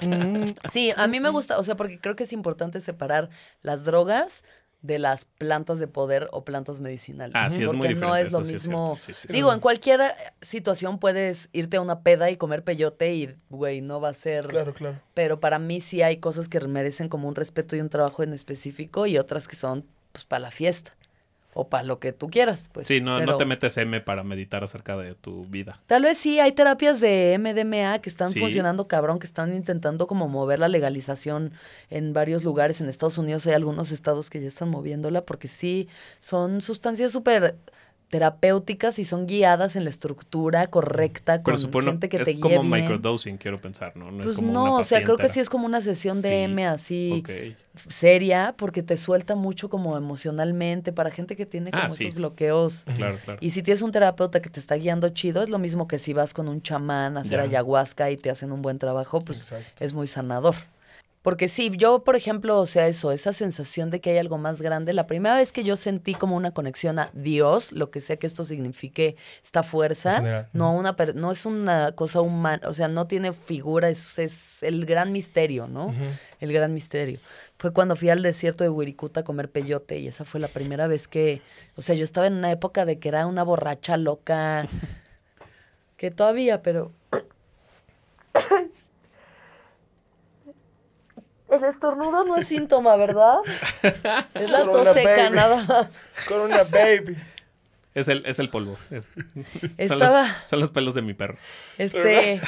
Mm, 0.07 0.43
Sí, 0.71 0.91
a 0.95 1.07
mí 1.07 1.19
me 1.19 1.29
gusta, 1.29 1.59
o 1.59 1.63
sea, 1.63 1.75
porque 1.75 1.99
creo 1.99 2.15
que 2.15 2.23
es 2.23 2.33
importante 2.33 2.79
separar 2.81 3.29
las 3.61 3.83
drogas 3.83 4.43
de 4.81 4.99
las 4.99 5.25
plantas 5.25 5.79
de 5.79 5.87
poder 5.87 6.27
o 6.31 6.45
plantas 6.45 6.79
medicinales. 6.79 7.33
Ah, 7.35 7.49
sí, 7.49 7.63
es 7.63 7.73
muy 7.73 7.87
porque 7.87 7.95
no 7.95 8.15
es 8.15 8.31
lo 8.31 8.39
eso 8.39 8.45
sí 8.45 8.55
es 8.55 8.67
mismo. 8.67 8.95
sí, 8.97 9.13
sí. 9.13 9.27
Digo, 9.31 9.51
en 9.51 9.59
cualquier 9.59 10.01
eh, 10.01 10.13
situación 10.41 10.99
puedes 10.99 11.49
irte 11.53 11.77
a 11.77 11.81
una 11.81 12.01
peda 12.01 12.29
y 12.29 12.37
comer 12.37 12.63
peyote 12.63 13.13
y, 13.13 13.35
güey, 13.49 13.81
no 13.81 13.99
va 13.99 14.09
a 14.09 14.13
ser... 14.13 14.47
Claro, 14.47 14.73
claro. 14.73 14.99
Pero 15.13 15.39
para 15.39 15.57
mí 15.57 15.81
sí 15.81 16.01
hay 16.01 16.17
cosas 16.17 16.47
que 16.47 16.59
merecen 16.59 17.09
como 17.09 17.27
un 17.27 17.35
respeto 17.35 17.75
y 17.75 17.81
un 17.81 17.89
trabajo 17.89 18.21
en 18.21 18.33
específico 18.33 19.07
y 19.07 19.17
otras 19.17 19.47
que 19.47 19.55
son, 19.55 19.85
pues, 20.11 20.25
para 20.25 20.39
la 20.39 20.51
fiesta. 20.51 20.95
O 21.57 21.69
para 21.69 21.83
lo 21.83 21.99
que 21.99 22.11
tú 22.11 22.27
quieras, 22.29 22.69
pues. 22.73 22.85
Sí, 22.85 22.99
no, 22.99 23.17
no 23.25 23.37
te 23.37 23.45
metes 23.45 23.77
M 23.77 24.01
para 24.01 24.23
meditar 24.25 24.65
acerca 24.65 24.97
de 24.97 25.15
tu 25.15 25.45
vida. 25.45 25.79
Tal 25.87 26.03
vez 26.03 26.17
sí, 26.17 26.37
hay 26.37 26.51
terapias 26.51 26.99
de 26.99 27.33
MDMA 27.39 27.99
que 27.99 28.09
están 28.09 28.29
Sí. 28.29 28.41
funcionando 28.41 28.89
cabrón, 28.89 29.19
que 29.19 29.25
están 29.25 29.55
intentando 29.55 30.05
como 30.05 30.27
mover 30.27 30.59
la 30.59 30.67
legalización 30.67 31.53
en 31.89 32.11
varios 32.11 32.43
lugares. 32.43 32.81
En 32.81 32.89
Estados 32.89 33.17
Unidos 33.17 33.47
hay 33.47 33.53
algunos 33.53 33.93
estados 33.93 34.29
que 34.29 34.41
ya 34.41 34.49
están 34.49 34.69
moviéndola 34.69 35.21
porque 35.25 35.47
sí, 35.47 35.87
son 36.19 36.59
sustancias 36.61 37.13
súper 37.13 37.55
terapéuticas 38.09 38.99
y 38.99 39.05
son 39.05 39.27
guiadas 39.27 39.75
en 39.75 39.83
la 39.83 39.89
estructura 39.89 40.67
correcta 40.67 41.37
con 41.37 41.45
Pero 41.45 41.57
supongo 41.57 41.87
gente 41.87 42.07
que 42.09 42.17
es 42.17 42.23
te 42.23 42.31
guíe 42.31 42.41
como 42.41 42.61
bien. 42.61 42.83
microdosing, 42.83 43.37
quiero 43.37 43.59
pensar, 43.59 43.95
¿no? 43.97 44.11
No 44.11 44.19
es 44.19 44.25
Pues 44.25 44.37
como 44.37 44.51
no, 44.53 44.63
una 44.63 44.71
o 44.75 44.83
sea, 44.83 45.03
creo 45.03 45.17
que 45.17 45.27
sí 45.29 45.39
es 45.39 45.49
como 45.49 45.65
una 45.65 45.81
sesión 45.81 46.21
de 46.21 46.27
Sí, 46.29 46.33
M 46.35 46.65
así 46.67 47.23
seria 47.89 48.53
porque 48.57 48.83
te 48.83 48.95
suelta 48.97 49.35
mucho 49.35 49.69
como 49.69 49.97
emocionalmente 49.97 50.93
para 50.93 51.11
gente 51.11 51.35
que 51.35 51.45
tiene 51.45 51.71
como 51.71 51.83
Ah, 51.83 51.89
sí. 51.89 52.05
esos 52.05 52.17
bloqueos. 52.17 52.85
Claro, 52.95 53.17
claro. 53.25 53.39
Y 53.41 53.51
si 53.51 53.63
tienes 53.63 53.81
un 53.81 53.91
terapeuta 53.91 54.41
que 54.41 54.49
te 54.49 54.59
está 54.59 54.75
guiando 54.75 55.09
chido, 55.09 55.43
es 55.43 55.49
lo 55.49 55.59
mismo 55.59 55.87
que 55.87 55.99
si 55.99 56.13
vas 56.13 56.33
con 56.33 56.47
un 56.47 56.61
chamán 56.61 57.17
a 57.17 57.21
hacer 57.21 57.37
Ya. 57.39 57.43
ayahuasca 57.43 58.11
y 58.11 58.17
te 58.17 58.29
hacen 58.29 58.51
un 58.51 58.61
buen 58.61 58.79
trabajo, 58.79 59.19
pues 59.19 59.39
Exacto. 59.41 59.83
es 59.83 59.93
muy 59.93 60.07
sanador. 60.07 60.55
Porque 61.25 61.49
sí, 61.49 61.71
yo, 61.75 62.03
por 62.03 62.15
ejemplo, 62.15 62.59
o 62.59 62.67
sea, 62.67 62.87
eso, 62.87 63.11
esa 63.11 63.33
sensación 63.33 63.89
de 63.89 63.99
que 63.99 64.11
hay 64.11 64.19
algo 64.19 64.37
más 64.37 64.61
grande, 64.61 64.93
la 64.93 65.07
primera 65.07 65.35
vez 65.35 65.51
que 65.51 65.63
yo 65.63 65.75
sentí 65.75 66.13
como 66.13 66.35
una 66.35 66.51
conexión 66.51 66.99
a 66.99 67.09
Dios, 67.13 67.71
lo 67.71 67.89
que 67.89 67.99
sea 67.99 68.17
que 68.17 68.27
esto 68.27 68.43
signifique, 68.43 69.15
esta 69.43 69.63
fuerza, 69.63 70.17
general, 70.17 70.49
no, 70.53 70.75
una 70.75 70.95
no 71.15 71.31
es 71.31 71.47
una 71.47 71.93
cosa 71.93 72.21
humana, 72.21 72.67
o 72.67 72.75
sea, 72.75 72.89
no 72.89 73.07
tiene 73.07 73.33
figura, 73.33 73.89
es, 73.89 74.19
es 74.19 74.61
el 74.61 74.85
gran 74.85 75.11
misterio, 75.11 75.67
¿no? 75.67 75.91
El 76.39 76.53
gran 76.53 76.75
misterio. 76.75 77.17
Fue 77.57 77.73
cuando 77.73 77.95
fui 77.95 78.09
al 78.09 78.21
desierto 78.21 78.63
de 78.63 78.69
Wirikuta 78.69 79.21
a 79.21 79.23
comer 79.23 79.49
peyote 79.49 79.97
y 79.97 80.07
esa 80.07 80.25
fue 80.25 80.39
la 80.39 80.47
primera 80.47 80.85
vez 80.85 81.07
que, 81.07 81.41
o 81.75 81.81
sea, 81.81 81.95
yo 81.95 82.03
estaba 82.03 82.27
en 82.27 82.33
una 82.33 82.51
época 82.51 82.85
de 82.85 82.99
que 82.99 83.09
era 83.09 83.25
una 83.25 83.41
borracha 83.41 83.97
loca, 83.97 84.67
que 85.97 86.11
todavía, 86.11 86.61
pero... 86.61 86.91
El 91.55 91.63
estornudo 91.65 92.25
no 92.25 92.37
es 92.37 92.47
síntoma, 92.47 92.95
¿verdad? 92.95 93.37
Es 94.33 94.49
la 94.51 94.63
tos 94.65 94.93
seca, 94.93 95.29
nada 95.29 95.63
más. 95.63 95.87
Corona 96.27 96.63
baby. 96.69 97.17
Es 97.93 98.07
el, 98.09 98.25
es 98.25 98.39
el 98.39 98.49
polvo. 98.49 98.77
es- 98.91 99.09
son, 99.15 99.35
Estaba, 99.77 100.23
los, 100.23 100.31
son 100.49 100.59
los 100.59 100.71
pelos 100.71 100.95
de 100.95 101.01
mi 101.01 101.13
perro. 101.13 101.37
este... 101.77 102.41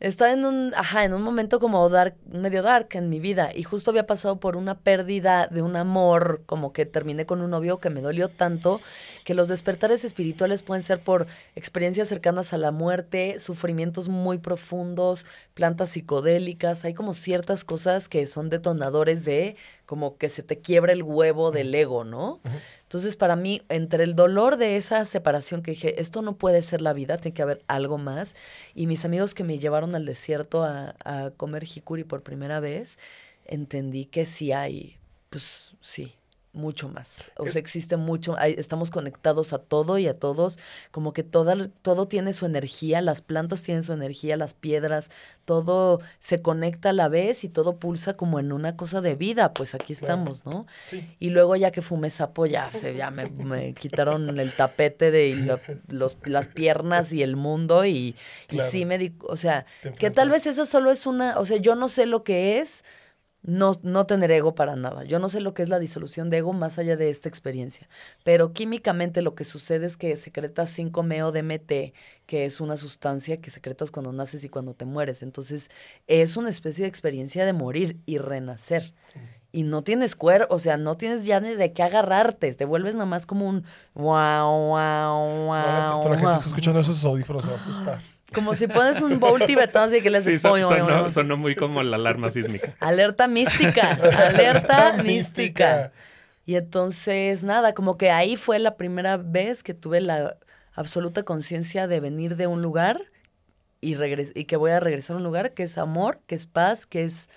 Estaba 0.00 0.32
en 0.32 0.46
un, 0.46 0.72
ajá, 0.76 1.04
en 1.04 1.12
un 1.12 1.22
momento 1.22 1.60
como 1.60 1.88
dark, 1.90 2.16
medio 2.32 2.62
dark 2.62 2.88
en 2.92 3.10
mi 3.10 3.20
vida 3.20 3.50
y 3.54 3.64
justo 3.64 3.90
había 3.90 4.06
pasado 4.06 4.40
por 4.40 4.56
una 4.56 4.78
pérdida 4.78 5.46
de 5.48 5.60
un 5.60 5.76
amor, 5.76 6.42
como 6.46 6.72
que 6.72 6.86
terminé 6.86 7.26
con 7.26 7.42
un 7.42 7.50
novio 7.50 7.80
que 7.80 7.90
me 7.90 8.00
dolió 8.00 8.28
tanto, 8.28 8.80
que 9.24 9.34
los 9.34 9.48
despertares 9.48 10.04
espirituales 10.04 10.62
pueden 10.62 10.82
ser 10.82 11.02
por 11.02 11.26
experiencias 11.54 12.08
cercanas 12.08 12.54
a 12.54 12.58
la 12.58 12.70
muerte, 12.70 13.38
sufrimientos 13.38 14.08
muy 14.08 14.38
profundos, 14.38 15.26
plantas 15.52 15.90
psicodélicas, 15.90 16.84
hay 16.86 16.94
como 16.94 17.12
ciertas 17.12 17.64
cosas 17.64 18.08
que 18.08 18.26
son 18.26 18.48
detonadores 18.48 19.26
de 19.26 19.56
como 19.84 20.16
que 20.16 20.28
se 20.28 20.42
te 20.42 20.60
quiebra 20.60 20.92
el 20.92 21.02
huevo 21.02 21.50
del 21.50 21.74
ego, 21.74 22.04
¿no? 22.04 22.40
Entonces, 22.90 23.14
para 23.14 23.36
mí, 23.36 23.62
entre 23.68 24.02
el 24.02 24.16
dolor 24.16 24.56
de 24.56 24.76
esa 24.76 25.04
separación 25.04 25.62
que 25.62 25.70
dije, 25.70 26.00
esto 26.00 26.22
no 26.22 26.36
puede 26.36 26.60
ser 26.60 26.82
la 26.82 26.92
vida, 26.92 27.18
tiene 27.18 27.32
que 27.32 27.42
haber 27.42 27.62
algo 27.68 27.98
más, 27.98 28.34
y 28.74 28.88
mis 28.88 29.04
amigos 29.04 29.32
que 29.32 29.44
me 29.44 29.60
llevaron 29.60 29.94
al 29.94 30.04
desierto 30.04 30.64
a, 30.64 30.96
comer 31.36 31.64
jicuri 31.66 32.02
por 32.02 32.24
primera 32.24 32.58
vez, 32.58 32.98
entendí 33.44 34.06
que 34.06 34.26
sí 34.26 34.50
hay, 34.50 34.96
pues 35.30 35.76
sí, 35.80 36.14
mucho 36.52 36.88
más. 36.88 37.30
O 37.36 37.46
Es- 37.46 37.52
sea, 37.52 37.60
existe 37.60 37.96
mucho, 37.96 38.34
hay- 38.36 38.54
estamos 38.58 38.90
conectados 38.90 39.52
a 39.52 39.58
todo 39.58 39.98
y 39.98 40.08
a 40.08 40.18
todos, 40.18 40.58
como 40.90 41.12
que 41.12 41.22
toda, 41.22 41.68
todo 41.82 42.08
tiene 42.08 42.32
su 42.32 42.44
energía, 42.44 43.00
las 43.00 43.22
plantas 43.22 43.62
tienen 43.62 43.84
su 43.84 43.92
energía, 43.92 44.36
las 44.36 44.52
piedras, 44.54 45.10
todo 45.44 46.00
se 46.18 46.42
conecta 46.42 46.90
a 46.90 46.92
la 46.92 47.08
vez 47.08 47.44
y 47.44 47.48
todo 47.48 47.76
pulsa 47.76 48.16
como 48.16 48.40
en 48.40 48.50
una 48.52 48.76
cosa 48.76 49.00
de 49.00 49.14
vida, 49.14 49.54
pues 49.54 49.74
aquí 49.74 49.94
Claro. 49.94 50.14
estamos, 50.22 50.44
¿no? 50.44 50.66
Sí. 50.88 51.08
Y 51.20 51.30
luego 51.30 51.54
ya 51.54 51.70
que 51.70 51.82
fumé 51.82 52.10
sapo, 52.10 52.46
ya, 52.46 52.68
o 52.74 52.76
sea, 52.76 52.90
ya 52.92 53.10
me, 53.12 53.26
me 53.30 53.72
quitaron 53.74 54.38
el 54.40 54.52
tapete 54.52 55.10
de 55.12 55.36
la- 55.36 55.60
los, 55.88 56.16
las 56.24 56.48
piernas 56.48 57.12
y 57.12 57.22
el 57.22 57.36
mundo 57.36 57.84
y, 57.84 58.16
y 58.50 58.58
sí 58.60 58.84
me 58.86 58.98
di, 58.98 59.14
o 59.22 59.36
sea, 59.36 59.66
que 59.98 60.10
tal 60.10 60.30
vez 60.30 60.46
eso 60.46 60.66
solo 60.66 60.90
es 60.90 61.06
una, 61.06 61.38
o 61.38 61.46
sea, 61.46 61.58
yo 61.58 61.76
no 61.76 61.88
sé 61.88 62.06
lo 62.06 62.24
que 62.24 62.58
es, 62.58 62.82
no, 63.42 63.72
no 63.82 64.06
tener 64.06 64.30
ego 64.30 64.54
para 64.54 64.76
nada. 64.76 65.04
Yo 65.04 65.18
no 65.18 65.28
sé 65.28 65.40
lo 65.40 65.54
que 65.54 65.62
es 65.62 65.68
la 65.68 65.78
disolución 65.78 66.30
de 66.30 66.38
ego 66.38 66.52
más 66.52 66.78
allá 66.78 66.96
de 66.96 67.10
esta 67.10 67.28
experiencia, 67.28 67.88
pero 68.24 68.52
químicamente 68.52 69.22
lo 69.22 69.34
que 69.34 69.44
sucede 69.44 69.86
es 69.86 69.96
que 69.96 70.16
secretas 70.16 70.76
5-MeO-DMT, 70.78 71.92
que 72.26 72.44
es 72.44 72.60
una 72.60 72.76
sustancia 72.76 73.38
que 73.38 73.50
secretas 73.50 73.90
cuando 73.90 74.12
naces 74.12 74.44
y 74.44 74.48
cuando 74.48 74.74
te 74.74 74.84
mueres. 74.84 75.22
Entonces, 75.22 75.70
es 76.06 76.36
una 76.36 76.50
especie 76.50 76.82
de 76.82 76.88
experiencia 76.88 77.44
de 77.44 77.52
morir 77.52 77.98
y 78.06 78.18
renacer. 78.18 78.94
Y 79.52 79.64
no 79.64 79.82
tienes 79.82 80.14
cuerpo, 80.14 80.54
o 80.54 80.60
sea, 80.60 80.76
no 80.76 80.96
tienes 80.96 81.24
ya 81.26 81.40
ni 81.40 81.54
de 81.54 81.72
qué 81.72 81.82
agarrarte, 81.82 82.54
te 82.54 82.64
vuelves 82.64 82.94
nada 82.94 83.06
más 83.06 83.26
como 83.26 83.48
un 83.48 83.64
wow, 83.94 84.04
wow, 84.04 84.76
No 84.76 85.46
wow. 85.46 85.96
esto, 85.96 86.08
la 86.08 86.18
gente 86.18 86.34
está 86.34 86.48
escuchando 86.48 86.78
esos 86.78 87.04
audífonos, 87.04 87.42
se 87.42 87.50
va 87.50 87.56
a 87.56 87.58
asustar. 87.58 88.00
Como 88.32 88.54
si 88.54 88.66
pones 88.68 89.00
un 89.02 89.18
bowl 89.20 89.44
tibetano 89.46 89.86
así 89.92 90.00
que 90.02 90.10
le 90.10 90.18
Sí, 90.22 90.30
haces 90.30 90.42
son- 90.42 90.50
pollo, 90.52 90.68
sonó, 90.68 91.10
sonó 91.10 91.36
muy 91.36 91.54
como 91.56 91.82
la 91.82 91.96
alarma 91.96 92.30
sísmica. 92.30 92.76
Alerta 92.80 93.26
mística, 93.28 93.90
alerta 94.28 94.94
mística. 95.02 95.92
Y 96.46 96.56
entonces, 96.56 97.44
nada, 97.44 97.74
como 97.74 97.96
que 97.98 98.10
ahí 98.10 98.36
fue 98.36 98.58
la 98.58 98.76
primera 98.76 99.16
vez 99.16 99.62
que 99.62 99.74
tuve 99.74 100.00
la 100.00 100.36
absoluta 100.74 101.22
conciencia 101.22 101.86
de 101.88 102.00
venir 102.00 102.36
de 102.36 102.46
un 102.46 102.62
lugar 102.62 103.00
y, 103.80 103.94
y 104.34 104.44
que 104.44 104.56
voy 104.56 104.70
a 104.72 104.80
regresar 104.80 105.14
a 105.14 105.16
un 105.18 105.24
lugar 105.24 105.52
que 105.52 105.62
es 105.64 105.78
amor, 105.78 106.20
que 106.26 106.34
es 106.34 106.46
paz, 106.46 106.86
que 106.86 107.04
es 107.04 107.28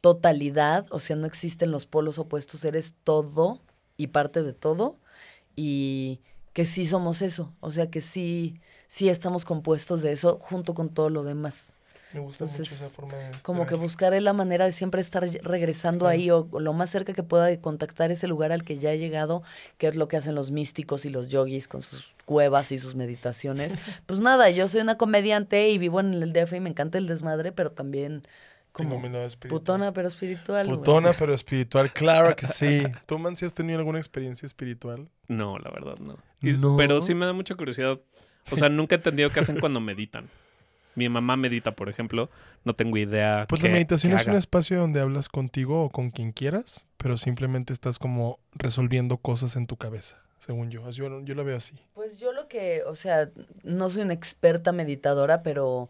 totalidad, 0.00 0.86
o 0.90 1.00
sea, 1.00 1.16
no 1.16 1.26
existen 1.26 1.70
los 1.70 1.86
polos 1.86 2.18
opuestos, 2.18 2.64
eres 2.64 2.94
todo 3.04 3.60
y 3.96 4.08
parte 4.08 4.42
de 4.42 4.52
todo 4.52 4.96
y 5.56 6.20
que 6.58 6.66
sí 6.66 6.86
somos 6.86 7.22
eso, 7.22 7.54
o 7.60 7.70
sea, 7.70 7.88
que 7.88 8.00
sí, 8.00 8.60
sí 8.88 9.08
estamos 9.08 9.44
compuestos 9.44 10.02
de 10.02 10.10
eso 10.10 10.40
junto 10.40 10.74
con 10.74 10.88
todo 10.88 11.08
lo 11.08 11.22
demás. 11.22 11.72
Me 12.12 12.18
gusta 12.18 12.46
mucho 12.46 12.56
Entonces, 12.56 12.82
esa 12.82 12.92
forma 12.92 13.14
de 13.14 13.30
Como 13.44 13.64
que 13.64 13.76
buscaré 13.76 14.20
la 14.20 14.32
manera 14.32 14.64
de 14.64 14.72
siempre 14.72 15.00
estar 15.00 15.22
regresando 15.44 16.08
ahí 16.08 16.32
o, 16.32 16.48
o 16.50 16.58
lo 16.58 16.72
más 16.72 16.90
cerca 16.90 17.12
que 17.12 17.22
pueda 17.22 17.44
de 17.44 17.60
contactar 17.60 18.10
ese 18.10 18.26
lugar 18.26 18.50
al 18.50 18.64
que 18.64 18.76
ya 18.76 18.92
he 18.92 18.98
llegado, 18.98 19.44
que 19.76 19.86
es 19.86 19.94
lo 19.94 20.08
que 20.08 20.16
hacen 20.16 20.34
los 20.34 20.50
místicos 20.50 21.04
y 21.04 21.10
los 21.10 21.28
yogis 21.28 21.68
con 21.68 21.82
sus 21.82 22.16
cuevas 22.24 22.72
y 22.72 22.78
sus 22.78 22.96
meditaciones. 22.96 23.74
Pues 24.06 24.18
nada, 24.18 24.50
yo 24.50 24.66
soy 24.66 24.80
una 24.80 24.98
comediante 24.98 25.68
y 25.68 25.78
vivo 25.78 26.00
en 26.00 26.12
el 26.12 26.32
DF 26.32 26.54
y 26.54 26.60
me 26.60 26.70
encanta 26.70 26.98
el 26.98 27.06
desmadre, 27.06 27.52
pero 27.52 27.70
también 27.70 28.24
como 28.72 29.00
mi 29.00 29.08
lado 29.08 29.24
espiritual. 29.24 29.60
putona 29.60 29.92
pero 29.92 30.08
espiritual. 30.08 30.66
güey. 30.66 30.78
Putona, 30.78 31.12
pero 31.12 31.34
espiritual, 31.34 31.92
claro 31.92 32.34
que 32.36 32.46
sí. 32.46 32.82
¿Tú, 33.06 33.18
Mansi, 33.18 33.44
has 33.44 33.54
tenido 33.54 33.78
alguna 33.78 33.98
experiencia 33.98 34.46
espiritual? 34.46 35.08
No, 35.26 35.58
la 35.58 35.70
verdad, 35.70 35.96
no. 35.98 36.16
Y- 36.40 36.52
No. 36.52 36.76
Pero 36.76 37.00
sí 37.00 37.14
me 37.14 37.26
da 37.26 37.32
mucha 37.32 37.54
curiosidad. 37.54 37.98
O 38.50 38.56
sea, 38.56 38.68
nunca 38.68 38.94
he 38.94 38.98
entendido 38.98 39.30
qué 39.30 39.40
hacen 39.40 39.58
cuando 39.60 39.80
meditan. 39.80 40.28
Mi 40.94 41.08
mamá 41.08 41.36
medita, 41.36 41.72
por 41.76 41.88
ejemplo. 41.88 42.30
No 42.64 42.74
tengo 42.74 42.96
idea. 42.96 43.46
Pues 43.48 43.60
qué- 43.60 43.68
la 43.68 43.74
meditación 43.74 44.14
qué 44.14 44.20
es 44.22 44.26
un 44.26 44.34
espacio 44.36 44.78
donde 44.80 45.00
hablas 45.00 45.28
contigo 45.28 45.84
o 45.84 45.90
con 45.90 46.10
quien 46.10 46.32
quieras, 46.32 46.86
pero 46.96 47.16
simplemente 47.16 47.72
estás 47.72 47.98
como 47.98 48.38
resolviendo 48.54 49.18
cosas 49.18 49.54
en 49.56 49.66
tu 49.66 49.76
cabeza, 49.76 50.16
según 50.40 50.70
yo. 50.70 50.88
Yo, 50.90 51.20
yo 51.24 51.34
la 51.34 51.42
veo 51.42 51.56
así. 51.58 51.74
Pues 51.94 52.18
yo 52.18 52.32
lo 52.32 52.48
que, 52.48 52.82
o 52.86 52.94
sea, 52.96 53.30
no 53.62 53.90
soy 53.90 54.02
una 54.02 54.14
experta 54.14 54.72
meditadora, 54.72 55.42
pero 55.42 55.88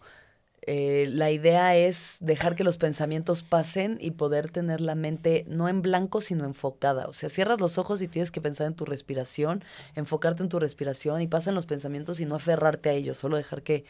eh, 0.62 1.08
la 1.10 1.30
idea 1.30 1.76
es 1.76 2.16
dejar 2.20 2.56
que 2.56 2.64
los 2.64 2.76
pensamientos 2.76 3.42
pasen 3.42 3.98
y 4.00 4.12
poder 4.12 4.50
tener 4.50 4.80
la 4.80 4.94
mente 4.94 5.44
no 5.48 5.68
en 5.68 5.82
blanco, 5.82 6.20
sino 6.20 6.44
enfocada. 6.44 7.06
O 7.06 7.12
sea, 7.12 7.30
cierras 7.30 7.60
los 7.60 7.78
ojos 7.78 8.02
y 8.02 8.08
tienes 8.08 8.30
que 8.30 8.40
pensar 8.40 8.66
en 8.66 8.74
tu 8.74 8.84
respiración, 8.84 9.64
enfocarte 9.94 10.42
en 10.42 10.48
tu 10.48 10.58
respiración 10.58 11.22
y 11.22 11.26
pasan 11.26 11.54
los 11.54 11.66
pensamientos 11.66 12.20
y 12.20 12.26
no 12.26 12.34
aferrarte 12.34 12.90
a 12.90 12.92
ellos, 12.92 13.16
solo 13.16 13.36
dejar 13.36 13.62
que 13.62 13.84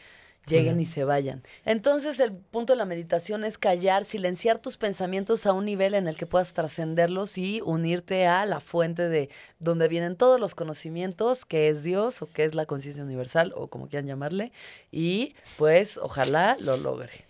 lleguen 0.47 0.79
y 0.79 0.85
se 0.85 1.03
vayan. 1.03 1.43
Entonces 1.65 2.19
el 2.19 2.33
punto 2.33 2.73
de 2.73 2.77
la 2.77 2.85
meditación 2.85 3.45
es 3.45 3.57
callar, 3.57 4.05
silenciar 4.05 4.59
tus 4.59 4.77
pensamientos 4.77 5.45
a 5.45 5.53
un 5.53 5.65
nivel 5.65 5.93
en 5.93 6.07
el 6.07 6.15
que 6.15 6.25
puedas 6.25 6.53
trascenderlos 6.53 7.37
y 7.37 7.61
unirte 7.63 8.27
a 8.27 8.45
la 8.45 8.59
fuente 8.59 9.09
de 9.09 9.29
donde 9.59 9.87
vienen 9.87 10.15
todos 10.15 10.39
los 10.39 10.55
conocimientos, 10.55 11.45
que 11.45 11.69
es 11.69 11.83
Dios 11.83 12.21
o 12.21 12.31
que 12.31 12.45
es 12.45 12.55
la 12.55 12.65
conciencia 12.65 13.03
universal 13.03 13.53
o 13.55 13.67
como 13.67 13.87
quieran 13.87 14.07
llamarle, 14.07 14.51
y 14.91 15.35
pues 15.57 15.97
ojalá 15.97 16.57
lo 16.59 16.77
logre. 16.77 17.25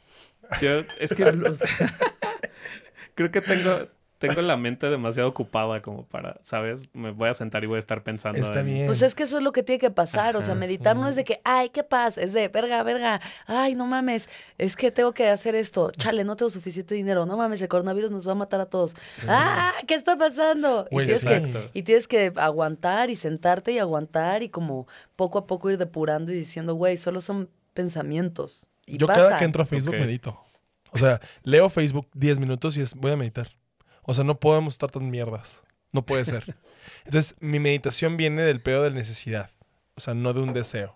Yo, 0.62 0.82
es 1.00 1.13
que 1.13 1.24
creo 3.15 3.32
que 3.32 3.41
tengo, 3.41 3.88
tengo 4.20 4.42
la 4.42 4.58
mente 4.58 4.90
demasiado 4.90 5.30
ocupada 5.30 5.82
como 5.82 6.06
para, 6.06 6.40
¿sabes? 6.44 6.84
Me 6.94 7.12
voy 7.12 7.30
a 7.30 7.34
sentar 7.34 7.64
y 7.64 7.68
voy 7.68 7.78
a 7.78 7.80
estar 7.80 8.04
pensando. 8.04 8.38
Está 8.40 8.60
en- 8.60 8.66
bien. 8.66 8.86
Pues 8.86 9.02
es 9.02 9.16
que 9.16 9.24
eso 9.24 9.38
es 9.38 9.44
lo 9.44 9.52
que 9.52 9.64
tiene 9.64 9.80
que 9.80 9.90
pasar, 9.92 10.36
o 10.36 10.42
sea, 10.42 10.54
meditar 10.56 10.96
no 10.96 11.08
es 11.08 11.16
de 11.16 11.24
que, 11.24 11.42
ay, 11.44 11.70
qué 11.70 11.84
paz, 11.84 12.18
es 12.18 12.34
de, 12.34 12.48
verga, 12.50 12.84
verga, 12.84 13.22
ay, 13.48 13.74
no 13.76 13.86
mames, 13.88 14.30
es 14.58 14.76
que 14.76 14.92
tengo 14.92 15.14
que 15.14 15.28
hacer 15.30 15.56
esto, 15.56 15.92
chale, 15.92 16.24
no 16.24 16.36
tengo 16.36 16.50
suficiente 16.50 16.94
dinero, 16.96 17.26
no 17.26 17.38
mames, 17.38 17.62
el 17.62 17.68
coronavirus 17.70 18.12
nos 18.12 18.28
va 18.28 18.34
a 18.34 18.36
matar 18.36 18.60
a 18.62 18.66
todos. 18.66 18.96
Ah, 19.28 19.72
¿qué 19.88 19.96
está 19.96 20.18
pasando? 20.18 20.86
Y 20.92 20.96
Güey, 20.96 21.06
tienes, 21.08 21.26
que, 21.26 21.70
y 21.74 21.84
tienes 21.84 22.08
que 22.08 22.32
aguantar 22.36 23.10
y 23.10 23.16
sentarte 23.16 23.72
y 23.72 23.80
aguantar 23.80 24.44
y 24.44 24.50
como 24.50 24.88
poco 25.16 25.40
a 25.40 25.48
poco 25.48 25.70
ir 25.72 25.78
depurando 25.78 26.32
y 26.32 26.36
diciendo, 26.36 26.76
güey, 26.76 26.98
solo 26.98 27.22
son 27.22 27.50
pensamientos. 27.74 28.70
Y 28.86 28.98
yo 28.98 29.08
pasa. 29.08 29.20
cada 29.22 29.38
que 29.40 29.46
entro 29.46 29.64
a 29.64 29.66
Facebook 29.66 29.96
Ok. 29.96 30.02
medito. 30.02 30.40
O 30.92 30.98
sea, 30.98 31.20
leo 31.44 31.70
Facebook 31.70 32.08
10 32.14 32.40
minutos 32.40 32.76
y 32.78 32.82
es, 32.82 32.96
voy 32.96 33.12
a 33.12 33.16
meditar. 33.16 33.48
O 34.10 34.13
sea, 34.13 34.24
no 34.24 34.39
podemos 34.39 34.74
estar 34.74 34.89
tan 34.89 35.10
mierdas. 35.10 35.62
No 35.91 36.06
puede 36.06 36.26
ser. 36.26 36.56
Entonces, 37.06 37.36
mi 37.39 37.60
meditación 37.60 38.17
viene 38.17 38.41
del 38.43 38.62
pedo 38.62 38.84
de 38.84 38.91
necesidad. 38.91 39.52
O 39.95 40.02
sea, 40.02 40.13
no 40.13 40.34
de 40.34 40.41
un 40.41 40.54
deseo. 40.54 40.95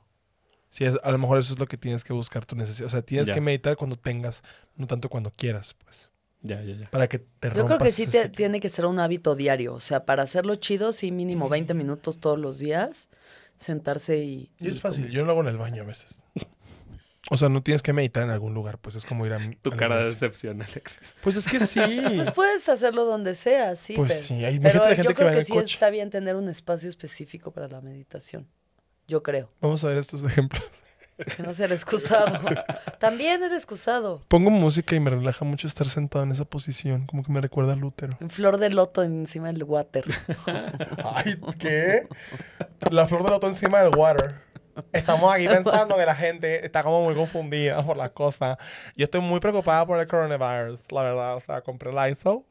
Sí, 0.69 0.85
es- 0.85 0.97
a 1.03 1.11
lo 1.11 1.17
mejor 1.19 1.37
eso 1.39 1.53
es 1.53 1.59
lo 1.59 1.67
que 1.67 1.77
tienes 1.77 2.03
que 2.03 2.13
buscar 2.13 2.45
tu 2.45 2.55
necesidad. 2.55 2.87
O 2.87 2.89
sea, 2.89 3.01
tienes 3.03 3.27
Ya. 3.27 3.33
que 3.33 3.41
meditar 3.41 3.75
cuando 3.77 3.95
tengas, 3.97 4.43
no 4.75 4.87
tanto 4.87 5.09
cuando 5.09 5.31
quieras, 5.31 5.75
pues. 5.75 6.09
Ya, 6.41 6.61
ya, 6.61 6.75
ya. 6.75 6.89
Para 6.89 7.07
que 7.07 7.19
te 7.19 7.49
Yo 7.55 7.65
creo 7.65 7.77
que 7.77 7.91
sí 7.91 8.05
te- 8.07 8.29
tiene 8.29 8.59
que 8.59 8.69
ser 8.69 8.85
un 8.85 8.99
hábito 8.99 9.35
diario. 9.35 9.73
O 9.75 9.79
sea, 9.79 10.05
para 10.05 10.23
hacerlo 10.23 10.55
chido, 10.55 10.91
sí, 10.91 11.11
mínimo 11.11 11.47
20 11.49 11.73
minutos 11.73 12.19
todos 12.19 12.37
los 12.39 12.57
días. 12.59 13.07
Sentarse 13.57 14.17
y. 14.17 14.51
Y 14.59 14.67
es 14.69 14.77
y 14.77 14.79
fácil. 14.79 15.03
como- 15.03 15.13
Yo 15.13 15.23
lo 15.25 15.31
hago 15.31 15.41
en 15.41 15.47
el 15.47 15.57
baño 15.57 15.83
a 15.83 15.85
veces. 15.85 16.23
O 17.33 17.37
sea, 17.37 17.49
no 17.49 17.63
tienes 17.63 17.81
que 17.81 17.93
meditar 17.93 18.21
en 18.21 18.29
algún 18.29 18.53
lugar, 18.53 18.77
pues 18.77 18.95
es 18.95 19.05
como 19.05 19.25
ir 19.25 19.33
a 19.33 19.39
mi- 19.39 19.55
Tu 19.55 19.73
a 19.73 19.75
cara 19.75 19.97
de 19.97 20.09
decepción, 20.09 20.61
Alexis. 20.61 21.15
Pues 21.23 21.35
es 21.35 21.47
que 21.47 21.59
sí. 21.65 21.79
Pues 22.15 22.29
puedes 22.31 22.69
hacerlo 22.69 23.05
donde 23.05 23.33
sea, 23.33 23.75
sí. 23.75 23.95
Pues 23.95 24.11
pero, 24.13 24.23
sí, 24.23 24.45
hay 24.45 24.59
la 24.59 24.71
gente 24.71 25.03
yo 25.03 25.09
que 25.09 25.15
creo 25.15 25.25
va 25.27 25.31
en 25.31 25.35
que 25.37 25.39
el 25.39 25.45
sí 25.47 25.53
coche. 25.53 25.73
está 25.73 25.89
bien 25.89 26.11
tener 26.11 26.35
un 26.35 26.47
espacio 26.47 26.87
específico 26.89 27.49
para 27.51 27.67
la 27.67 27.81
meditación. 27.81 28.47
Yo 29.07 29.23
creo. 29.23 29.49
Vamos 29.61 29.83
a 29.83 29.87
ver 29.87 29.97
estos 29.97 30.23
ejemplos. 30.23 30.63
Que 31.37 31.41
no 31.43 31.53
sea 31.53 31.65
el 31.67 31.71
excusado. 31.71 32.39
También 32.99 33.43
el 33.43 33.53
excusado. 33.53 34.21
Pongo 34.27 34.49
música 34.51 34.95
y 34.95 34.99
me 34.99 35.09
relaja 35.09 35.43
mucho 35.43 35.67
estar 35.67 35.87
sentado 35.87 36.23
en 36.23 36.31
esa 36.31 36.45
posición, 36.45 37.05
como 37.07 37.23
que 37.23 37.31
me 37.31 37.41
recuerda 37.41 37.73
al 37.73 37.83
útero. 37.83 38.15
En 38.19 38.29
flor 38.29 38.57
de 38.59 38.69
loto 38.69 39.01
encima 39.03 39.51
del 39.51 39.63
water. 39.63 40.05
Ay, 41.03 41.37
¿qué? 41.59 42.07
La 42.91 43.07
flor 43.07 43.23
de 43.23 43.29
loto 43.31 43.47
encima 43.47 43.79
del 43.81 43.95
water. 43.95 44.35
Estamos 44.91 45.33
aquí 45.33 45.47
pensando 45.49 45.95
que 45.95 46.05
la 46.05 46.15
gente 46.15 46.65
está 46.65 46.83
como 46.83 47.03
muy 47.03 47.15
confundida 47.15 47.83
por 47.83 47.97
las 47.97 48.11
cosas. 48.11 48.57
Yo 48.95 49.03
estoy 49.03 49.21
muy 49.21 49.39
preocupada 49.39 49.85
por 49.85 49.99
el 49.99 50.07
coronavirus, 50.07 50.79
la 50.91 51.03
verdad. 51.03 51.35
O 51.35 51.39
sea, 51.39 51.61
compré 51.61 51.89
el 51.91 51.95
Lysol, 51.95 52.43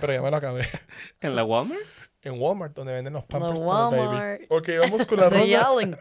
pero 0.00 0.12
ya 0.12 0.22
me 0.22 0.30
lo 0.30 0.36
acabé. 0.36 0.66
¿En 1.20 1.36
la 1.36 1.44
Walmart? 1.44 1.80
En 2.22 2.40
Walmart, 2.40 2.74
donde 2.74 2.92
venden 2.92 3.12
los 3.12 3.24
pampers 3.24 3.60
para 3.60 3.62
el 3.62 3.66
Walmart. 3.66 4.40
baby. 4.40 4.46
Ok, 4.48 4.68
vamos 4.80 5.06
con 5.06 5.18
la 5.20 5.24
ronda. 5.30 5.38
Nayelin. 5.38 5.96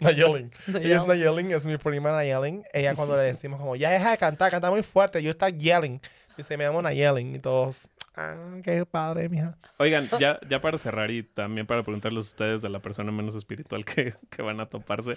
Nayelin. 0.00 0.50
Nayelin. 0.66 0.86
Ella 0.86 0.96
es 0.96 1.06
Nayelin, 1.06 1.50
es 1.52 1.66
mi 1.66 1.76
prima 1.76 2.12
Nayelin. 2.12 2.64
Ella 2.72 2.94
cuando 2.94 3.16
le 3.16 3.24
decimos 3.24 3.60
como, 3.60 3.76
ya 3.76 3.90
deja 3.90 4.10
de 4.12 4.18
cantar, 4.18 4.50
canta 4.50 4.70
muy 4.70 4.82
fuerte, 4.82 5.22
yo 5.22 5.30
está 5.30 5.50
yelling. 5.50 6.00
Dice, 6.36 6.56
me 6.56 6.64
llamo 6.64 6.80
Nayelin. 6.80 7.34
Y 7.34 7.38
todos, 7.38 7.76
ah, 8.16 8.34
qué 8.62 8.84
padre, 8.86 9.28
mija. 9.28 9.56
Oigan, 9.78 10.08
ya, 10.18 10.38
ya 10.48 10.60
para 10.60 10.78
cerrar 10.78 11.10
y 11.10 11.22
también 11.22 11.66
para 11.66 11.82
preguntarles 11.82 12.26
a 12.26 12.28
ustedes 12.28 12.62
de 12.62 12.68
la 12.68 12.80
persona 12.80 13.12
menos 13.12 13.34
espiritual 13.34 13.84
que, 13.84 14.14
que 14.30 14.42
van 14.42 14.60
a 14.60 14.66
toparse. 14.66 15.16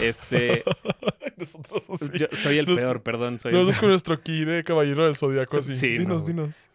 Este, 0.00 0.64
Nosotros 1.36 1.82
así. 1.90 2.18
yo 2.18 2.26
soy 2.32 2.58
el 2.58 2.66
peor, 2.66 3.02
perdón. 3.02 3.38
Soy 3.38 3.50
el 3.50 3.56
Nosotros 3.58 3.78
con 3.78 3.88
nuestro 3.90 4.20
ki 4.20 4.44
de 4.44 4.64
caballero 4.64 5.04
del 5.04 5.14
zodiaco 5.14 5.58
así. 5.58 5.76
Sí, 5.76 5.98
dinos, 5.98 6.22
no. 6.22 6.28
dinos. 6.28 6.68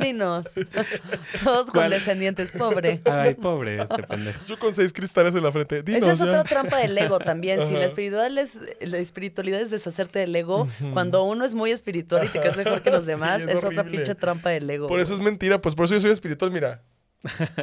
Dinos. 0.00 0.46
Todos 1.44 1.70
¿Cuál? 1.70 1.84
condescendientes, 1.90 2.52
pobre. 2.52 3.00
Ay, 3.04 3.34
pobre 3.34 3.80
este 3.80 4.02
pendejo. 4.02 4.40
Yo 4.46 4.58
con 4.58 4.74
seis 4.74 4.92
cristales 4.92 5.34
en 5.34 5.42
la 5.42 5.52
frente. 5.52 5.82
Dinos, 5.82 6.02
Esa 6.02 6.12
es 6.12 6.18
ya. 6.18 6.24
otra 6.26 6.44
trampa 6.44 6.78
del 6.78 6.96
ego 6.96 7.18
también. 7.18 7.66
Si 7.66 7.74
la 7.74 7.84
espiritualidad 7.86 8.42
es, 8.42 8.58
la 8.80 8.98
espiritualidad 8.98 9.60
es 9.60 9.70
deshacerte 9.70 10.18
del 10.20 10.34
ego, 10.34 10.68
cuando 10.92 11.24
uno 11.24 11.44
es 11.44 11.54
muy 11.54 11.70
espiritual 11.70 12.24
y 12.26 12.28
te 12.28 12.40
crees 12.40 12.56
mejor 12.56 12.82
que 12.82 12.90
los 12.90 13.04
Sí, 13.04 13.10
demás, 13.10 13.42
es 13.42 13.48
es, 13.50 13.64
otra 13.64 13.84
pinche 13.84 14.14
trampa 14.14 14.50
del 14.50 14.68
ego. 14.68 14.88
Por 14.88 15.00
eso 15.00 15.14
es 15.14 15.20
mentira, 15.20 15.60
pues 15.60 15.74
por 15.74 15.84
eso 15.84 15.94
yo 15.94 16.00
soy 16.00 16.10
espiritual, 16.10 16.50
mira. 16.50 16.82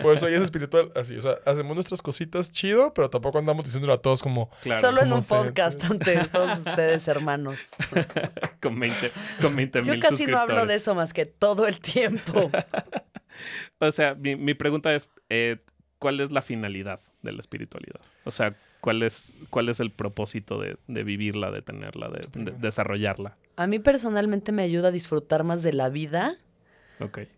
Por 0.02 0.13
eso 0.13 0.28
ella 0.28 0.38
es 0.38 0.44
espiritual, 0.44 0.92
así. 0.96 1.16
O 1.16 1.22
sea, 1.22 1.38
hacemos 1.46 1.76
nuestras 1.76 2.02
cositas 2.02 2.52
chido, 2.52 2.94
pero 2.94 3.10
tampoco 3.10 3.39
andamos 3.39 3.66
diciéndolo 3.66 3.94
a 3.94 4.02
todos 4.02 4.22
como. 4.22 4.50
Claro, 4.62 4.92
Solo 4.92 5.04
en 5.04 5.13
un 5.13 5.24
podcast 5.24 5.84
ante 5.86 6.28
todos 6.28 6.60
ustedes, 6.60 7.08
hermanos. 7.08 7.60
con 8.62 8.80
20 8.80 9.12
con 9.42 9.56
20 9.56 9.84
Yo 9.84 9.94
mil 9.94 10.02
casi 10.02 10.26
no 10.26 10.38
hablo 10.38 10.65
de 10.65 10.75
eso 10.75 10.96
más 10.96 11.13
que 11.13 11.25
todo 11.25 11.67
el 11.67 11.80
tiempo. 11.80 12.52
O 13.80 13.92
sea, 13.92 14.13
mi, 14.13 14.36
mi 14.36 14.54
pregunta 14.54 14.94
es, 14.94 15.12
eh, 15.30 15.58
¿cuál 16.00 16.21
es 16.21 16.32
la 16.32 16.42
finalidad 16.42 17.02
de 17.23 17.32
la 17.34 17.40
espiritualidad? 17.40 18.00
O 18.23 18.32
sea, 18.32 18.56
¿cuál 18.80 19.04
es, 19.04 19.34
cuál 19.50 19.69
es 19.69 19.80
el 19.80 19.92
propósito 19.92 20.60
de, 20.62 20.77
de 20.88 21.04
vivirla, 21.04 21.52
de 21.52 21.62
tenerla, 21.62 22.10
de, 22.10 22.27
de 22.32 22.52
desarrollarla? 22.52 23.36
A 23.56 23.67
mí 23.67 23.80
personalmente 23.80 24.52
me 24.52 24.63
ayuda 24.63 24.90
a 24.90 24.92
disfrutar 24.92 25.44
más 25.44 25.63
de 25.63 25.73
la 25.73 25.90
vida 25.90 26.38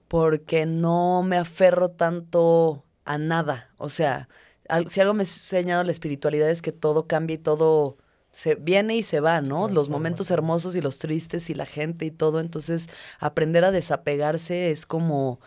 Porque 0.07 0.65
no 0.65 1.23
me 1.23 1.37
aferro 1.37 1.89
tanto 1.89 2.83
a 3.05 3.17
nada. 3.17 3.69
O 3.77 3.89
sea, 3.89 4.29
al- 4.69 4.89
si 4.89 5.01
algo 5.01 5.13
me 5.13 5.21
ha 5.21 5.25
enseñado 5.25 5.83
la 5.83 5.91
espiritualidad 5.91 6.49
es 6.49 6.61
que 6.61 6.71
todo 6.71 7.07
cambia 7.07 7.35
y 7.35 7.39
todo 7.39 7.97
se 8.31 8.55
viene 8.55 8.97
y 8.97 9.03
se 9.03 9.19
va, 9.21 9.39
¿no? 9.41 9.67
Los 9.69 9.87
momentos 9.89 10.29
hermosos 10.31 10.75
y 10.75 10.81
los 10.81 10.99
tristes 10.99 11.49
y 11.49 11.53
la 11.53 11.65
gente 11.65 12.05
y 12.05 12.11
todo. 12.11 12.39
Entonces, 12.41 12.87
aprender 13.19 13.63
a 13.63 13.71
desapegarse 13.71 14.71
es 14.71 14.85
como, 14.85 15.39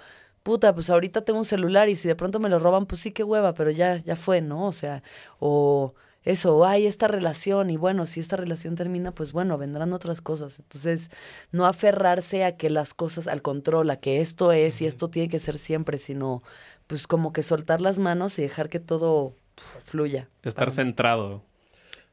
puta, 0.42 0.74
pues 0.74 0.88
ahorita 0.88 1.20
tengo 1.22 1.38
un 1.38 1.44
celular 1.44 1.88
y 1.90 1.96
si 1.96 2.09
de 2.09 2.16
pronto 2.16 2.40
me 2.40 2.48
lo 2.48 2.59
roban, 2.59 2.86
pues 2.86 3.02
sí, 3.02 3.12
qué 3.12 3.22
hueva, 3.24 3.52
pero 3.54 3.70
ya, 3.70 3.98
ya 3.98 4.16
fue, 4.16 4.40
¿no? 4.40 4.66
O 4.66 4.72
sea, 4.72 5.02
o 5.38 5.94
eso, 6.29 6.66
hay 6.66 6.87
esta 6.87 7.09
relación 7.09 7.70
y 7.70 7.79
bueno, 7.79 8.05
si 8.05 8.20
esta 8.20 8.37
relación 8.37 8.74
termina, 8.74 9.12
pues 9.12 9.33
bueno, 9.33 9.57
vendrán 9.57 9.95
otras 9.95 10.20
cosas. 10.20 10.59
Entonces, 10.59 11.11
no 11.53 11.64
aferrarse 11.64 12.45
a 12.45 12.59
que 12.59 12.68
las 12.68 12.93
cosas, 12.93 13.26
al 13.26 13.41
control, 13.41 13.89
a 13.89 13.97
que 13.97 14.20
esto 14.20 14.53
es 14.53 14.83
y 14.83 14.87
esto 14.87 15.09
tiene 15.09 15.31
que 15.31 15.39
ser 15.39 15.57
siempre, 15.59 15.99
sino 15.99 16.43
pues 16.87 17.07
como 17.07 17.33
que 17.33 17.43
soltar 17.43 17.81
las 17.81 17.99
manos 17.99 18.39
y 18.39 18.43
dejar 18.43 18.68
que 18.68 18.79
todo 18.79 19.37
fluya. 19.85 20.29
Estar 20.43 20.70
centrado. 20.70 21.47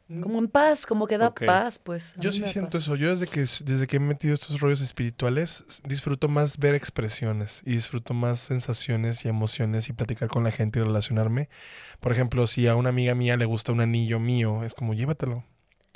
Como 0.07 0.37
en 0.37 0.47
paz, 0.47 0.85
como 0.85 1.07
que 1.07 1.17
da 1.17 1.33
paz, 1.33 1.79
pues. 1.79 2.13
Yo 2.17 2.31
sí 2.31 2.43
siento 2.45 2.73
paz. 2.73 2.83
eso. 2.83 2.95
Yo 2.95 3.09
desde 3.09 3.25
que, 3.25 3.39
desde 3.39 3.87
que 3.87 3.97
he 3.97 3.99
metido 3.99 4.35
estos 4.35 4.59
rollos 4.59 4.81
espirituales, 4.81 5.81
disfruto 5.83 6.27
más 6.27 6.59
ver 6.59 6.75
expresiones 6.75 7.63
y 7.65 7.71
disfruto 7.71 8.13
más 8.13 8.39
sensaciones 8.39 9.25
y 9.25 9.29
emociones 9.29 9.89
y 9.89 9.93
platicar 9.93 10.29
con 10.29 10.43
la 10.43 10.51
gente 10.51 10.79
y 10.79 10.83
relacionarme. 10.83 11.49
Por 11.99 12.11
ejemplo, 12.11 12.45
si 12.45 12.67
a 12.67 12.75
una 12.75 12.89
amiga 12.89 13.15
mía 13.15 13.35
le 13.35 13.45
gusta 13.45 13.71
un 13.71 13.81
anillo 13.81 14.19
mío, 14.19 14.63
es 14.63 14.75
como, 14.75 14.93
llévatelo. 14.93 15.43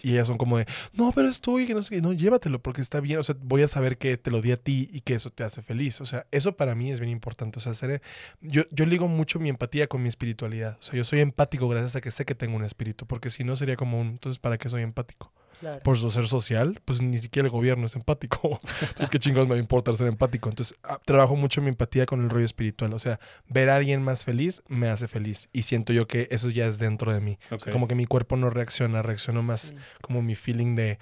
Y 0.04 0.14
ellas 0.14 0.28
son 0.28 0.38
como 0.38 0.58
de, 0.58 0.66
no, 0.94 1.12
pero 1.14 1.28
es 1.28 1.42
tuyo 1.42 1.66
que 1.68 1.74
no 1.74 1.82
sé 1.82 1.96
qué. 1.96 2.02
No, 2.02 2.14
llévatelo 2.14 2.62
porque 2.62 2.82
está 2.82 3.00
bien. 3.00 3.20
O 3.20 3.24
sea, 3.24 3.36
voy 3.42 3.62
a 3.62 3.68
saber 3.68 3.98
que 3.98 4.16
te 4.18 4.32
lo 4.32 4.42
di 4.42 4.52
a 4.52 4.58
ti 4.58 4.90
y 4.92 5.02
que 5.02 5.16
eso 5.16 5.30
te 5.30 5.44
hace 5.44 5.62
feliz. 5.62 6.02
O 6.02 6.06
sea, 6.06 6.26
eso 6.32 6.56
para 6.56 6.76
mí 6.76 6.92
es 6.92 7.00
bien 7.00 7.12
importante. 7.12 7.60
O 7.60 7.62
sea, 7.62 7.74
ser, 7.74 8.02
yo, 8.42 8.64
yo 8.72 8.86
ligo 8.86 9.08
mucho 9.08 9.40
mi 9.40 9.50
empatía 9.50 9.88
con 9.88 10.02
mi 10.02 10.10
espiritualidad. 10.10 10.78
O 10.80 10.84
sea, 10.84 10.96
yo 10.96 11.04
soy 11.04 11.20
empático 11.20 11.68
gracias 11.68 11.96
a 11.96 12.02
que 12.02 12.12
sé 12.12 12.26
que 12.26 12.36
tengo 12.36 12.56
un 12.56 12.64
espíritu. 12.64 13.06
Porque 13.06 13.30
si 13.30 13.44
no 13.44 13.56
sería 13.56 13.76
como 13.76 14.00
un, 14.00 14.08
entonces, 14.08 14.40
¿para 14.40 14.58
qué 14.58 14.70
soy 14.70 14.84
empático? 14.84 15.32
Claro. 15.60 15.82
por 15.84 15.98
su 15.98 16.10
ser 16.10 16.28
social, 16.28 16.80
pues 16.86 17.02
ni 17.02 17.18
siquiera 17.20 17.48
el 17.48 17.52
gobierno 17.52 17.86
es 17.86 17.96
empático. 17.96 18.60
Entonces, 18.82 19.10
¿qué 19.10 19.20
chingados 19.20 19.48
me 19.48 19.56
va 19.56 19.58
a 19.58 19.62
importar 19.62 19.96
ser 19.96 20.08
empático? 20.08 20.48
Entonces, 20.50 20.78
ah, 20.84 21.00
trabajo 21.06 21.36
mucho 21.36 21.62
mi 21.62 21.68
empatía 21.70 22.06
con 22.06 22.24
el 22.24 22.30
rollo 22.30 22.46
espiritual. 22.46 22.94
O 22.94 23.00
sea, 23.00 23.20
ver 23.48 23.70
a 23.70 23.76
alguien 23.76 24.02
más 24.02 24.24
feliz 24.26 24.64
me 24.68 24.90
hace 24.90 25.08
feliz. 25.08 25.50
Y 25.52 25.64
siento 25.64 25.92
yo 25.94 26.08
que 26.08 26.28
eso 26.32 26.50
ya 26.50 26.66
es 26.66 26.80
dentro 26.80 27.14
de 27.14 27.20
mí. 27.20 27.38
O 27.52 27.60
sea, 27.60 27.70
Ok. 27.70 27.74
como 27.74 27.88
que 27.88 27.96
mi 27.96 28.06
cuerpo 28.06 28.38
no 28.38 28.50
reacciona, 28.50 29.02
reacciono 29.02 29.42
más 29.44 29.62
Sí, 29.62 29.76
como 30.02 30.22
mi 30.22 30.36
feeling 30.36 30.76
de 30.76 30.98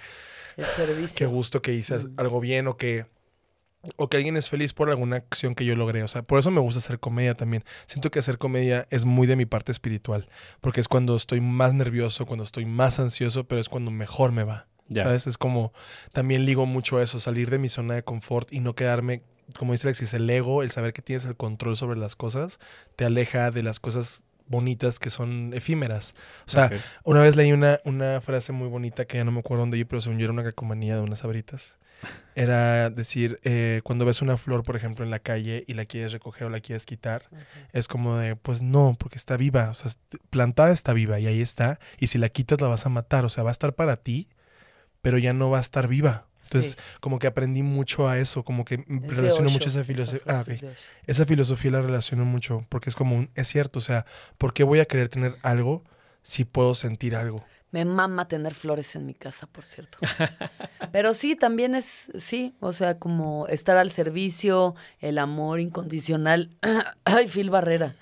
el 0.57 0.65
servicio. 0.65 1.15
qué 1.17 1.25
gusto 1.25 1.61
que 1.61 1.73
hice 1.73 1.97
Mm. 1.97 2.13
algo 2.17 2.39
bien 2.39 2.67
o 2.67 2.77
que 2.77 3.05
o 3.95 4.09
que 4.09 4.17
alguien 4.17 4.38
es 4.38 4.49
feliz 4.49 4.73
por 4.73 4.89
alguna 4.89 5.17
acción 5.17 5.55
que 5.55 5.65
yo 5.65 5.75
logré. 5.75 6.03
O 6.03 6.07
sea, 6.07 6.23
por 6.23 6.39
eso 6.39 6.51
me 6.51 6.59
gusta 6.59 6.80
hacer 6.80 6.99
comedia 6.99 7.36
también. 7.36 7.63
Siento 7.86 8.11
que 8.11 8.19
hacer 8.19 8.38
comedia 8.38 8.88
es 8.89 9.05
muy 9.05 9.28
de 9.28 9.36
mi 9.36 9.45
parte 9.45 9.71
espiritual, 9.71 10.28
porque 10.61 10.82
es 10.82 10.88
cuando 10.88 11.15
estoy 11.15 11.41
más 11.41 11.73
nervioso, 11.73 12.25
cuando 12.25 12.43
estoy 12.43 12.65
más 12.65 12.99
ansioso, 12.99 13.47
pero 13.47 13.61
es 13.61 13.69
cuando 13.69 13.91
mejor 13.91 14.32
me 14.32 14.43
va. 14.43 14.67
Ya. 14.89 15.03
¿Sabes? 15.03 15.28
Es 15.28 15.38
como, 15.38 15.73
también 16.13 16.45
ligo 16.45 16.65
mucho 16.65 16.97
a 16.97 17.03
eso, 17.03 17.19
salir 17.19 17.49
de 17.49 17.59
mi 17.59 17.69
zona 17.69 17.95
de 17.95 18.03
confort 18.03 18.51
y 18.53 18.61
no 18.61 18.73
quedarme, 18.73 19.21
como 19.57 19.73
dice 19.73 19.88
Alexis, 19.88 20.13
el 20.13 20.30
ego, 20.30 20.63
el 20.63 20.71
saber 20.71 20.93
que 20.93 21.01
tienes 21.01 21.25
el 21.25 21.36
control 21.36 21.75
sobre 21.75 21.99
las 21.99 22.15
cosas, 22.15 22.59
te 22.95 23.03
aleja 23.03 23.51
de 23.51 23.63
las 23.63 23.82
cosas 23.82 24.23
bonitas 24.47 24.99
que 24.99 25.09
son 25.09 25.51
efímeras. 25.53 26.15
O 26.47 26.51
sea, 26.51 26.71
una 27.03 27.21
vez 27.21 27.36
leí 27.36 27.51
una, 27.51 27.82
una 27.84 28.21
frase 28.21 28.53
muy 28.53 28.69
bonita 28.69 29.03
que 29.05 29.17
ya 29.17 29.25
no 29.25 29.32
me 29.32 29.39
acuerdo 29.39 29.63
dónde 29.63 29.78
yo, 29.78 29.86
pero 29.86 29.99
según 29.99 30.19
yo 30.19 30.23
era 30.23 30.34
una 30.34 30.43
cacomanía 30.43 30.95
de 30.95 31.01
unas 31.01 31.25
abritas. 31.25 31.78
Era 32.35 32.89
decir, 32.91 33.39
eh, 33.43 33.81
cuando 33.83 34.05
ves 34.05 34.21
una 34.21 34.37
flor, 34.37 34.63
por 34.63 34.75
ejemplo, 34.75 35.03
en 35.03 35.09
la 35.09 35.19
calle 35.19 35.63
y 35.67 35.73
la 35.73 35.85
quieres 35.85 36.11
recoger 36.11 36.43
o 36.45 36.49
la 36.51 36.59
quieres 36.59 36.85
quitar, 36.85 37.23
es 37.73 37.87
como 37.87 38.17
de, 38.17 38.35
pues 38.35 38.61
no, 38.61 38.95
porque 38.99 39.17
está 39.17 39.37
viva, 39.37 39.69
o 39.69 39.73
sea, 39.73 39.91
plantada 40.29 40.71
está 40.71 40.93
viva 40.93 41.19
y 41.19 41.25
ahí 41.25 41.41
está, 41.41 41.79
y 41.99 42.07
si 42.07 42.19
la 42.19 42.29
quitas 42.29 42.61
la 42.61 42.67
vas 42.67 42.85
a 42.85 42.89
matar, 42.89 43.25
o 43.25 43.29
sea, 43.29 43.43
va 43.43 43.49
a 43.49 43.51
estar 43.53 43.73
para 43.73 43.97
ti, 43.97 44.27
pero 45.01 45.17
ya 45.17 45.33
no 45.33 45.49
va 45.49 45.57
a 45.57 45.61
estar 45.61 45.87
viva. 45.87 46.27
Entonces, 46.43 46.73
Sí. 46.73 46.77
como 47.01 47.17
que 47.19 47.27
aprendí 47.27 47.63
mucho 47.63 48.07
a 48.07 48.19
eso, 48.19 48.43
como 48.43 48.63
que 48.63 48.75
Es 48.75 49.15
relaciono 49.17 49.47
Osho, 49.47 49.53
mucho 49.57 49.69
esa 49.69 49.83
filosofía. 49.83 50.21
Ah. 50.27 50.45
Esa 51.07 51.25
filosofía 51.25 51.71
la 51.71 51.81
relaciono 51.81 52.23
mucho, 52.23 52.65
porque 52.69 52.89
es 52.89 52.95
como 52.95 53.15
un, 53.15 53.29
es 53.35 53.47
cierto, 53.47 53.79
o 53.79 53.81
sea, 53.81 54.05
¿por 54.37 54.53
qué 54.53 54.63
voy 54.63 54.79
a 54.79 54.85
querer 54.85 55.09
tener 55.09 55.35
algo 55.41 55.83
si 56.21 56.45
puedo 56.45 56.75
sentir 56.75 57.15
algo? 57.15 57.43
Me 57.72 57.84
mama 57.86 58.28
tener 58.28 58.53
flores 58.53 58.95
en 58.95 59.05
mi 59.05 59.13
casa, 59.13 59.47
por 59.47 59.65
cierto. 59.65 59.97
Pero 60.91 61.13
sí, 61.13 61.36
también 61.36 61.76
es, 61.76 62.09
sí, 62.18 62.55
o 62.59 62.72
sea, 62.72 62.97
como 62.97 63.47
estar 63.47 63.78
al 63.78 63.91
servicio, 63.91 64.76
el 64.99 65.18
amor 65.18 65.59
incondicional. 65.59 66.57
Ay, 67.03 67.28
Phil 67.28 67.49
Barrera. 67.49 67.95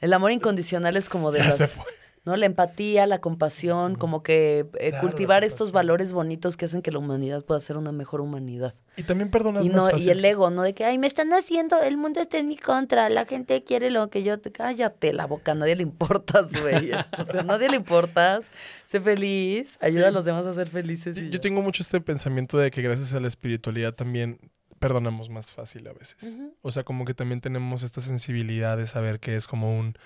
El 0.00 0.12
amor 0.12 0.30
incondicional 0.30 0.96
es 0.96 1.08
como 1.08 1.32
de 1.32 1.40
Ya 1.40 1.46
las, 1.46 1.58
se 1.58 1.66
fue. 1.66 1.84
¿No? 2.28 2.36
La 2.36 2.46
empatía, 2.46 3.06
la 3.06 3.20
compasión, 3.20 3.96
como 3.96 4.22
que 4.22 4.66
eh, 4.78 4.90
Claro, 4.90 5.00
cultivar 5.00 5.42
estos 5.42 5.72
valores 5.72 6.12
bonitos 6.12 6.56
que 6.56 6.66
hacen 6.66 6.82
que 6.82 6.92
la 6.92 6.98
humanidad 6.98 7.44
pueda 7.44 7.58
ser 7.58 7.76
una 7.76 7.90
mejor 7.90 8.20
humanidad. 8.20 8.74
Y 8.96 9.02
también 9.04 9.30
perdonas 9.30 9.66
Y, 9.66 9.70
más 9.70 9.92
no, 9.92 9.98
y 9.98 10.10
el 10.10 10.24
ego, 10.24 10.50
¿no? 10.50 10.62
De 10.62 10.74
que, 10.74 10.84
ay, 10.84 10.98
me 10.98 11.06
están 11.06 11.32
haciendo, 11.32 11.80
el 11.80 11.96
mundo 11.96 12.20
está 12.20 12.38
en 12.38 12.48
mi 12.48 12.56
contra, 12.56 13.08
la 13.08 13.26
gente 13.26 13.64
quiere 13.64 13.90
lo 13.90 14.10
que 14.10 14.22
yo 14.22 14.38
te... 14.38 14.52
Cállate 14.52 15.12
la 15.12 15.26
boca, 15.26 15.52
a 15.52 15.54
nadie 15.54 15.76
le 15.76 15.82
importas, 15.84 16.50
güey. 16.60 16.92
O 17.18 17.24
sea, 17.24 17.40
a 17.40 17.44
nadie 17.44 17.68
le 17.68 17.76
importas, 17.76 18.44
sé 18.86 19.00
feliz, 19.00 19.78
ayuda 19.80 20.02
Sí. 20.02 20.08
a 20.08 20.10
los 20.10 20.24
demás 20.24 20.46
a 20.46 20.54
ser 20.54 20.68
felices. 20.68 21.16
Yo, 21.30 21.40
tengo 21.40 21.62
mucho 21.62 21.82
este 21.82 22.00
pensamiento 22.00 22.58
de 22.58 22.70
que 22.70 22.82
gracias 22.82 23.14
a 23.14 23.20
la 23.20 23.28
espiritualidad 23.28 23.94
también 23.94 24.38
perdonamos 24.78 25.28
más 25.28 25.52
fácil 25.52 25.88
a 25.88 25.92
veces. 25.92 26.38
O 26.62 26.70
sea, 26.72 26.84
como 26.84 27.04
que 27.04 27.14
también 27.14 27.40
tenemos 27.40 27.82
esta 27.82 28.00
sensibilidad 28.00 28.76
de 28.76 28.86
saber 28.86 29.20
que 29.20 29.36
es 29.36 29.46
como 29.46 29.78
un... 29.78 29.96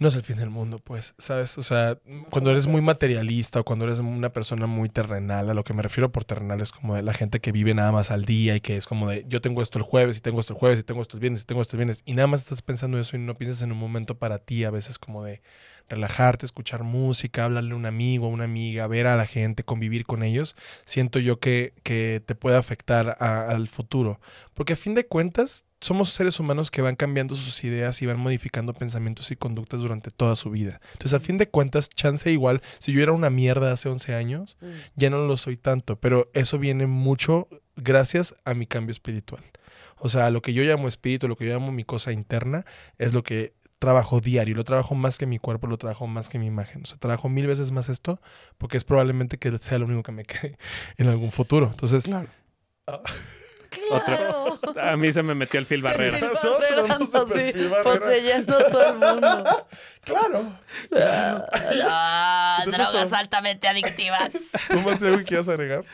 No 0.00 0.06
es 0.06 0.14
el 0.14 0.22
fin 0.22 0.36
del 0.36 0.48
mundo, 0.48 0.78
pues, 0.78 1.14
¿sabes? 1.18 1.58
O 1.58 1.62
sea, 1.64 1.98
cuando 2.30 2.52
eres 2.52 2.68
muy 2.68 2.80
materialista 2.80 3.58
o 3.58 3.64
cuando 3.64 3.84
eres 3.84 3.98
una 3.98 4.32
persona 4.32 4.68
muy 4.68 4.88
terrenal, 4.88 5.50
a 5.50 5.54
lo 5.54 5.64
que 5.64 5.74
me 5.74 5.82
refiero 5.82 6.12
por 6.12 6.24
terrenal 6.24 6.60
es 6.60 6.70
como 6.70 6.94
de 6.94 7.02
la 7.02 7.12
gente 7.12 7.40
que 7.40 7.50
vive 7.50 7.74
nada 7.74 7.90
más 7.90 8.12
al 8.12 8.24
día 8.24 8.54
y 8.54 8.60
que 8.60 8.76
es 8.76 8.86
como 8.86 9.10
de 9.10 9.24
yo 9.28 9.40
tengo 9.40 9.60
esto 9.60 9.76
el 9.76 9.84
jueves 9.84 10.16
y 10.18 10.20
tengo 10.20 10.38
esto 10.38 10.52
el 10.52 10.58
jueves 10.60 10.78
y 10.78 10.82
tengo 10.84 11.02
esto 11.02 11.16
el 11.16 11.20
viernes 11.20 11.42
y 11.42 11.46
tengo 11.46 11.62
esto 11.62 11.74
el 11.74 11.78
viernes 11.78 12.02
y 12.06 12.14
nada 12.14 12.28
más 12.28 12.42
estás 12.42 12.62
pensando 12.62 12.96
eso 13.00 13.16
y 13.16 13.20
no 13.20 13.34
piensas 13.34 13.60
en 13.62 13.72
un 13.72 13.78
momento 13.78 14.16
para 14.16 14.38
ti, 14.38 14.62
a 14.64 14.70
veces 14.70 15.00
como 15.00 15.24
de 15.24 15.42
relajarte, 15.88 16.46
escuchar 16.46 16.82
música, 16.84 17.44
hablarle 17.44 17.72
a 17.72 17.76
un 17.76 17.86
amigo, 17.86 18.26
a 18.26 18.30
una 18.30 18.44
amiga, 18.44 18.86
ver 18.86 19.06
a 19.06 19.16
la 19.16 19.26
gente, 19.26 19.64
convivir 19.64 20.04
con 20.06 20.22
ellos, 20.22 20.56
siento 20.84 21.18
yo 21.18 21.38
que, 21.38 21.72
que 21.82 22.22
te 22.24 22.34
puede 22.34 22.56
afectar 22.56 23.16
a- 23.20 23.48
al 23.48 23.68
futuro. 23.68 24.20
Porque 24.54 24.74
a 24.74 24.76
fin 24.76 24.94
de 24.94 25.06
cuentas, 25.06 25.64
somos 25.80 26.10
seres 26.10 26.40
humanos 26.40 26.70
que 26.72 26.82
van 26.82 26.96
cambiando 26.96 27.36
sus 27.36 27.62
ideas 27.62 28.02
y 28.02 28.06
van 28.06 28.18
modificando 28.18 28.74
pensamientos 28.74 29.30
y 29.30 29.36
conductas 29.36 29.80
durante 29.80 30.10
toda 30.10 30.34
su 30.34 30.50
vida. 30.50 30.80
Entonces, 30.94 31.14
a 31.14 31.20
fin 31.20 31.38
de 31.38 31.48
cuentas, 31.48 31.88
chance 31.88 32.30
igual, 32.32 32.62
si 32.80 32.92
yo 32.92 33.00
era 33.00 33.12
una 33.12 33.30
mierda 33.30 33.72
hace 33.72 33.88
11 33.88 34.12
años, 34.14 34.56
Mm. 34.60 34.66
ya 34.96 35.10
no 35.10 35.24
lo 35.26 35.36
soy 35.36 35.56
tanto, 35.56 35.96
pero 36.00 36.30
eso 36.34 36.58
viene 36.58 36.86
mucho 36.88 37.46
gracias 37.76 38.34
a 38.44 38.54
mi 38.54 38.66
cambio 38.66 38.90
espiritual. 38.90 39.44
O 40.00 40.08
sea, 40.08 40.30
lo 40.30 40.42
que 40.42 40.52
yo 40.52 40.62
llamo 40.62 40.86
espíritu, 40.88 41.26
lo 41.28 41.36
que 41.36 41.46
yo 41.46 41.52
llamo 41.52 41.72
mi 41.72 41.84
cosa 41.84 42.12
interna, 42.12 42.64
es 42.98 43.12
lo 43.12 43.22
que 43.22 43.52
trabajo 43.78 44.20
diario. 44.20 44.54
Lo 44.56 44.64
trabajo 44.64 44.94
más 44.94 45.18
que 45.18 45.26
mi 45.26 45.38
cuerpo, 45.38 45.66
lo 45.66 45.78
trabajo 45.78 46.06
más 46.06 46.28
que 46.28 46.38
mi 46.38 46.46
imagen. 46.46 46.82
O 46.82 46.86
sea, 46.86 46.98
trabajo 46.98 47.28
mil 47.28 47.46
veces 47.46 47.70
más 47.70 47.88
esto 47.88 48.20
porque 48.58 48.76
es 48.76 48.84
probablemente 48.84 49.38
que 49.38 49.56
sea 49.58 49.78
lo 49.78 49.86
único 49.86 50.02
que 50.02 50.12
me 50.12 50.24
quede 50.24 50.58
en 50.96 51.08
algún 51.08 51.30
futuro. 51.32 51.68
Entonces, 51.70 52.04
Claro. 52.04 52.28
Claro. 53.70 54.58
A 54.82 54.96
mí 54.96 55.12
se 55.12 55.22
me 55.22 55.34
metió 55.34 55.60
el 55.60 55.66
Phil 55.66 55.82
Barrera. 55.82 56.18
Phil 56.18 56.28
Todos 56.40 56.60
Barrera 57.70 57.82
poseyendo 57.82 58.56
todo 58.70 58.88
el 58.88 58.94
mundo. 58.98 59.66
claro. 60.04 60.52
Ah, 60.96 62.56
Entonces, 62.64 62.86
drogas 62.90 63.06
eso. 63.08 63.16
altamente 63.16 63.68
adictivas. 63.68 64.32
¿Tú 64.70 64.80
más 64.80 65.02
algo 65.02 65.18
que 65.18 65.24
quieras 65.24 65.48
agregar? 65.48 65.84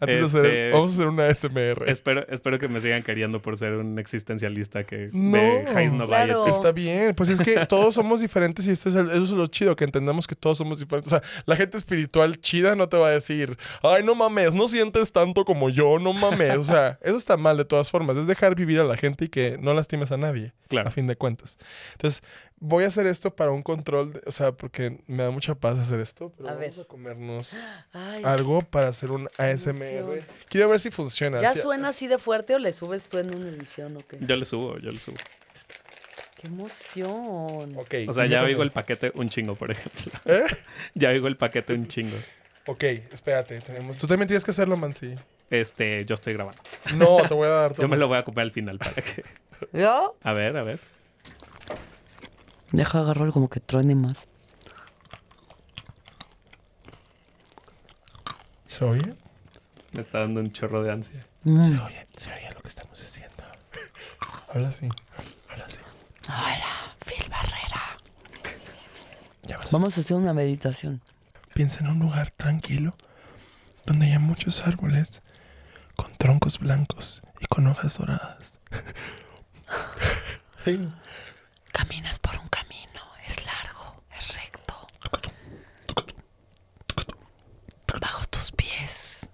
Antes 0.00 0.18
de 0.20 0.24
hacer, 0.38 0.46
Este, 0.46 0.70
vamos 0.72 0.90
a 0.90 0.94
hacer 0.94 1.06
una 1.06 1.28
SMR. 1.34 1.90
Espero, 1.90 2.26
espero 2.28 2.58
que 2.58 2.68
me 2.68 2.80
sigan 2.80 3.02
queriendo 3.02 3.40
por 3.40 3.56
ser 3.56 3.72
un 3.74 3.98
existencialista 3.98 4.84
que 4.84 5.08
No, 5.12 5.32
ve 5.32 5.64
Highs 5.74 5.92
No 5.92 6.06
claro. 6.06 6.46
Está 6.46 6.72
bien, 6.72 7.14
pues 7.14 7.28
es 7.30 7.40
que 7.40 7.66
todos 7.66 7.94
somos 7.94 8.20
diferentes 8.20 8.66
y 8.66 8.72
esto 8.72 8.88
es 8.88 8.94
el- 8.96 9.10
eso 9.10 9.22
es 9.22 9.30
lo 9.30 9.46
chido, 9.46 9.76
que 9.76 9.84
entendamos 9.84 10.26
que 10.26 10.34
todos 10.34 10.58
somos 10.58 10.80
diferentes. 10.80 11.12
O 11.12 11.18
sea, 11.18 11.28
la 11.46 11.56
gente 11.56 11.76
espiritual 11.76 12.38
chida 12.40 12.74
no 12.76 12.88
te 12.88 12.96
va 12.96 13.08
a 13.08 13.10
decir, 13.10 13.56
ay, 13.82 14.02
no 14.02 14.14
mames, 14.14 14.54
no 14.54 14.68
sientes 14.68 15.12
tanto 15.12 15.44
como 15.44 15.70
yo, 15.70 15.98
no 15.98 16.12
mames. 16.12 16.58
O 16.58 16.64
sea, 16.64 16.98
eso 17.02 17.16
está 17.16 17.36
mal 17.36 17.56
de 17.56 17.64
todas 17.64 17.90
formas. 17.90 18.16
Es 18.16 18.26
dejar 18.26 18.54
vivir 18.54 18.80
a 18.80 18.84
la 18.84 18.96
gente 18.96 19.26
y 19.26 19.28
que 19.28 19.58
no 19.60 19.74
lastimes 19.74 20.12
a 20.12 20.16
nadie, 20.16 20.52
Claro. 20.68 20.88
a 20.88 20.92
fin 20.92 21.06
de 21.06 21.16
cuentas. 21.16 21.58
Entonces, 21.92 22.22
voy 22.66 22.84
a 22.84 22.88
hacer 22.88 23.06
esto 23.06 23.34
para 23.34 23.50
un 23.50 23.62
control, 23.62 24.14
de- 24.14 24.22
o 24.26 24.32
sea, 24.32 24.52
porque 24.52 24.98
me 25.06 25.22
da 25.22 25.30
mucha 25.30 25.54
paz 25.54 25.78
hacer 25.78 26.00
esto, 26.00 26.32
pero 26.36 26.48
A 26.48 26.54
vamos 26.54 26.76
ver. 26.76 26.84
a 26.84 26.88
comernos 26.88 27.56
Ay, 27.92 28.22
algo 28.24 28.60
para 28.62 28.88
hacer 28.88 29.10
un 29.10 29.28
ASMR. 29.38 29.98
emoción. 29.98 30.26
Quiero 30.48 30.68
ver 30.68 30.80
si 30.80 30.90
funciona. 30.90 31.40
¿Ya 31.42 31.52
Si- 31.52 31.60
suena 31.60 31.88
así 31.88 32.06
de 32.06 32.18
fuerte 32.18 32.54
o 32.54 32.58
le 32.58 32.72
subes 32.72 33.04
tú 33.04 33.18
en 33.18 33.34
una 33.36 33.48
edición 33.50 33.96
o 33.96 34.00
qué? 34.00 34.18
Yo 34.20 34.36
le 34.36 34.44
subo, 34.44 34.78
yo 34.78 34.90
le 34.90 34.98
subo. 34.98 35.16
¡Qué 36.40 36.46
emoción! 36.48 37.76
Ok. 37.76 37.94
O 38.08 38.12
sea, 38.12 38.26
ya 38.26 38.42
oigo 38.42 38.62
el 38.62 38.70
paquete 38.70 39.12
un 39.14 39.28
chingo, 39.28 39.54
por 39.54 39.70
ejemplo. 39.70 40.12
¿Eh? 40.24 40.44
Ya 40.94 41.10
oigo 41.10 41.26
el 41.28 41.36
paquete 41.36 41.74
un 41.74 41.86
chingo. 41.88 42.16
Ok, 42.66 42.82
espérate. 43.12 43.58
Tenemos... 43.60 43.98
Tú 43.98 44.06
también 44.06 44.26
tienes 44.26 44.44
que 44.44 44.50
hacerlo, 44.50 44.76
Mansi. 44.76 45.14
Este, 45.50 46.04
yo 46.06 46.14
estoy 46.14 46.32
grabando. 46.32 46.60
No, 46.96 47.18
te 47.28 47.34
voy 47.34 47.46
a 47.46 47.50
dar. 47.50 47.74
Yo 47.78 47.88
me 47.88 47.96
lo 47.98 48.08
voy 48.08 48.16
a 48.18 48.24
comer 48.24 48.42
al 48.44 48.52
final 48.52 48.78
para 48.78 48.94
que. 48.94 49.22
¿Yo? 49.72 50.16
A 50.22 50.32
ver, 50.32 50.56
a 50.56 50.62
ver. 50.62 50.78
Deja 52.74 53.00
agarrar 53.00 53.30
como 53.30 53.48
que 53.48 53.60
truene 53.60 53.94
más. 53.94 54.26
¿Se 58.66 58.84
oye? 58.84 59.14
Me 59.92 60.00
está 60.00 60.20
dando 60.20 60.40
un 60.40 60.50
chorro 60.52 60.82
de 60.82 60.90
ansia. 60.90 61.24
Mm. 61.44 61.78
oye, 61.80 62.06
se 62.16 62.32
oye 62.32 62.50
lo 62.52 62.60
que 62.60 62.68
estamos 62.68 63.00
haciendo. 63.00 63.44
Habla 64.52 64.68
así. 64.68 64.88
Habla 65.48 65.66
así. 65.66 65.78
Hola, 66.26 66.96
Phil 67.04 67.28
Barrera. 67.30 67.96
Ya 69.44 69.56
vas. 69.56 69.70
Vamos 69.70 69.96
a 69.96 70.00
hacer 70.00 70.16
una 70.16 70.34
meditación. 70.34 71.00
Piensa 71.54 71.78
en 71.80 71.88
un 71.90 72.00
lugar 72.00 72.32
tranquilo 72.32 72.96
donde 73.86 74.06
haya 74.06 74.18
muchos 74.18 74.66
árboles 74.66 75.22
con 75.94 76.12
troncos 76.16 76.58
blancos 76.58 77.22
y 77.38 77.46
con 77.46 77.68
hojas 77.68 77.98
doradas. 77.98 78.58
Caminas 81.72 82.18
por 82.18 82.36
un 82.38 82.48
camino, 82.48 83.00
es 83.26 83.44
largo, 83.44 84.02
es 84.18 84.34
recto. 84.34 84.88
Bajo 88.00 88.24
tus 88.26 88.50
pies, 88.52 89.28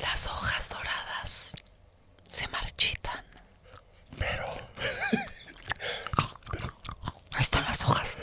las 0.00 0.26
hojas 0.26 0.70
doradas 0.70 1.52
se 2.28 2.46
marchitan. 2.48 3.24
Pero 4.18 4.44
Ahí 7.34 7.40
están 7.40 7.64
las 7.64 7.82
hojas. 7.84 8.18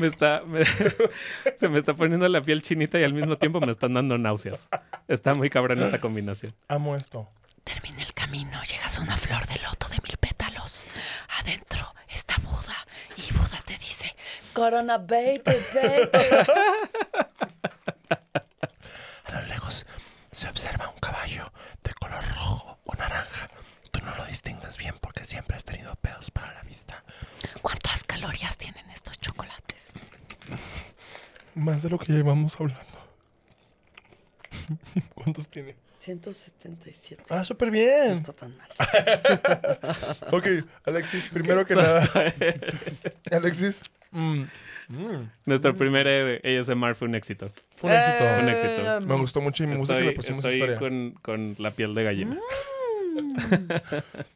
Me 0.00 0.06
está. 0.06 0.42
me- 0.46 0.64
se 1.58 1.68
me 1.68 1.78
está 1.78 1.94
poniendo 1.94 2.28
la 2.28 2.40
piel 2.40 2.62
chinita 2.62 2.98
y 2.98 3.04
al 3.04 3.12
mismo 3.12 3.36
tiempo 3.38 3.60
me 3.60 3.70
están 3.70 3.94
dando 3.94 4.16
náuseas. 4.18 4.68
Está 5.08 5.34
muy 5.34 5.50
cabrón 5.50 5.82
esta 5.82 6.00
combinación. 6.00 6.52
amo 6.68 6.96
esto. 6.96 7.28
Termina 7.64 8.02
el 8.02 8.14
camino, 8.14 8.60
llegas 8.64 8.98
a 8.98 9.02
una 9.02 9.16
flor 9.16 9.46
de 9.46 9.58
loto 9.60 9.86
de 9.88 9.98
mil 10.02 10.16
pétalos. 10.18 10.86
Adentro 11.40 11.94
está 12.08 12.36
Buda 12.38 12.74
y 13.16 13.32
Buda 13.34 13.60
te 13.66 13.74
dice, 13.78 14.16
Corona 14.54 14.96
baby, 14.98 15.42
baby. 15.74 16.08
A 19.24 19.32
lo 19.32 19.42
lejos 19.42 19.86
se 20.32 20.48
observa 20.48 20.88
un 20.88 20.98
caballo 20.98 21.52
de 21.84 21.92
color 21.94 22.24
rojo 22.34 22.78
o 22.84 22.94
naranja. 22.94 23.48
Tú 23.90 24.00
no 24.04 24.14
lo 24.16 24.24
distingues 24.24 24.76
bien 24.78 24.94
porque 25.00 25.24
siempre 25.24 25.56
has 25.56 25.64
tenido 25.64 25.94
pedos 25.96 26.30
para 26.30 26.52
la 26.54 26.62
vista. 26.62 27.04
¿Cuántas 27.62 28.04
calorías 28.04 28.56
tienen 28.56 28.88
estos 28.90 29.18
chocolates? 29.18 29.69
Más 31.54 31.82
de 31.82 31.90
lo 31.90 31.98
que 31.98 32.12
llevamos 32.12 32.58
hablando. 32.60 32.84
¿Cuántos 35.14 35.48
tiene? 35.48 35.76
177. 36.00 37.24
Ah, 37.28 37.44
súper 37.44 37.68
No 37.68 37.72
bien. 37.72 38.12
está 38.12 38.32
tan 38.32 38.56
mal. 38.56 38.68
Ok, 40.32 40.46
Alexis, 40.86 41.28
primero 41.28 41.66
que 41.66 41.74
nada. 41.74 42.08
Alexis, 43.30 43.82
mm, 44.10 44.42
mm, 44.88 45.30
Nuestro 45.44 45.76
primer 45.76 46.40
ASMR 46.42 46.94
fue 46.94 47.08
un 47.08 47.14
éxito. 47.16 47.50
fue 47.76 47.90
un 47.90 47.96
éxito. 47.96 48.18
Fue 48.24 48.42
un 48.42 48.48
éxito. 48.48 49.00
Me 49.06 49.14
gustó 49.16 49.40
mucho 49.42 49.62
y 49.62 49.66
me 49.66 49.76
gusta 49.76 49.96
que 49.96 50.04
le 50.04 50.12
pusimos 50.12 50.42
estoy 50.44 50.54
historia. 50.54 50.78
con, 50.78 51.10
con 51.20 51.54
la 51.58 51.70
piel 51.72 51.94
de 51.94 52.04
gallina. 52.04 52.36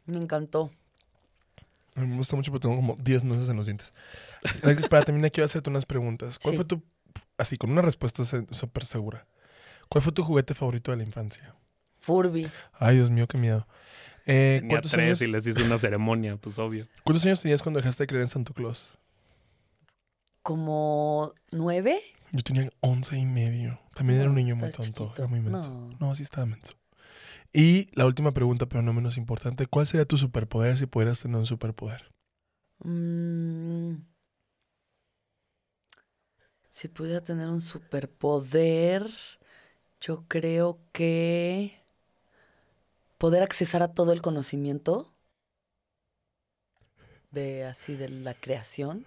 Me 0.05 0.17
encantó. 0.17 0.71
Me 1.95 2.15
gusta 2.17 2.35
mucho 2.35 2.51
porque 2.51 2.63
tengo 2.63 2.75
como 2.75 2.95
10 2.99 3.23
nueces 3.23 3.49
en 3.49 3.55
los 3.57 3.65
dientes. 3.65 3.91
Alexis, 4.61 4.87
para 4.87 5.03
terminar, 5.03 5.31
quiero 5.31 5.45
hacerte 5.45 5.69
unas 5.71 5.85
preguntas. 5.85 6.37
¿Cuál 6.37 6.51
Sí. 6.51 6.55
fue 6.57 6.65
tu, 6.65 6.83
así, 7.37 7.57
con 7.57 7.71
una 7.71 7.81
respuesta 7.81 8.23
súper 8.23 8.85
segura, 8.85 9.27
¿cuál 9.89 10.01
fue 10.01 10.11
tu 10.13 10.23
juguete 10.23 10.53
favorito 10.53 10.91
de 10.91 10.97
la 10.97 11.03
infancia? 11.03 11.55
Furby. 11.99 12.49
Ay, 12.73 12.97
Dios 12.97 13.09
mío, 13.09 13.27
qué 13.27 13.37
miedo. 13.37 13.67
Eh, 14.27 14.57
Tenía 14.61 14.75
¿cuántos, 14.75 14.91
tres 14.91 15.03
años, 15.03 15.21
y 15.21 15.27
les 15.27 15.45
hice 15.47 15.63
una 15.63 15.77
ceremonia, 15.77 16.37
pues 16.37 16.57
obvio. 16.59 16.87
¿Cuántos 17.03 17.25
años 17.25 17.41
tenías 17.41 17.61
cuando 17.61 17.79
dejaste 17.79 18.03
de 18.03 18.07
creer 18.07 18.23
en 18.23 18.29
Santa 18.29 18.53
Claus? 18.53 18.91
¿Como 20.41 21.33
nueve? 21.51 22.01
Yo 22.31 22.41
tenía 22.43 22.69
11 22.81 23.17
y 23.17 23.25
medio. 23.25 23.79
También 23.93 24.19
era 24.19 24.29
un 24.29 24.35
niño 24.35 24.55
muy 24.55 24.69
tonto. 24.69 24.83
chiquito. 24.83 25.13
Era 25.17 25.27
muy 25.27 25.39
menso. 25.39 25.69
No. 25.71 25.97
No. 25.99 26.15
sí 26.15 26.23
estaba 26.23 26.45
menso. 26.45 26.73
Y 27.53 27.87
la 27.93 28.05
última 28.05 28.31
pregunta, 28.33 28.65
pero 28.65 28.81
no 28.81 28.91
menos 28.93 29.17
importante. 29.17 29.67
¿Cuál 29.67 29.87
sería 29.87 30.05
tu 30.05 30.17
superpoder 30.17 30.77
si 30.77 30.85
pudieras 30.85 31.21
tener 31.21 31.37
un 31.37 31.45
superpoder? 31.45 32.11
Mm. 32.83 33.95
Si 36.75 36.89
pudiera 36.89 37.21
tener 37.23 37.47
un 37.47 37.61
superpoder, 37.61 39.07
yo 40.01 40.25
creo 40.27 40.77
que 40.91 41.81
poder 43.17 43.43
accesar 43.43 43.81
a 43.83 43.93
todo 43.93 44.11
el 44.13 44.21
conocimiento 44.21 45.11
de 47.31 47.65
así 47.65 47.95
de 47.95 48.09
la 48.09 48.33
creación. 48.33 49.05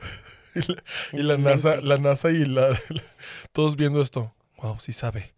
Y 1.12 1.22
la, 1.22 1.34
y 1.34 1.38
NASA, 1.38 1.70
mente. 1.70 1.86
la 1.86 1.98
NASA 1.98 2.30
y 2.30 2.44
la, 2.44 2.70
la- 2.70 2.80
todos 3.52 3.76
viendo 3.76 4.00
esto. 4.00 4.32
Wow, 4.62 4.80
sí 4.80 4.92
sabe. 4.92 5.34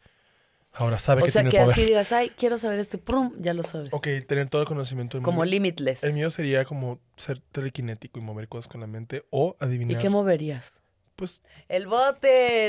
Ahora 0.73 0.99
sabe 0.99 1.23
O 1.23 1.27
que 1.27 1.33
sea 1.33 1.43
tiene 1.43 1.53
que 1.53 1.59
poder. 1.61 1.75
así 1.77 1.85
digas, 1.85 2.13
ay, 2.13 2.31
quiero 2.39 2.57
saber 2.57 2.79
esto, 2.79 2.97
y 2.97 3.01
¡prum! 3.01 3.35
ya 3.41 3.53
lo 3.55 3.65
sabes. 3.65 3.93
Ok, 3.93 4.07
tener 4.27 4.49
todo 4.49 4.63
el 4.63 4.69
conocimiento 4.69 5.21
Como 5.21 5.45
limitless. 5.45 6.05
El 6.05 6.15
mío 6.15 6.31
sería 6.31 6.65
como 6.65 7.01
ser 7.17 7.41
telequinético 7.53 8.19
y 8.19 8.23
mover 8.23 8.49
cosas 8.49 8.69
con 8.69 8.81
la 8.81 8.87
mente 8.87 9.25
o 9.31 9.57
¿Y 9.61 9.65
adivinar. 9.65 10.01
qué 10.01 10.09
moverías? 10.09 10.80
Pues 11.21 11.43
El 11.69 11.87
bote. 11.87 12.69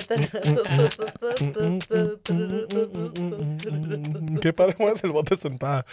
qué 4.41 4.51
padre 4.51 4.75
mueves 4.77 5.01
el 5.05 5.11
bote 5.11 5.35
estampada. 5.35 5.85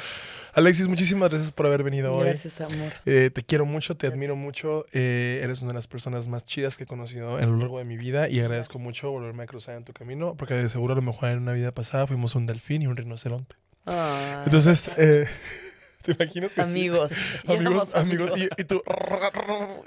Alexis, 0.54 0.88
muchísimas 0.88 1.30
gracias 1.30 1.52
por 1.52 1.66
haber 1.66 1.84
venido 1.84 2.12
hoy. 2.12 2.26
Gracias, 2.30 2.60
amor. 2.60 2.92
Eh, 3.06 3.30
te 3.32 3.44
quiero 3.44 3.64
mucho, 3.64 3.96
te 3.96 4.08
admiro 4.08 4.34
mucho. 4.34 4.86
eh, 4.92 5.40
eres 5.44 5.60
una 5.62 5.68
de 5.68 5.74
las 5.74 5.86
personas 5.86 6.26
más 6.26 6.44
chidas 6.46 6.76
que 6.76 6.82
he 6.82 6.86
conocido 6.88 7.36
a 7.36 7.42
lo 7.42 7.56
largo 7.56 7.78
de 7.78 7.84
mi 7.84 7.96
vida 7.96 8.28
y 8.28 8.40
agradezco 8.40 8.80
mucho 8.80 9.08
volverme 9.12 9.44
a 9.44 9.46
cruzar 9.46 9.76
en 9.76 9.84
tu 9.84 9.92
camino 9.92 10.34
porque 10.36 10.54
de 10.54 10.68
seguro 10.68 10.94
a 10.94 10.96
lo 10.96 11.02
mejor 11.02 11.28
en 11.28 11.38
una 11.38 11.52
vida 11.52 11.70
pasada 11.70 12.08
fuimos 12.08 12.34
un 12.34 12.46
delfín 12.48 12.82
y 12.82 12.88
un 12.88 12.96
rinoceronte. 12.96 13.54
Ah, 13.86 14.42
Entonces, 14.46 14.90
eh, 14.96 15.26
¿te 16.02 16.10
imaginas 16.12 16.54
que 16.54 16.64
sí? 16.64 16.70
amigos. 16.70 17.12
Amigos, 17.46 17.94
amigos. 17.94 18.32
Y, 18.36 18.48
y 18.60 18.64
tú. 18.64 18.82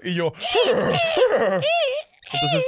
Y 0.03 0.13
yo. 0.15 0.33
Entonces. 2.33 2.63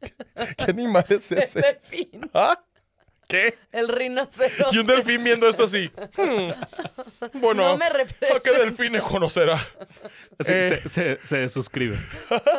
¿Qué 0.56 0.64
animal 0.70 1.04
es 1.08 1.32
El 1.32 1.38
ese? 1.38 1.60
delfín. 1.60 2.30
¿Ah? 2.34 2.58
¿Qué? 3.28 3.58
El 3.72 3.88
rinoceronte. 3.88 4.64
Y 4.74 4.78
un 4.78 4.86
delfín 4.86 5.22
viendo 5.22 5.46
esto 5.48 5.64
así. 5.64 5.90
Hmm, 6.16 6.50
Bueno, 7.34 7.62
No 7.64 7.76
me 7.76 7.84
¿a 7.84 8.40
qué 8.42 8.52
delfín 8.52 8.98
conocerá? 9.00 9.56
Así, 10.38 10.52
Eh. 10.54 10.80
se, 10.86 10.88
se, 10.88 11.26
se 11.26 11.48
suscribe. 11.50 11.98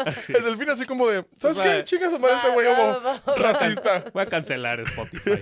Así. 0.05 0.31
El 0.33 0.43
delfín 0.43 0.69
así 0.69 0.85
como 0.85 1.07
de, 1.07 1.25
¿sabes 1.39 1.57
Va. 1.57 1.63
qué? 1.63 1.83
Chinga 1.85 2.11
su 2.11 2.19
madre 2.19 2.35
este 2.35 2.49
güey 2.51 2.67
va, 2.67 2.75
como 2.75 3.01
va, 3.01 3.21
va. 3.25 3.35
racista. 3.37 4.03
Voy 4.13 4.21
a 4.21 4.25
cancelar 4.27 4.79
Spotify. 4.81 5.41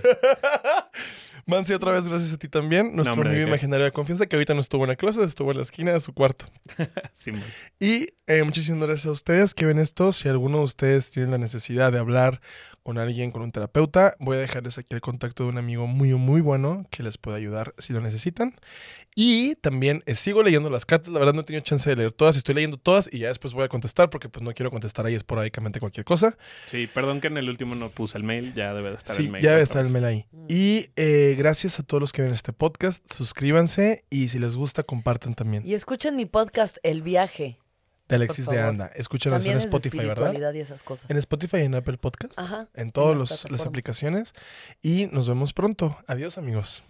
Mansi, 1.48 1.72
otra 1.72 1.92
vez 1.92 2.06
gracias 2.06 2.34
a 2.34 2.36
ti 2.36 2.46
también. 2.46 2.94
Nuestro 2.94 3.14
hombre, 3.14 3.30
amigo 3.30 3.48
imaginario 3.48 3.86
de 3.86 3.90
confianza 3.90 4.26
que 4.26 4.36
ahorita 4.36 4.52
no 4.52 4.60
estuvo 4.60 4.84
en 4.84 4.90
la 4.90 4.96
clase, 4.96 5.24
estuvo 5.24 5.50
en 5.50 5.56
la 5.56 5.62
esquina 5.62 5.94
de 5.94 6.00
su 6.00 6.12
cuarto. 6.12 6.44
Simón. 7.14 7.42
Y 7.80 8.08
eh, 8.26 8.42
muchísimas 8.42 8.86
gracias 8.86 9.06
a 9.06 9.12
ustedes 9.12 9.54
que 9.54 9.64
ven 9.64 9.78
esto. 9.78 10.12
Si 10.12 10.28
alguno 10.28 10.58
de 10.58 10.64
ustedes 10.64 11.10
tiene 11.10 11.30
la 11.30 11.38
necesidad 11.38 11.90
de 11.90 12.00
hablar 12.00 12.42
con 12.82 12.98
alguien, 12.98 13.30
con 13.30 13.40
un 13.40 13.50
terapeuta, 13.50 14.14
voy 14.18 14.36
a 14.36 14.40
dejarles 14.40 14.76
aquí 14.76 14.94
el 14.94 15.00
contacto 15.00 15.44
de 15.44 15.48
un 15.48 15.56
amigo 15.56 15.86
muy, 15.86 16.12
muy 16.12 16.42
bueno 16.42 16.84
que 16.90 17.02
les 17.02 17.16
puede 17.16 17.38
ayudar 17.38 17.74
si 17.78 17.94
lo 17.94 18.02
necesitan. 18.02 18.54
Y 19.20 19.56
también 19.56 20.04
eh, 20.06 20.14
sigo 20.14 20.44
leyendo 20.44 20.70
las 20.70 20.86
cartas. 20.86 21.08
La 21.12 21.18
verdad 21.18 21.34
no 21.34 21.40
he 21.40 21.44
tenido 21.44 21.64
chance 21.64 21.90
de 21.90 21.96
leer 21.96 22.14
todas. 22.14 22.36
Estoy 22.36 22.54
leyendo 22.54 22.76
todas 22.76 23.12
y 23.12 23.18
ya 23.18 23.26
después 23.26 23.52
voy 23.52 23.64
a 23.64 23.68
contestar 23.68 24.10
porque 24.10 24.28
pues 24.28 24.44
no 24.44 24.54
quiero 24.54 24.70
contestar 24.70 25.06
ahí 25.06 25.16
esporádicamente 25.16 25.80
cualquier 25.80 26.04
cosa. 26.04 26.38
Sí, 26.66 26.86
perdón 26.86 27.20
que 27.20 27.26
en 27.26 27.36
el 27.36 27.48
último 27.48 27.74
no 27.74 27.90
puse 27.90 28.16
el 28.16 28.22
mail. 28.22 28.54
Ya 28.54 28.72
debe 28.72 28.90
de 28.90 28.96
estar 28.96 29.16
Sí, 29.16 29.24
el 29.24 29.30
mail. 29.32 29.42
ya 29.42 29.50
debe 29.50 29.62
estar 29.64 29.84
el 29.84 29.90
mail 29.90 30.04
ahí. 30.04 30.26
Y 30.48 30.86
eh, 30.94 31.34
gracias 31.36 31.80
a 31.80 31.82
todos 31.82 32.00
los 32.00 32.12
que 32.12 32.22
ven 32.22 32.30
este 32.32 32.52
podcast. 32.52 33.12
Suscríbanse 33.12 34.04
y 34.08 34.28
si 34.28 34.38
les 34.38 34.54
gusta, 34.54 34.84
compartan 34.84 35.34
también. 35.34 35.66
Y 35.66 35.74
escuchen 35.74 36.14
mi 36.14 36.26
podcast, 36.26 36.76
El 36.84 37.02
Viaje. 37.02 37.58
De 38.08 38.14
Alexis 38.14 38.46
de. 38.46 38.60
Anda. 38.60 38.86
Escúchanos 38.94 39.38
También 39.38 39.54
en 39.54 39.58
es 39.58 39.64
Spotify, 39.64 39.98
¿verdad? 39.98 40.54
y 40.54 40.60
esas 40.60 40.84
cosas. 40.84 41.10
En 41.10 41.16
Spotify 41.16 41.56
y 41.56 41.62
en 41.62 41.74
Apple 41.74 41.98
Podcast. 41.98 42.38
Ajá. 42.38 42.68
En 42.72 42.92
todas 42.92 43.50
las 43.50 43.66
aplicaciones. 43.66 44.32
Y 44.80 45.06
nos 45.06 45.28
vemos 45.28 45.52
pronto. 45.52 45.98
Adiós, 46.06 46.38
amigos. 46.38 46.84